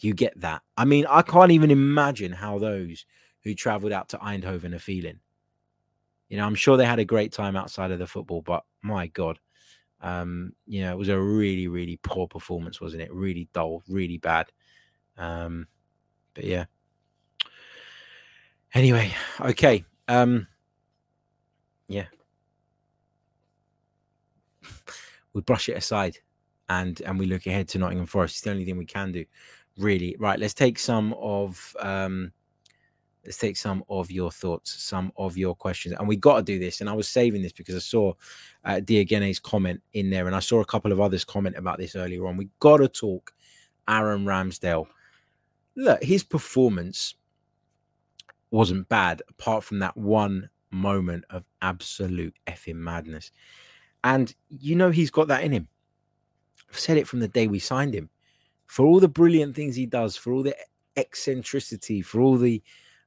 You 0.00 0.14
get 0.14 0.40
that. 0.40 0.62
I 0.76 0.84
mean 0.84 1.06
i 1.08 1.22
can't 1.22 1.52
even 1.52 1.70
imagine 1.70 2.32
how 2.32 2.58
those 2.58 3.06
who 3.44 3.54
traveled 3.54 3.92
out 3.92 4.08
to 4.08 4.18
eindhoven 4.18 4.74
are 4.74 4.80
feeling 4.80 5.20
you 6.32 6.38
know, 6.38 6.46
I'm 6.46 6.54
sure 6.54 6.78
they 6.78 6.86
had 6.86 6.98
a 6.98 7.04
great 7.04 7.30
time 7.30 7.56
outside 7.56 7.90
of 7.90 7.98
the 7.98 8.06
football, 8.06 8.40
but 8.40 8.64
my 8.80 9.08
God, 9.08 9.38
um, 10.00 10.54
you 10.66 10.80
know, 10.80 10.90
it 10.90 10.96
was 10.96 11.10
a 11.10 11.20
really, 11.20 11.68
really 11.68 11.98
poor 12.02 12.26
performance, 12.26 12.80
wasn't 12.80 13.02
it? 13.02 13.12
Really 13.12 13.50
dull, 13.52 13.82
really 13.86 14.16
bad. 14.16 14.46
Um, 15.18 15.66
but 16.32 16.44
yeah. 16.44 16.64
Anyway, 18.72 19.12
okay. 19.42 19.84
Um, 20.08 20.46
yeah. 21.86 22.06
we 25.34 25.42
brush 25.42 25.68
it 25.68 25.76
aside 25.76 26.16
and 26.70 27.02
and 27.02 27.18
we 27.18 27.26
look 27.26 27.46
ahead 27.46 27.68
to 27.68 27.78
Nottingham 27.78 28.06
Forest. 28.06 28.36
It's 28.36 28.40
the 28.40 28.52
only 28.52 28.64
thing 28.64 28.78
we 28.78 28.86
can 28.86 29.12
do. 29.12 29.26
really. 29.76 30.16
Right, 30.18 30.40
let's 30.40 30.54
take 30.54 30.78
some 30.78 31.12
of 31.18 31.76
um, 31.78 32.32
let's 33.24 33.38
take 33.38 33.56
some 33.56 33.84
of 33.88 34.10
your 34.10 34.30
thoughts, 34.30 34.82
some 34.82 35.12
of 35.16 35.36
your 35.36 35.54
questions, 35.54 35.94
and 35.98 36.08
we 36.08 36.16
got 36.16 36.36
to 36.36 36.42
do 36.42 36.58
this. 36.58 36.80
And 36.80 36.90
I 36.90 36.92
was 36.92 37.08
saving 37.08 37.42
this 37.42 37.52
because 37.52 37.76
I 37.76 37.80
saw 37.80 38.14
uh, 38.64 38.80
comment 39.42 39.82
in 39.92 40.10
there, 40.10 40.26
and 40.26 40.36
I 40.36 40.40
saw 40.40 40.60
a 40.60 40.64
couple 40.66 40.92
of 40.92 41.00
others 41.00 41.24
comment 41.24 41.56
about 41.56 41.78
this 41.78 41.96
earlier 41.96 42.26
on. 42.26 42.36
We 42.36 42.48
got 42.60 42.78
to 42.78 42.88
talk 42.88 43.32
Aaron 43.88 44.24
Ramsdale. 44.24 44.86
Look, 45.76 46.02
his 46.02 46.22
performance 46.22 47.14
wasn't 48.50 48.88
bad, 48.88 49.22
apart 49.28 49.64
from 49.64 49.78
that 49.78 49.96
one 49.96 50.50
moment 50.70 51.24
of 51.30 51.46
absolute 51.60 52.34
effing 52.46 52.76
madness. 52.76 53.30
And 54.04 54.34
you 54.48 54.76
know 54.76 54.90
he's 54.90 55.10
got 55.10 55.28
that 55.28 55.44
in 55.44 55.52
him. 55.52 55.68
I've 56.70 56.78
said 56.78 56.96
it 56.96 57.06
from 57.06 57.20
the 57.20 57.28
day 57.28 57.46
we 57.46 57.58
signed 57.58 57.94
him. 57.94 58.10
For 58.66 58.86
all 58.86 59.00
the 59.00 59.08
brilliant 59.08 59.54
things 59.54 59.76
he 59.76 59.86
does, 59.86 60.16
for 60.16 60.32
all 60.32 60.42
the 60.42 60.56
eccentricity, 60.96 62.02
for 62.02 62.20
all 62.20 62.36
the 62.36 62.62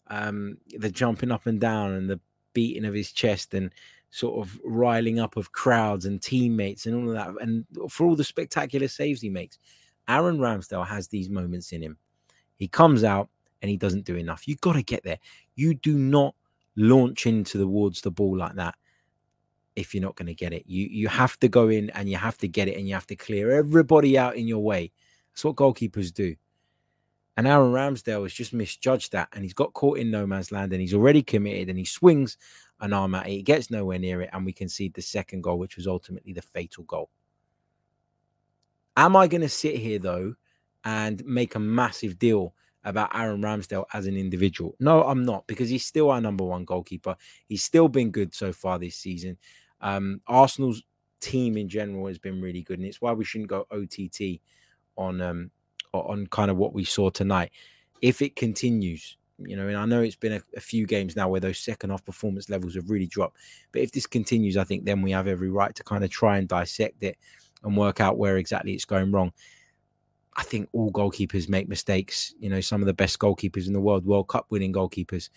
um 0.07 0.57
the 0.77 0.89
jumping 0.89 1.31
up 1.31 1.45
and 1.45 1.59
down 1.59 1.93
and 1.93 2.09
the 2.09 2.19
beating 2.53 2.85
of 2.85 2.93
his 2.93 3.11
chest 3.11 3.53
and 3.53 3.71
sort 4.11 4.39
of 4.45 4.59
riling 4.63 5.19
up 5.19 5.35
of 5.35 5.51
crowds 5.51 6.05
and 6.05 6.21
teammates 6.21 6.85
and 6.85 6.95
all 6.95 7.09
of 7.09 7.15
that, 7.15 7.41
and 7.41 7.65
for 7.89 8.07
all 8.07 8.15
the 8.15 8.23
spectacular 8.23 8.87
saves 8.87 9.21
he 9.21 9.29
makes, 9.29 9.59
Aaron 10.07 10.37
Ramsdale 10.37 10.87
has 10.87 11.07
these 11.07 11.29
moments 11.29 11.71
in 11.73 11.81
him. 11.81 11.97
He 12.55 12.67
comes 12.67 13.03
out 13.03 13.29
and 13.61 13.69
he 13.69 13.77
doesn't 13.77 14.05
do 14.05 14.15
enough. 14.15 14.47
You've 14.47 14.61
got 14.61 14.73
to 14.73 14.83
get 14.83 15.03
there. 15.03 15.19
You 15.55 15.73
do 15.73 15.97
not 15.97 16.35
launch 16.75 17.25
into 17.25 17.57
towards 17.59 18.01
the 18.01 18.11
ball 18.11 18.37
like 18.37 18.55
that 18.55 18.75
if 19.75 19.93
you're 19.93 20.03
not 20.03 20.15
going 20.15 20.27
to 20.27 20.33
get 20.33 20.53
it. 20.53 20.63
You 20.65 20.87
you 20.89 21.07
have 21.07 21.37
to 21.39 21.49
go 21.49 21.67
in 21.67 21.89
and 21.91 22.09
you 22.09 22.17
have 22.17 22.37
to 22.37 22.47
get 22.47 22.67
it 22.67 22.77
and 22.77 22.87
you 22.87 22.93
have 22.93 23.07
to 23.07 23.15
clear 23.15 23.51
everybody 23.51 24.17
out 24.17 24.35
in 24.35 24.47
your 24.47 24.63
way. 24.63 24.91
That's 25.33 25.43
what 25.43 25.55
goalkeepers 25.55 26.13
do. 26.13 26.35
And 27.37 27.47
Aaron 27.47 27.73
Ramsdale 27.73 28.23
has 28.23 28.33
just 28.33 28.53
misjudged 28.53 29.11
that 29.11 29.27
and 29.33 29.43
he's 29.43 29.53
got 29.53 29.73
caught 29.73 29.97
in 29.97 30.09
no 30.09 30.25
man's 30.25 30.51
land 30.51 30.71
and 30.71 30.81
he's 30.81 30.93
already 30.93 31.21
committed 31.21 31.69
and 31.69 31.77
he 31.77 31.83
swings 31.83 32.37
an 32.79 32.93
arm 32.93 33.15
at 33.15 33.27
it. 33.27 33.31
He 33.31 33.41
gets 33.41 33.69
nowhere 33.69 33.99
near 33.99 34.21
it 34.21 34.29
and 34.31 34.45
we 34.45 34.53
concede 34.53 34.93
the 34.93 35.01
second 35.01 35.41
goal, 35.41 35.59
which 35.59 35.75
was 35.75 35.87
ultimately 35.87 36.31
the 36.31 36.41
fatal 36.41 36.85
goal. 36.85 37.09
Am 38.95 39.15
I 39.15 39.27
going 39.27 39.41
to 39.41 39.49
sit 39.49 39.75
here 39.75 39.99
though 39.99 40.35
and 40.85 41.25
make 41.25 41.55
a 41.55 41.59
massive 41.59 42.17
deal 42.17 42.53
about 42.85 43.13
Aaron 43.13 43.41
Ramsdale 43.41 43.85
as 43.93 44.05
an 44.05 44.15
individual? 44.15 44.75
No, 44.79 45.03
I'm 45.03 45.25
not 45.25 45.45
because 45.47 45.67
he's 45.67 45.85
still 45.85 46.11
our 46.11 46.21
number 46.21 46.45
one 46.45 46.63
goalkeeper. 46.63 47.17
He's 47.47 47.63
still 47.63 47.89
been 47.89 48.11
good 48.11 48.33
so 48.33 48.53
far 48.53 48.79
this 48.79 48.95
season. 48.95 49.37
Um, 49.81 50.21
Arsenal's 50.27 50.83
team 51.19 51.57
in 51.57 51.67
general 51.67 52.07
has 52.07 52.17
been 52.17 52.41
really 52.41 52.61
good, 52.61 52.79
and 52.79 52.87
it's 52.87 53.01
why 53.01 53.11
we 53.11 53.25
shouldn't 53.25 53.49
go 53.49 53.67
OTT 53.71 54.39
on 54.97 55.19
um, 55.19 55.51
on 56.03 56.27
kind 56.27 56.51
of 56.51 56.57
what 56.57 56.73
we 56.73 56.83
saw 56.83 57.09
tonight. 57.09 57.51
If 58.01 58.21
it 58.21 58.35
continues, 58.35 59.17
you 59.39 59.55
know, 59.55 59.67
and 59.67 59.77
I 59.77 59.85
know 59.85 60.01
it's 60.01 60.15
been 60.15 60.33
a, 60.33 60.41
a, 60.55 60.59
few 60.59 60.85
games 60.85 61.15
now 61.15 61.27
where 61.27 61.41
those 61.41 61.59
second 61.59 61.89
half 61.89 62.05
performance 62.05 62.49
levels 62.49 62.75
have 62.75 62.89
really 62.89 63.07
dropped. 63.07 63.37
But 63.71 63.81
if 63.81 63.91
this 63.91 64.07
continues, 64.07 64.55
I 64.57 64.63
think 64.63 64.85
then 64.85 65.01
we 65.01 65.11
have 65.11 65.27
every 65.27 65.49
right 65.49 65.75
to 65.75 65.83
kind 65.83 66.03
of 66.03 66.09
try 66.09 66.37
and 66.37 66.47
dissect 66.47 67.03
it 67.03 67.17
and 67.63 67.75
work 67.75 67.99
out 67.99 68.17
where 68.17 68.37
exactly 68.37 68.73
it's 68.73 68.85
going 68.85 69.11
wrong. 69.11 69.33
I 70.37 70.43
think 70.43 70.69
all 70.71 70.91
goalkeepers 70.91 71.49
make 71.49 71.67
mistakes. 71.67 72.33
You 72.39 72.49
know, 72.49 72.61
some 72.61 72.81
of 72.81 72.87
the 72.87 72.93
best 72.93 73.19
goalkeepers 73.19 73.67
in 73.67 73.73
the 73.73 73.81
world, 73.81 74.05
World 74.05 74.27
Cup 74.27 74.47
winning 74.49 74.73
goalkeepers, 74.73 75.29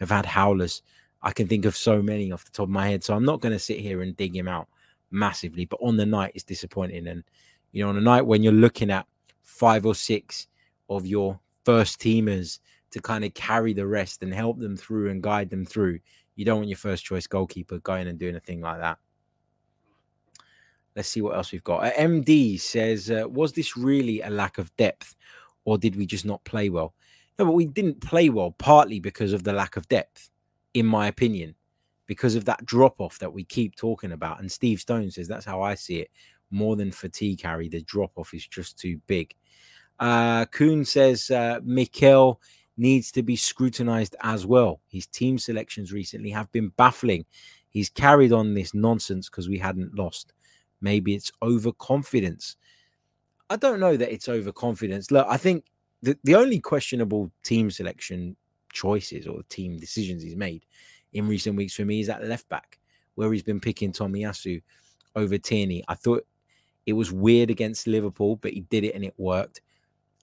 have 0.00 0.10
had 0.10 0.26
howlers. 0.26 0.82
I 1.22 1.32
can 1.32 1.46
think 1.46 1.64
of 1.64 1.76
so 1.76 2.02
many 2.02 2.32
off 2.32 2.44
the 2.44 2.50
top 2.50 2.64
of 2.64 2.70
my 2.70 2.88
head. 2.88 3.04
So 3.04 3.14
I'm 3.14 3.24
not 3.24 3.40
going 3.40 3.52
to 3.52 3.58
sit 3.58 3.78
here 3.78 4.02
and 4.02 4.16
dig 4.16 4.36
him 4.36 4.48
out 4.48 4.68
massively. 5.10 5.64
But 5.64 5.80
on 5.82 5.96
the 5.96 6.06
night, 6.06 6.32
it's 6.34 6.44
disappointing. 6.44 7.06
And, 7.06 7.24
you 7.72 7.82
know, 7.82 7.90
on 7.90 7.96
a 7.96 8.00
night 8.00 8.22
when 8.26 8.42
you're 8.42 8.52
looking 8.52 8.90
at 8.90 9.06
five 9.62 9.86
or 9.86 9.94
six 9.94 10.48
of 10.90 11.06
your 11.06 11.38
first 11.64 12.00
teamers 12.00 12.58
to 12.90 13.00
kind 13.00 13.24
of 13.24 13.32
carry 13.34 13.72
the 13.72 13.86
rest 13.86 14.20
and 14.24 14.34
help 14.34 14.58
them 14.58 14.76
through 14.76 15.08
and 15.08 15.22
guide 15.22 15.48
them 15.50 15.64
through, 15.64 16.00
you 16.34 16.44
don't 16.44 16.56
want 16.56 16.68
your 16.68 16.76
first 16.76 17.04
choice 17.04 17.28
goalkeeper 17.28 17.78
going 17.78 18.08
and 18.08 18.18
doing 18.18 18.34
a 18.34 18.40
thing 18.40 18.60
like 18.60 18.80
that. 18.80 18.98
Let's 20.96 21.08
see 21.08 21.22
what 21.22 21.36
else 21.36 21.52
we've 21.52 21.62
got. 21.62 21.94
MD 21.94 22.58
says, 22.58 23.08
uh, 23.08 23.28
was 23.28 23.52
this 23.52 23.76
really 23.76 24.20
a 24.22 24.30
lack 24.30 24.58
of 24.58 24.74
depth 24.76 25.14
or 25.64 25.78
did 25.78 25.94
we 25.94 26.06
just 26.06 26.26
not 26.26 26.42
play 26.42 26.68
well? 26.68 26.92
No, 27.38 27.44
but 27.44 27.52
we 27.52 27.66
didn't 27.66 28.00
play 28.00 28.30
well 28.30 28.50
partly 28.58 28.98
because 28.98 29.32
of 29.32 29.44
the 29.44 29.52
lack 29.52 29.76
of 29.76 29.86
depth, 29.86 30.28
in 30.74 30.86
my 30.86 31.06
opinion, 31.06 31.54
because 32.08 32.34
of 32.34 32.46
that 32.46 32.66
drop 32.66 33.00
off 33.00 33.20
that 33.20 33.32
we 33.32 33.44
keep 33.44 33.76
talking 33.76 34.10
about. 34.10 34.40
And 34.40 34.50
Steve 34.50 34.80
Stone 34.80 35.12
says 35.12 35.28
that's 35.28 35.46
how 35.46 35.62
I 35.62 35.76
see 35.76 36.00
it. 36.00 36.10
More 36.52 36.76
than 36.76 36.92
fatigue, 36.92 37.40
Harry, 37.42 37.68
the 37.68 37.80
drop 37.80 38.12
off 38.16 38.34
is 38.34 38.46
just 38.46 38.78
too 38.78 39.00
big. 39.08 39.34
Uh, 39.98 40.44
Kuhn 40.46 40.84
says 40.84 41.30
uh, 41.30 41.58
Mikel 41.64 42.40
needs 42.76 43.10
to 43.12 43.22
be 43.22 43.36
scrutinized 43.36 44.14
as 44.22 44.46
well. 44.46 44.80
His 44.88 45.06
team 45.06 45.38
selections 45.38 45.92
recently 45.92 46.30
have 46.30 46.50
been 46.52 46.68
baffling. 46.76 47.24
He's 47.70 47.88
carried 47.88 48.32
on 48.32 48.54
this 48.54 48.74
nonsense 48.74 49.28
because 49.28 49.48
we 49.48 49.58
hadn't 49.58 49.94
lost. 49.94 50.32
Maybe 50.80 51.14
it's 51.14 51.32
overconfidence. 51.42 52.56
I 53.48 53.56
don't 53.56 53.80
know 53.80 53.96
that 53.96 54.12
it's 54.12 54.28
overconfidence. 54.28 55.10
Look, 55.10 55.26
I 55.28 55.36
think 55.36 55.64
the, 56.02 56.18
the 56.24 56.34
only 56.34 56.58
questionable 56.58 57.30
team 57.44 57.70
selection 57.70 58.36
choices 58.72 59.26
or 59.26 59.42
team 59.48 59.78
decisions 59.78 60.22
he's 60.22 60.36
made 60.36 60.64
in 61.12 61.28
recent 61.28 61.56
weeks 61.56 61.74
for 61.74 61.84
me 61.84 62.00
is 62.00 62.08
at 62.08 62.24
left 62.24 62.48
back, 62.48 62.78
where 63.14 63.32
he's 63.32 63.42
been 63.42 63.60
picking 63.60 63.92
Tomiyasu 63.92 64.62
over 65.14 65.38
Tierney. 65.38 65.84
I 65.88 65.94
thought 65.94 66.26
it 66.86 66.94
was 66.94 67.12
weird 67.12 67.50
against 67.50 67.86
Liverpool, 67.86 68.36
but 68.36 68.52
he 68.52 68.60
did 68.60 68.84
it 68.84 68.94
and 68.94 69.04
it 69.04 69.14
worked. 69.16 69.60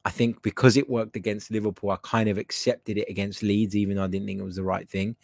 I 0.05 0.12
think 0.12 0.41
because 0.41 0.78
it 0.78 0.89
worked 0.89 1.16
against 1.16 1.51
Liverpool, 1.51 1.91
I 1.91 1.97
kind 2.03 2.30
of 2.30 2.38
accepted 2.38 2.97
it 2.97 3.10
against 3.10 3.43
Leeds, 3.43 3.76
even 3.76 3.97
though 3.97 4.03
I 4.03 4.07
didn't 4.07 4.28
think 4.28 4.39
it 4.39 4.45
was 4.45 4.55
the 4.55 4.64
right 4.64 4.89
thing. 4.89 5.16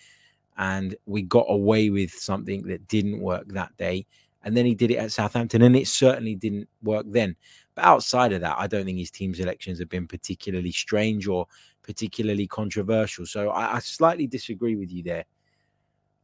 And 0.57 0.95
we 1.05 1.21
got 1.21 1.45
away 1.49 1.89
with 1.89 2.11
something 2.11 2.63
that 2.67 2.87
didn't 2.87 3.19
work 3.19 3.47
that 3.49 3.75
day 3.77 4.05
and 4.45 4.55
then 4.55 4.65
he 4.65 4.75
did 4.75 4.91
it 4.91 4.97
at 4.97 5.11
Southampton, 5.11 5.63
and 5.63 5.75
it 5.75 5.87
certainly 5.87 6.35
didn't 6.35 6.69
work 6.83 7.07
then. 7.09 7.35
But 7.73 7.83
outside 7.83 8.31
of 8.31 8.41
that, 8.41 8.55
I 8.57 8.67
don't 8.67 8.85
think 8.85 8.99
his 8.99 9.09
team 9.09 9.33
selections 9.33 9.79
have 9.79 9.89
been 9.89 10.07
particularly 10.07 10.71
strange 10.71 11.27
or 11.27 11.47
particularly 11.81 12.45
controversial. 12.45 13.25
So 13.25 13.49
I, 13.49 13.77
I 13.77 13.79
slightly 13.79 14.27
disagree 14.27 14.75
with 14.75 14.91
you 14.91 15.01
there. 15.01 15.25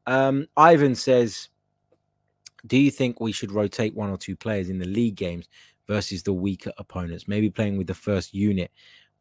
Um, 0.06 0.48
Ivan 0.56 0.94
says, 0.94 1.50
"Do 2.68 2.78
you 2.78 2.92
think 2.92 3.20
we 3.20 3.32
should 3.32 3.52
rotate 3.52 3.96
one 3.96 4.10
or 4.10 4.18
two 4.18 4.36
players 4.36 4.70
in 4.70 4.80
the 4.80 4.88
league 4.88 5.16
games 5.16 5.48
versus 5.88 6.24
the 6.24 6.34
weaker 6.34 6.72
opponents? 6.78 7.28
Maybe 7.28 7.50
playing 7.50 7.78
with 7.78 7.88
the 7.88 7.94
first 7.94 8.34
unit 8.34 8.72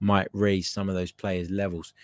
might 0.00 0.28
raise 0.32 0.70
some 0.70 0.88
of 0.88 0.94
those 0.94 1.12
players' 1.12 1.50
levels." 1.50 1.94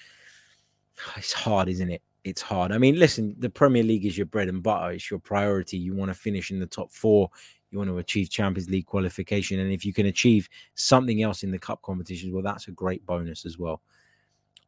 It's 1.16 1.32
hard, 1.32 1.68
isn't 1.68 1.90
it? 1.90 2.02
it's 2.26 2.42
hard. 2.42 2.72
I 2.72 2.78
mean, 2.78 2.98
listen, 2.98 3.36
the 3.38 3.48
Premier 3.48 3.84
League 3.84 4.04
is 4.04 4.18
your 4.18 4.26
bread 4.26 4.48
and 4.48 4.60
butter. 4.60 4.90
It's 4.90 5.08
your 5.08 5.20
priority. 5.20 5.78
You 5.78 5.94
want 5.94 6.08
to 6.08 6.14
finish 6.14 6.50
in 6.50 6.58
the 6.58 6.66
top 6.66 6.90
four. 6.90 7.30
You 7.70 7.78
want 7.78 7.88
to 7.88 7.98
achieve 7.98 8.30
Champions 8.30 8.68
League 8.68 8.86
qualification. 8.86 9.60
And 9.60 9.70
if 9.70 9.84
you 9.84 9.92
can 9.92 10.06
achieve 10.06 10.48
something 10.74 11.22
else 11.22 11.44
in 11.44 11.52
the 11.52 11.58
cup 11.58 11.82
competitions, 11.82 12.32
well, 12.32 12.42
that's 12.42 12.66
a 12.66 12.72
great 12.72 13.06
bonus 13.06 13.46
as 13.46 13.58
well. 13.58 13.80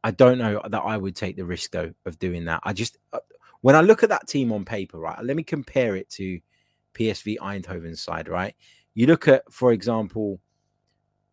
I 0.05 0.11
don't 0.11 0.37
know 0.37 0.61
that 0.69 0.79
I 0.79 0.95
would 0.95 1.17
take 1.17 1.35
the 1.35 1.43
risk 1.43 1.71
though 1.71 1.91
of 2.05 2.17
doing 2.17 2.45
that. 2.45 2.61
I 2.63 2.71
just 2.71 2.97
uh, 3.11 3.19
when 3.59 3.75
I 3.75 3.81
look 3.81 4.03
at 4.03 4.09
that 4.09 4.29
team 4.29 4.53
on 4.53 4.63
paper, 4.63 4.97
right? 4.97 5.21
Let 5.21 5.35
me 5.35 5.43
compare 5.43 5.97
it 5.97 6.09
to 6.11 6.39
PSV 6.93 7.37
Eindhoven's 7.37 8.01
side, 8.01 8.27
right? 8.27 8.55
You 8.93 9.07
look 9.07 9.27
at, 9.27 9.43
for 9.51 9.71
example, 9.71 10.39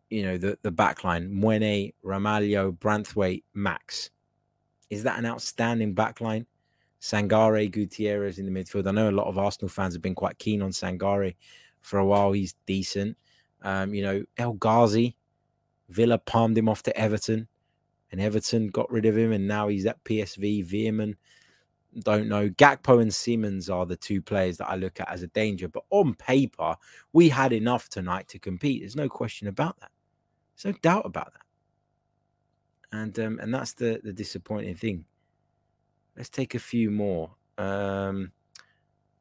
you 0.09 0.23
know 0.23 0.37
the 0.37 0.57
the 0.61 0.71
backline: 0.71 1.29
Mwene, 1.31 1.93
Ramalho, 2.03 2.77
Branthwaite, 2.77 3.43
Max. 3.53 4.09
Is 4.89 5.03
that 5.03 5.19
an 5.19 5.25
outstanding 5.25 5.93
backline? 5.93 6.45
Sangare, 7.01 7.69
Gutierrez 7.69 8.39
in 8.39 8.51
the 8.51 8.59
midfield. 8.59 8.87
I 8.87 8.91
know 8.91 9.09
a 9.09 9.11
lot 9.11 9.27
of 9.27 9.37
Arsenal 9.37 9.69
fans 9.69 9.93
have 9.93 10.01
been 10.01 10.15
quite 10.15 10.39
keen 10.39 10.61
on 10.61 10.71
Sangare 10.71 11.35
for 11.81 11.99
a 11.99 12.05
while. 12.05 12.31
He's 12.31 12.55
decent. 12.65 13.17
Um, 13.61 13.93
you 13.93 14.01
know, 14.01 14.23
El 14.37 14.53
Ghazi, 14.53 15.15
Villa 15.89 16.17
palmed 16.17 16.57
him 16.57 16.69
off 16.69 16.83
to 16.83 16.97
Everton, 16.97 17.47
and 18.11 18.21
Everton 18.21 18.67
got 18.67 18.91
rid 18.91 19.05
of 19.05 19.17
him, 19.17 19.31
and 19.31 19.47
now 19.47 19.67
he's 19.67 19.85
at 19.85 20.03
PSV. 20.03 20.65
Veerman, 20.65 21.15
don't 22.03 22.27
know. 22.27 22.49
Gakpo 22.49 23.01
and 23.01 23.13
Simons 23.13 23.69
are 23.69 23.85
the 23.85 23.95
two 23.95 24.21
players 24.21 24.57
that 24.57 24.69
I 24.69 24.75
look 24.75 24.99
at 24.99 25.09
as 25.09 25.23
a 25.23 25.27
danger. 25.27 25.67
But 25.67 25.83
on 25.89 26.13
paper, 26.15 26.75
we 27.13 27.29
had 27.29 27.53
enough 27.53 27.89
tonight 27.89 28.27
to 28.29 28.39
compete. 28.39 28.81
There's 28.81 28.95
no 28.95 29.09
question 29.09 29.47
about 29.47 29.79
that. 29.79 29.91
There's 30.55 30.73
no 30.73 30.79
doubt 30.81 31.05
about 31.05 31.33
that 31.33 31.41
and 32.91 33.17
um, 33.19 33.39
and 33.41 33.53
that's 33.53 33.73
the 33.73 33.99
the 34.03 34.13
disappointing 34.13 34.75
thing. 34.75 35.05
Let's 36.15 36.29
take 36.29 36.55
a 36.55 36.59
few 36.59 36.89
more. 36.89 37.31
Um, 37.57 38.31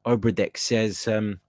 Obradek 0.06 0.56
says, 0.56 1.06
um, 1.08 1.40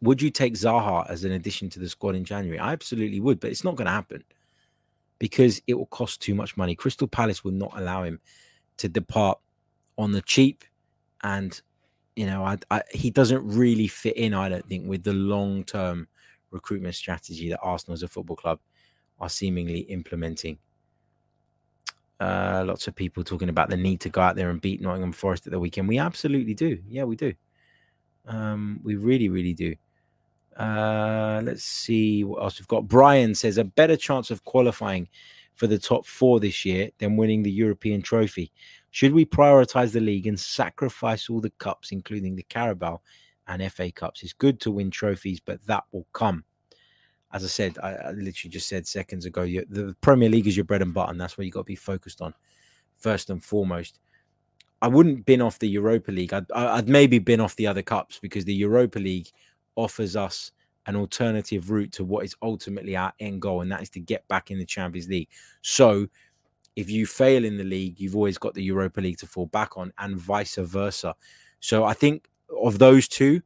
"Would 0.00 0.22
you 0.22 0.30
take 0.30 0.54
Zaha 0.54 1.08
as 1.10 1.24
an 1.24 1.32
addition 1.32 1.68
to 1.70 1.80
the 1.80 1.88
squad 1.88 2.14
in 2.14 2.24
January?" 2.24 2.58
I 2.58 2.72
absolutely 2.72 3.20
would, 3.20 3.40
but 3.40 3.50
it's 3.50 3.64
not 3.64 3.76
going 3.76 3.86
to 3.86 3.92
happen 3.92 4.24
because 5.18 5.60
it 5.66 5.74
will 5.74 5.86
cost 5.86 6.22
too 6.22 6.34
much 6.34 6.56
money. 6.56 6.74
Crystal 6.74 7.08
Palace 7.08 7.42
will 7.42 7.52
not 7.52 7.72
allow 7.74 8.04
him 8.04 8.20
to 8.76 8.88
depart 8.88 9.38
on 9.98 10.12
the 10.12 10.22
cheap, 10.22 10.64
and 11.22 11.60
you 12.16 12.26
know, 12.26 12.44
I, 12.44 12.56
I, 12.70 12.82
he 12.90 13.10
doesn't 13.10 13.46
really 13.46 13.86
fit 13.86 14.16
in. 14.16 14.32
I 14.32 14.48
don't 14.48 14.66
think 14.66 14.88
with 14.88 15.04
the 15.04 15.12
long 15.12 15.64
term 15.64 16.08
recruitment 16.50 16.94
strategy 16.94 17.50
that 17.50 17.60
Arsenal 17.60 17.94
as 17.94 18.02
a 18.02 18.08
football 18.08 18.36
club 18.36 18.60
are 19.20 19.28
seemingly 19.28 19.80
implementing. 19.80 20.58
Uh, 22.20 22.64
lots 22.66 22.88
of 22.88 22.94
people 22.94 23.22
talking 23.22 23.48
about 23.48 23.70
the 23.70 23.76
need 23.76 24.00
to 24.00 24.08
go 24.08 24.20
out 24.20 24.34
there 24.34 24.50
and 24.50 24.60
beat 24.60 24.80
Nottingham 24.80 25.12
Forest 25.12 25.46
at 25.46 25.52
the 25.52 25.60
weekend. 25.60 25.86
We 25.86 25.98
absolutely 25.98 26.54
do. 26.54 26.78
Yeah, 26.88 27.04
we 27.04 27.14
do. 27.14 27.32
Um, 28.26 28.80
we 28.82 28.96
really, 28.96 29.28
really 29.28 29.54
do. 29.54 29.74
Uh, 30.56 31.40
let's 31.44 31.62
see 31.62 32.24
what 32.24 32.42
else 32.42 32.58
we've 32.58 32.66
got. 32.66 32.88
Brian 32.88 33.34
says 33.34 33.58
a 33.58 33.64
better 33.64 33.96
chance 33.96 34.32
of 34.32 34.44
qualifying 34.44 35.08
for 35.54 35.68
the 35.68 35.78
top 35.78 36.04
four 36.06 36.40
this 36.40 36.64
year 36.64 36.90
than 36.98 37.16
winning 37.16 37.42
the 37.42 37.50
European 37.50 38.02
trophy. 38.02 38.52
Should 38.98 39.12
we 39.12 39.24
prioritize 39.24 39.92
the 39.92 40.00
league 40.00 40.26
and 40.26 40.38
sacrifice 40.40 41.30
all 41.30 41.40
the 41.40 41.52
cups, 41.60 41.92
including 41.92 42.34
the 42.34 42.42
Carabao 42.42 43.00
and 43.46 43.72
FA 43.72 43.92
Cups? 43.92 44.24
It's 44.24 44.32
good 44.32 44.58
to 44.62 44.72
win 44.72 44.90
trophies, 44.90 45.38
but 45.38 45.64
that 45.66 45.84
will 45.92 46.08
come 46.12 46.42
as 47.32 47.44
I 47.44 47.46
said, 47.46 47.78
I, 47.80 47.90
I 47.90 48.10
literally 48.10 48.50
just 48.50 48.68
said 48.68 48.88
seconds 48.88 49.24
ago, 49.24 49.44
the 49.44 49.94
Premier 50.00 50.28
League 50.28 50.48
is 50.48 50.56
your 50.56 50.64
bread 50.64 50.82
and 50.82 50.92
butter, 50.92 51.12
and 51.12 51.20
that's 51.20 51.38
where 51.38 51.44
you've 51.44 51.54
got 51.54 51.60
to 51.60 51.64
be 51.64 51.76
focused 51.76 52.20
on 52.20 52.34
first 52.96 53.30
and 53.30 53.40
foremost. 53.40 54.00
I 54.80 54.88
wouldn't 54.88 55.26
bin 55.26 55.42
off 55.42 55.60
the 55.60 55.68
Europa 55.68 56.10
League. 56.10 56.32
I'd, 56.32 56.50
I'd 56.50 56.88
maybe 56.88 57.20
bin 57.20 57.40
off 57.40 57.54
the 57.54 57.68
other 57.68 57.82
cups 57.82 58.18
because 58.18 58.44
the 58.44 58.54
Europa 58.54 58.98
League 58.98 59.28
offers 59.76 60.16
us 60.16 60.50
an 60.86 60.96
alternative 60.96 61.70
route 61.70 61.92
to 61.92 62.04
what 62.04 62.24
is 62.24 62.34
ultimately 62.42 62.96
our 62.96 63.12
end 63.20 63.42
goal, 63.42 63.60
and 63.60 63.70
that 63.70 63.82
is 63.82 63.90
to 63.90 64.00
get 64.00 64.26
back 64.26 64.50
in 64.50 64.58
the 64.58 64.64
Champions 64.66 65.08
League. 65.08 65.28
So, 65.62 66.08
if 66.78 66.88
you 66.88 67.06
fail 67.06 67.44
in 67.44 67.56
the 67.56 67.64
league, 67.64 67.98
you've 67.98 68.14
always 68.14 68.38
got 68.38 68.54
the 68.54 68.62
Europa 68.62 69.00
League 69.00 69.18
to 69.18 69.26
fall 69.26 69.46
back 69.46 69.76
on, 69.76 69.92
and 69.98 70.16
vice 70.16 70.54
versa. 70.54 71.12
So, 71.58 71.82
I 71.82 71.92
think 71.92 72.28
of 72.62 72.78
those 72.78 73.08
two, 73.08 73.42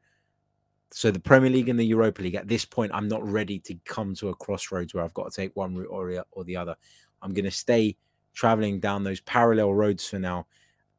so 0.90 1.10
the 1.10 1.18
Premier 1.18 1.48
League 1.48 1.70
and 1.70 1.80
the 1.80 1.86
Europa 1.86 2.20
League. 2.20 2.34
At 2.34 2.46
this 2.46 2.66
point, 2.66 2.92
I'm 2.94 3.08
not 3.08 3.26
ready 3.26 3.58
to 3.60 3.74
come 3.86 4.14
to 4.16 4.28
a 4.28 4.34
crossroads 4.34 4.92
where 4.92 5.02
I've 5.02 5.14
got 5.14 5.32
to 5.32 5.34
take 5.34 5.56
one 5.56 5.74
route 5.74 5.88
or, 5.88 6.22
or 6.30 6.44
the 6.44 6.58
other. 6.58 6.76
I'm 7.22 7.32
going 7.32 7.46
to 7.46 7.50
stay 7.50 7.96
traveling 8.34 8.80
down 8.80 9.02
those 9.02 9.20
parallel 9.22 9.72
roads 9.72 10.06
for 10.06 10.18
now, 10.18 10.46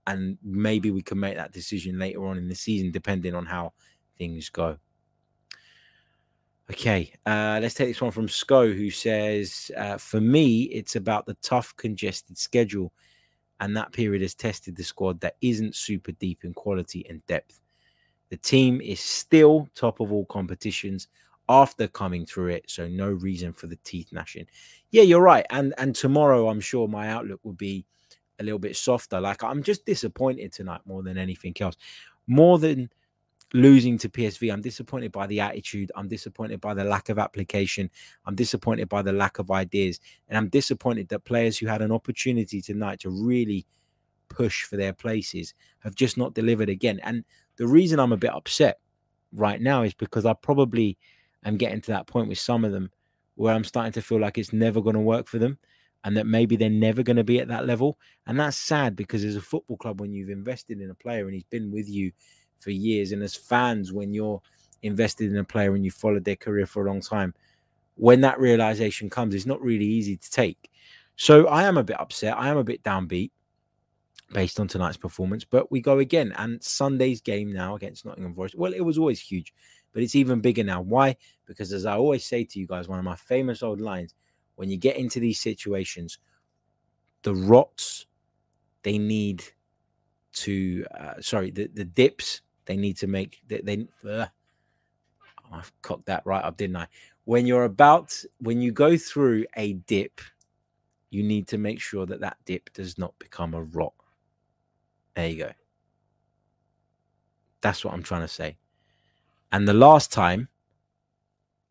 and 0.08 0.40
maybe 0.44 0.90
we 0.90 1.04
can 1.04 1.20
make 1.20 1.36
that 1.36 1.52
decision 1.52 2.00
later 2.00 2.26
on 2.26 2.40
in 2.40 2.50
the 2.50 2.56
season, 2.56 2.90
depending 2.90 3.36
on 3.36 3.46
how 3.46 3.74
things 4.18 4.50
go. 4.50 4.80
Okay, 6.72 7.11
uh, 7.26 7.59
let's 7.61 7.74
take 7.76 7.89
this 7.89 8.01
one 8.01 8.11
from 8.11 8.30
Sco, 8.30 8.72
who 8.72 8.89
says, 8.89 9.70
uh, 9.76 9.97
"For 9.97 10.22
me, 10.22 10.64
it's 10.64 10.95
about 10.95 11.26
the 11.26 11.34
tough, 11.36 11.76
congested 11.76 12.38
schedule, 12.38 12.93
and 13.59 13.76
that 13.76 13.91
period 13.91 14.22
has 14.22 14.34
tested 14.34 14.76
the 14.76 14.84
squad 14.84 15.20
that 15.22 15.36
isn't 15.41 15.76
super 15.76 16.14
deep 16.14 16.45
in 16.45 16.53
quality 16.53 17.05
and 17.09 17.26
depth." 17.28 17.59
The 18.30 18.38
team 18.38 18.82
is 18.82 18.99
still 19.01 19.70
top 19.76 19.99
of 19.99 20.11
all 20.14 20.26
competitions 20.26 21.07
after 21.49 21.88
coming 21.88 22.26
through 22.26 22.49
it, 22.49 22.70
so 22.70 22.88
no 22.88 23.09
reason 23.11 23.53
for 23.53 23.68
the 23.68 23.78
teeth 23.84 24.14
gnashing. 24.14 24.47
Yeah, 24.91 25.03
you're 25.03 25.22
right. 25.22 25.45
And 25.49 25.74
and 25.78 25.93
tomorrow, 25.95 26.47
I'm 26.47 26.61
sure 26.61 26.88
my 26.88 27.09
outlook 27.09 27.41
will 27.43 27.53
be 27.53 27.86
a 28.39 28.43
little 28.43 28.59
bit 28.59 28.78
softer. 28.78 29.20
Like 29.20 29.43
I'm 29.43 29.64
just 29.64 29.86
disappointed 29.86 30.53
tonight 30.53 30.82
more 30.86 31.03
than 31.03 31.18
anything 31.18 31.55
else. 31.59 31.76
More 32.28 32.57
than 32.57 32.89
losing 33.54 33.97
to 33.99 34.10
PSV, 34.10 34.51
I'm 34.51 34.62
disappointed 34.62 35.12
by 35.12 35.28
the 35.28 35.39
attitude. 35.39 35.91
I'm 35.95 36.08
disappointed 36.08 36.60
by 36.60 36.74
the 36.74 36.84
lack 36.84 37.10
of 37.10 37.20
application. 37.20 37.89
I'm 38.26 38.36
disappointed 38.36 38.89
by 38.89 39.04
the 39.04 39.14
lack 39.14 39.39
of 39.39 39.51
ideas. 39.51 39.99
And 40.28 40.38
I'm 40.38 40.49
disappointed 40.49 41.10
that 41.10 41.26
players 41.26 41.58
who 41.58 41.68
had 41.68 41.82
an 41.82 41.91
opportunity 41.91 42.62
tonight 42.62 42.99
to 43.01 43.10
really 43.10 43.66
push 44.30 44.64
for 44.64 44.78
their 44.78 44.93
places 44.93 45.54
have 45.80 45.95
just 45.95 46.18
not 46.18 46.34
delivered 46.34 46.70
again. 46.70 46.99
And 47.04 47.24
the 47.58 47.68
reason 47.68 47.99
I'm 47.99 48.12
a 48.12 48.18
bit 48.18 48.34
upset 48.34 48.80
right 49.32 49.62
now 49.62 49.84
is 49.84 49.93
because 49.93 50.26
I 50.26 50.34
probably 50.34 50.97
am 51.45 51.58
getting 51.58 51.82
to 51.82 51.91
that 51.91 52.08
point 52.08 52.30
with 52.30 52.39
some 52.39 52.66
of 52.66 52.72
them 52.72 52.89
where 53.36 53.54
I'm 53.54 53.64
starting 53.64 53.93
to 53.93 54.01
feel 54.01 54.20
like 54.20 54.38
it's 54.38 54.54
never 54.54 54.82
going 54.82 54.95
to 54.95 54.99
work 54.99 55.28
for 55.28 55.38
them 55.38 55.60
and 56.04 56.18
that 56.18 56.28
maybe 56.28 56.56
they're 56.56 56.70
never 56.70 57.04
going 57.04 57.16
to 57.18 57.24
be 57.24 57.39
at 57.39 57.47
that 57.47 57.66
level. 57.66 57.97
And 58.28 58.39
that's 58.39 58.58
sad 58.58 58.95
because 58.95 59.24
as 59.24 59.36
a 59.36 59.41
football 59.41 59.78
club, 59.78 60.01
when 60.01 60.12
you've 60.12 60.30
invested 60.30 60.82
in 60.82 60.89
a 60.89 60.95
player 60.95 61.26
and 61.26 61.34
he's 61.34 61.45
been 61.45 61.72
with 61.72 61.88
you 61.88 62.12
for 62.64 62.72
years, 62.72 63.11
and 63.11 63.22
as 63.22 63.36
fans, 63.36 63.91
when 63.91 64.14
you're 64.14 64.41
invested 64.82 65.32
in 65.32 65.38
a 65.38 65.43
player 65.43 65.76
and 65.76 65.86
you 65.86 65.91
followed 65.91 66.26
their 66.26 66.36
career 66.36 66.66
for 66.66 66.86
a 66.86 66.88
long 66.89 67.01
time, 67.01 67.34
when 67.95 68.22
that 68.22 68.39
realization 68.39 69.09
comes, 69.09 69.36
it's 69.36 69.45
not 69.45 69.61
really 69.61 69.86
easy 69.86 70.18
to 70.18 70.32
take. 70.32 70.72
So 71.16 71.47
I 71.47 71.64
am 71.64 71.78
a 71.78 71.84
bit 71.84 71.99
upset. 71.99 72.38
I 72.38 72.49
am 72.49 72.57
a 72.57 72.64
bit 72.64 72.84
downbeat 72.84 73.32
based 74.32 74.59
on 74.59 74.68
tonight's 74.68 74.97
performance. 74.97 75.45
But 75.45 75.72
we 75.72 75.80
go 75.80 75.99
again, 75.99 76.34
and 76.38 76.61
Sunday's 76.64 77.22
game 77.22 77.53
now 77.53 77.76
against 77.76 78.05
Nottingham 78.05 78.34
Forest. 78.34 78.55
Well, 78.55 78.74
it 78.74 78.82
was 78.82 78.97
always 78.97 79.20
huge, 79.20 79.53
but 79.93 80.03
it's 80.03 80.16
even 80.16 80.41
bigger 80.41 80.64
now. 80.64 80.82
Why? 80.82 81.16
Because 81.45 81.72
as 81.72 81.86
I 81.86 81.95
always 81.95 82.26
say 82.26 82.43
to 82.43 82.59
you 82.59 82.68
guys, 82.68 82.88
one 82.88 82.99
of 82.99 83.05
my 83.05 83.16
famous 83.16 83.61
old 83.61 83.80
lines: 83.80 84.16
when 84.55 84.70
you 84.70 84.78
get 84.78 84.97
into 84.97 85.20
these 85.20 85.39
situations, 85.39 86.18
the 87.22 87.36
rots 87.36 88.07
they 88.82 88.97
need 88.97 89.43
to, 90.34 90.86
uh, 90.99 91.22
sorry, 91.22 91.51
the 91.51 91.68
the 91.68 91.86
dips 91.86 92.41
they 92.66 92.78
need 92.78 92.97
to 92.97 93.07
make. 93.07 93.41
They, 93.47 93.61
they 93.61 93.88
uh, 94.09 94.28
I've 95.51 95.72
cocked 95.82 96.07
that 96.07 96.26
right 96.26 96.43
up, 96.43 96.57
didn't 96.57 96.78
I? 96.78 96.88
When 97.26 97.45
you're 97.45 97.66
about, 97.66 98.14
when 98.39 98.61
you 98.61 98.72
go 98.72 98.97
through 98.97 99.45
a 99.55 99.74
dip, 99.74 100.20
you 101.09 101.24
need 101.24 101.47
to 101.49 101.57
make 101.57 101.80
sure 101.80 102.05
that 102.05 102.22
that 102.22 102.38
dip 102.45 102.74
does 102.74 102.97
not 102.97 103.18
become 103.20 103.53
a 103.53 103.64
rot. 103.64 103.93
There 105.16 105.28
you 105.28 105.38
go. 105.38 105.51
That's 107.61 107.86
what 107.86 107.93
I'm 107.93 108.03
trying 108.03 108.22
to 108.22 108.28
say. 108.28 108.57
And 109.51 109.68
the 109.68 109.74
last 109.74 110.11
time, 110.11 110.49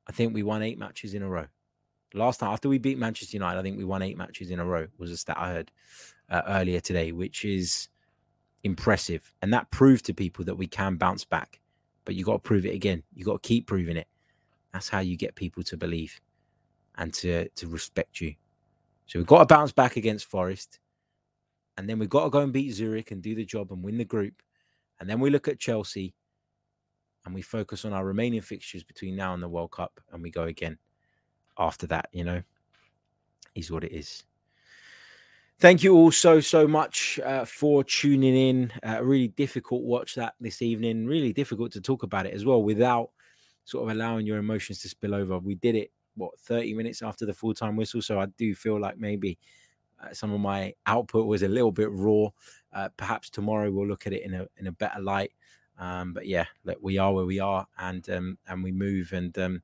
I 0.06 0.12
think 0.12 0.32
we 0.32 0.42
won 0.42 0.62
eight 0.62 0.78
matches 0.78 1.14
in 1.14 1.22
a 1.22 1.28
row. 1.28 1.46
Last 2.14 2.40
time, 2.40 2.52
after 2.52 2.68
we 2.68 2.78
beat 2.78 2.98
Manchester 2.98 3.36
United, 3.36 3.58
I 3.58 3.62
think 3.62 3.76
we 3.76 3.84
won 3.84 4.02
eight 4.02 4.16
matches 4.16 4.50
in 4.50 4.58
a 4.58 4.64
row, 4.64 4.86
was 4.98 5.10
a 5.10 5.16
stat 5.16 5.36
I 5.38 5.52
heard 5.52 5.72
uh, 6.30 6.42
earlier 6.46 6.80
today, 6.80 7.12
which 7.12 7.44
is 7.44 7.88
impressive. 8.64 9.32
And 9.42 9.52
that 9.52 9.70
proved 9.70 10.04
to 10.06 10.14
people 10.14 10.44
that 10.44 10.56
we 10.56 10.66
can 10.66 10.96
bounce 10.96 11.24
back. 11.24 11.60
But 12.04 12.14
you 12.14 12.24
got 12.24 12.32
to 12.32 12.38
prove 12.38 12.66
it 12.66 12.74
again. 12.74 13.02
You 13.14 13.24
got 13.24 13.42
to 13.42 13.48
keep 13.48 13.66
proving 13.66 13.96
it. 13.96 14.08
That's 14.72 14.88
how 14.88 15.00
you 15.00 15.16
get 15.16 15.34
people 15.34 15.62
to 15.64 15.76
believe 15.76 16.20
and 16.96 17.12
to, 17.14 17.48
to 17.48 17.68
respect 17.68 18.20
you. 18.20 18.34
So 19.06 19.18
we've 19.18 19.26
got 19.26 19.40
to 19.40 19.54
bounce 19.54 19.72
back 19.72 19.96
against 19.96 20.26
Forest 20.26 20.78
and 21.76 21.88
then 21.88 21.98
we've 21.98 22.08
got 22.08 22.24
to 22.24 22.30
go 22.30 22.40
and 22.40 22.52
beat 22.52 22.72
Zurich 22.72 23.10
and 23.10 23.22
do 23.22 23.34
the 23.34 23.44
job 23.44 23.72
and 23.72 23.82
win 23.82 23.98
the 23.98 24.04
group. 24.04 24.34
And 25.00 25.08
then 25.08 25.20
we 25.20 25.30
look 25.30 25.48
at 25.48 25.58
Chelsea 25.58 26.14
and 27.24 27.34
we 27.34 27.42
focus 27.42 27.84
on 27.84 27.92
our 27.92 28.04
remaining 28.04 28.40
fixtures 28.40 28.84
between 28.84 29.16
now 29.16 29.34
and 29.34 29.42
the 29.42 29.48
World 29.48 29.72
Cup 29.72 30.00
and 30.12 30.22
we 30.22 30.30
go 30.30 30.44
again 30.44 30.78
after 31.58 31.86
that, 31.88 32.08
you 32.12 32.24
know, 32.24 32.42
is 33.54 33.70
what 33.70 33.84
it 33.84 33.92
is. 33.92 34.24
Thank 35.62 35.84
you 35.84 35.94
all 35.94 36.10
so, 36.10 36.40
so 36.40 36.66
much 36.66 37.20
uh, 37.24 37.44
for 37.44 37.84
tuning 37.84 38.34
in. 38.34 38.72
Uh, 38.84 39.00
really 39.00 39.28
difficult 39.28 39.84
watch 39.84 40.16
that 40.16 40.34
this 40.40 40.60
evening. 40.60 41.06
Really 41.06 41.32
difficult 41.32 41.70
to 41.74 41.80
talk 41.80 42.02
about 42.02 42.26
it 42.26 42.34
as 42.34 42.44
well 42.44 42.64
without 42.64 43.10
sort 43.62 43.84
of 43.84 43.96
allowing 43.96 44.26
your 44.26 44.38
emotions 44.38 44.80
to 44.80 44.88
spill 44.88 45.14
over. 45.14 45.38
We 45.38 45.54
did 45.54 45.76
it, 45.76 45.92
what, 46.16 46.36
30 46.40 46.74
minutes 46.74 47.00
after 47.00 47.26
the 47.26 47.32
full 47.32 47.54
time 47.54 47.76
whistle. 47.76 48.02
So 48.02 48.18
I 48.18 48.26
do 48.36 48.56
feel 48.56 48.80
like 48.80 48.98
maybe 48.98 49.38
uh, 50.02 50.12
some 50.12 50.32
of 50.32 50.40
my 50.40 50.74
output 50.86 51.28
was 51.28 51.44
a 51.44 51.48
little 51.48 51.70
bit 51.70 51.92
raw. 51.92 52.26
Uh, 52.72 52.88
perhaps 52.96 53.30
tomorrow 53.30 53.70
we'll 53.70 53.86
look 53.86 54.08
at 54.08 54.12
it 54.12 54.24
in 54.24 54.34
a 54.34 54.48
in 54.56 54.66
a 54.66 54.72
better 54.72 55.00
light. 55.00 55.30
Um, 55.78 56.12
but 56.12 56.26
yeah, 56.26 56.46
look, 56.64 56.78
we 56.80 56.98
are 56.98 57.14
where 57.14 57.24
we 57.24 57.38
are, 57.38 57.68
and 57.78 58.10
um, 58.10 58.36
and 58.48 58.64
we 58.64 58.72
move. 58.72 59.12
And 59.12 59.38
um, 59.38 59.62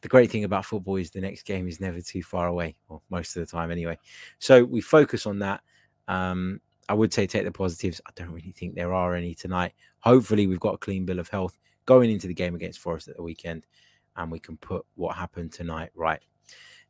the 0.00 0.08
great 0.08 0.30
thing 0.30 0.44
about 0.44 0.64
football 0.64 0.96
is 0.96 1.10
the 1.10 1.20
next 1.20 1.42
game 1.42 1.68
is 1.68 1.80
never 1.80 2.00
too 2.00 2.22
far 2.22 2.46
away, 2.46 2.76
or 2.88 3.00
most 3.10 3.36
of 3.36 3.44
the 3.44 3.50
time 3.50 3.70
anyway. 3.70 3.98
So 4.38 4.64
we 4.64 4.80
focus 4.80 5.26
on 5.26 5.38
that. 5.40 5.62
Um, 6.06 6.60
I 6.88 6.94
would 6.94 7.12
say 7.12 7.26
take 7.26 7.44
the 7.44 7.52
positives. 7.52 8.00
I 8.06 8.10
don't 8.14 8.30
really 8.30 8.52
think 8.52 8.74
there 8.74 8.94
are 8.94 9.14
any 9.14 9.34
tonight. 9.34 9.72
Hopefully, 10.00 10.46
we've 10.46 10.60
got 10.60 10.74
a 10.74 10.78
clean 10.78 11.04
bill 11.04 11.18
of 11.18 11.28
health 11.28 11.58
going 11.86 12.10
into 12.10 12.26
the 12.26 12.34
game 12.34 12.54
against 12.54 12.78
Forest 12.78 13.08
at 13.08 13.16
the 13.16 13.22
weekend, 13.22 13.66
and 14.16 14.30
we 14.30 14.38
can 14.38 14.56
put 14.56 14.86
what 14.94 15.16
happened 15.16 15.52
tonight 15.52 15.90
right. 15.94 16.20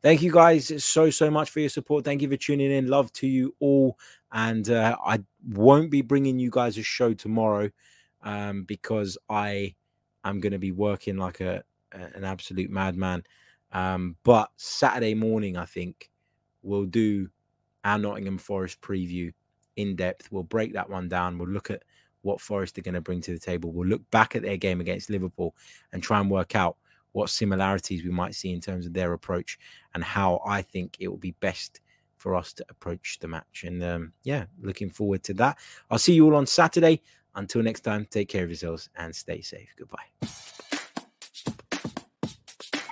Thank 0.01 0.23
you 0.23 0.31
guys 0.31 0.85
so, 0.85 1.11
so 1.11 1.29
much 1.29 1.51
for 1.51 1.59
your 1.59 1.69
support. 1.69 2.05
Thank 2.05 2.23
you 2.23 2.29
for 2.29 2.37
tuning 2.37 2.71
in. 2.71 2.87
Love 2.87 3.13
to 3.15 3.27
you 3.27 3.57
all. 3.59 3.99
And 4.31 4.71
uh, 4.71 4.97
I 5.05 5.25
won't 5.49 5.91
be 5.91 6.03
bringing 6.03 6.39
you 6.39 6.51
guys 6.51 6.79
a 6.79 6.85
show 6.85 7.15
tomorrow 7.15 7.71
um, 8.23 8.63
because 8.63 9.19
I 9.29 9.75
am 10.25 10.39
going 10.39 10.53
to 10.53 10.59
be 10.59 10.71
working 10.71 11.17
like 11.17 11.41
a, 11.41 11.65
an 11.93 12.25
absolute 12.25 12.71
madman. 12.71 13.25
Um, 13.73 14.17
but 14.25 14.51
Saturday 14.57 15.15
morning, 15.15 15.57
I 15.57 15.65
think 15.65 16.11
we'll 16.63 16.87
do 16.87 17.29
our 17.85 17.99
Nottingham 17.99 18.39
Forest 18.39 18.81
preview 18.81 19.33
in 19.77 19.97
depth. 19.97 20.29
We'll 20.31 20.43
break 20.43 20.73
that 20.75 20.91
one 20.91 21.09
down. 21.09 21.39
We'll 21.39 21.49
look 21.49 21.71
at 21.71 21.83
what 22.23 22.41
Forest 22.41 22.79
are 22.79 22.83
going 22.83 22.95
to 22.95 23.01
bring 23.01 23.21
to 23.23 23.33
the 23.33 23.39
table. 23.39 23.73
We'll 23.73 23.89
look 23.89 24.09
back 24.11 24.35
at 24.35 24.43
their 24.43 24.57
game 24.57 24.81
against 24.81 25.11
Liverpool 25.11 25.55
and 25.93 26.03
try 26.03 26.21
and 26.21 26.31
work 26.31 26.57
out 26.57 26.77
what 27.13 27.31
similarities 27.31 28.05
we 28.05 28.11
might 28.11 28.35
see 28.35 28.53
in 28.53 28.61
terms 28.61 28.87
of 28.87 28.93
their 28.93 29.13
approach 29.13 29.59
and 29.95 30.05
how 30.05 30.41
I 30.47 30.63
think 30.63 30.97
it 31.01 31.09
will 31.09 31.17
be 31.17 31.35
best 31.41 31.81
for 32.17 32.35
us 32.35 32.53
to 32.55 32.67
approach 32.69 33.19
the 33.21 33.29
match. 33.29 33.65
And 33.65 33.83
um, 33.83 34.13
yeah, 34.25 34.45
looking 34.61 34.91
forward 34.91 35.23
to 35.25 35.35
that. 35.35 35.59
I'll 35.91 35.99
see 35.99 36.15
you 36.15 36.27
all 36.27 36.35
on 36.35 36.47
Saturday. 36.47 37.03
Until 37.35 37.63
next 37.63 37.81
time, 37.81 38.07
take 38.11 38.29
care 38.29 38.43
of 38.43 38.51
yourselves 38.51 38.91
and 38.97 39.15
stay 39.15 39.41
safe. 39.41 39.73
Goodbye. 39.79 40.29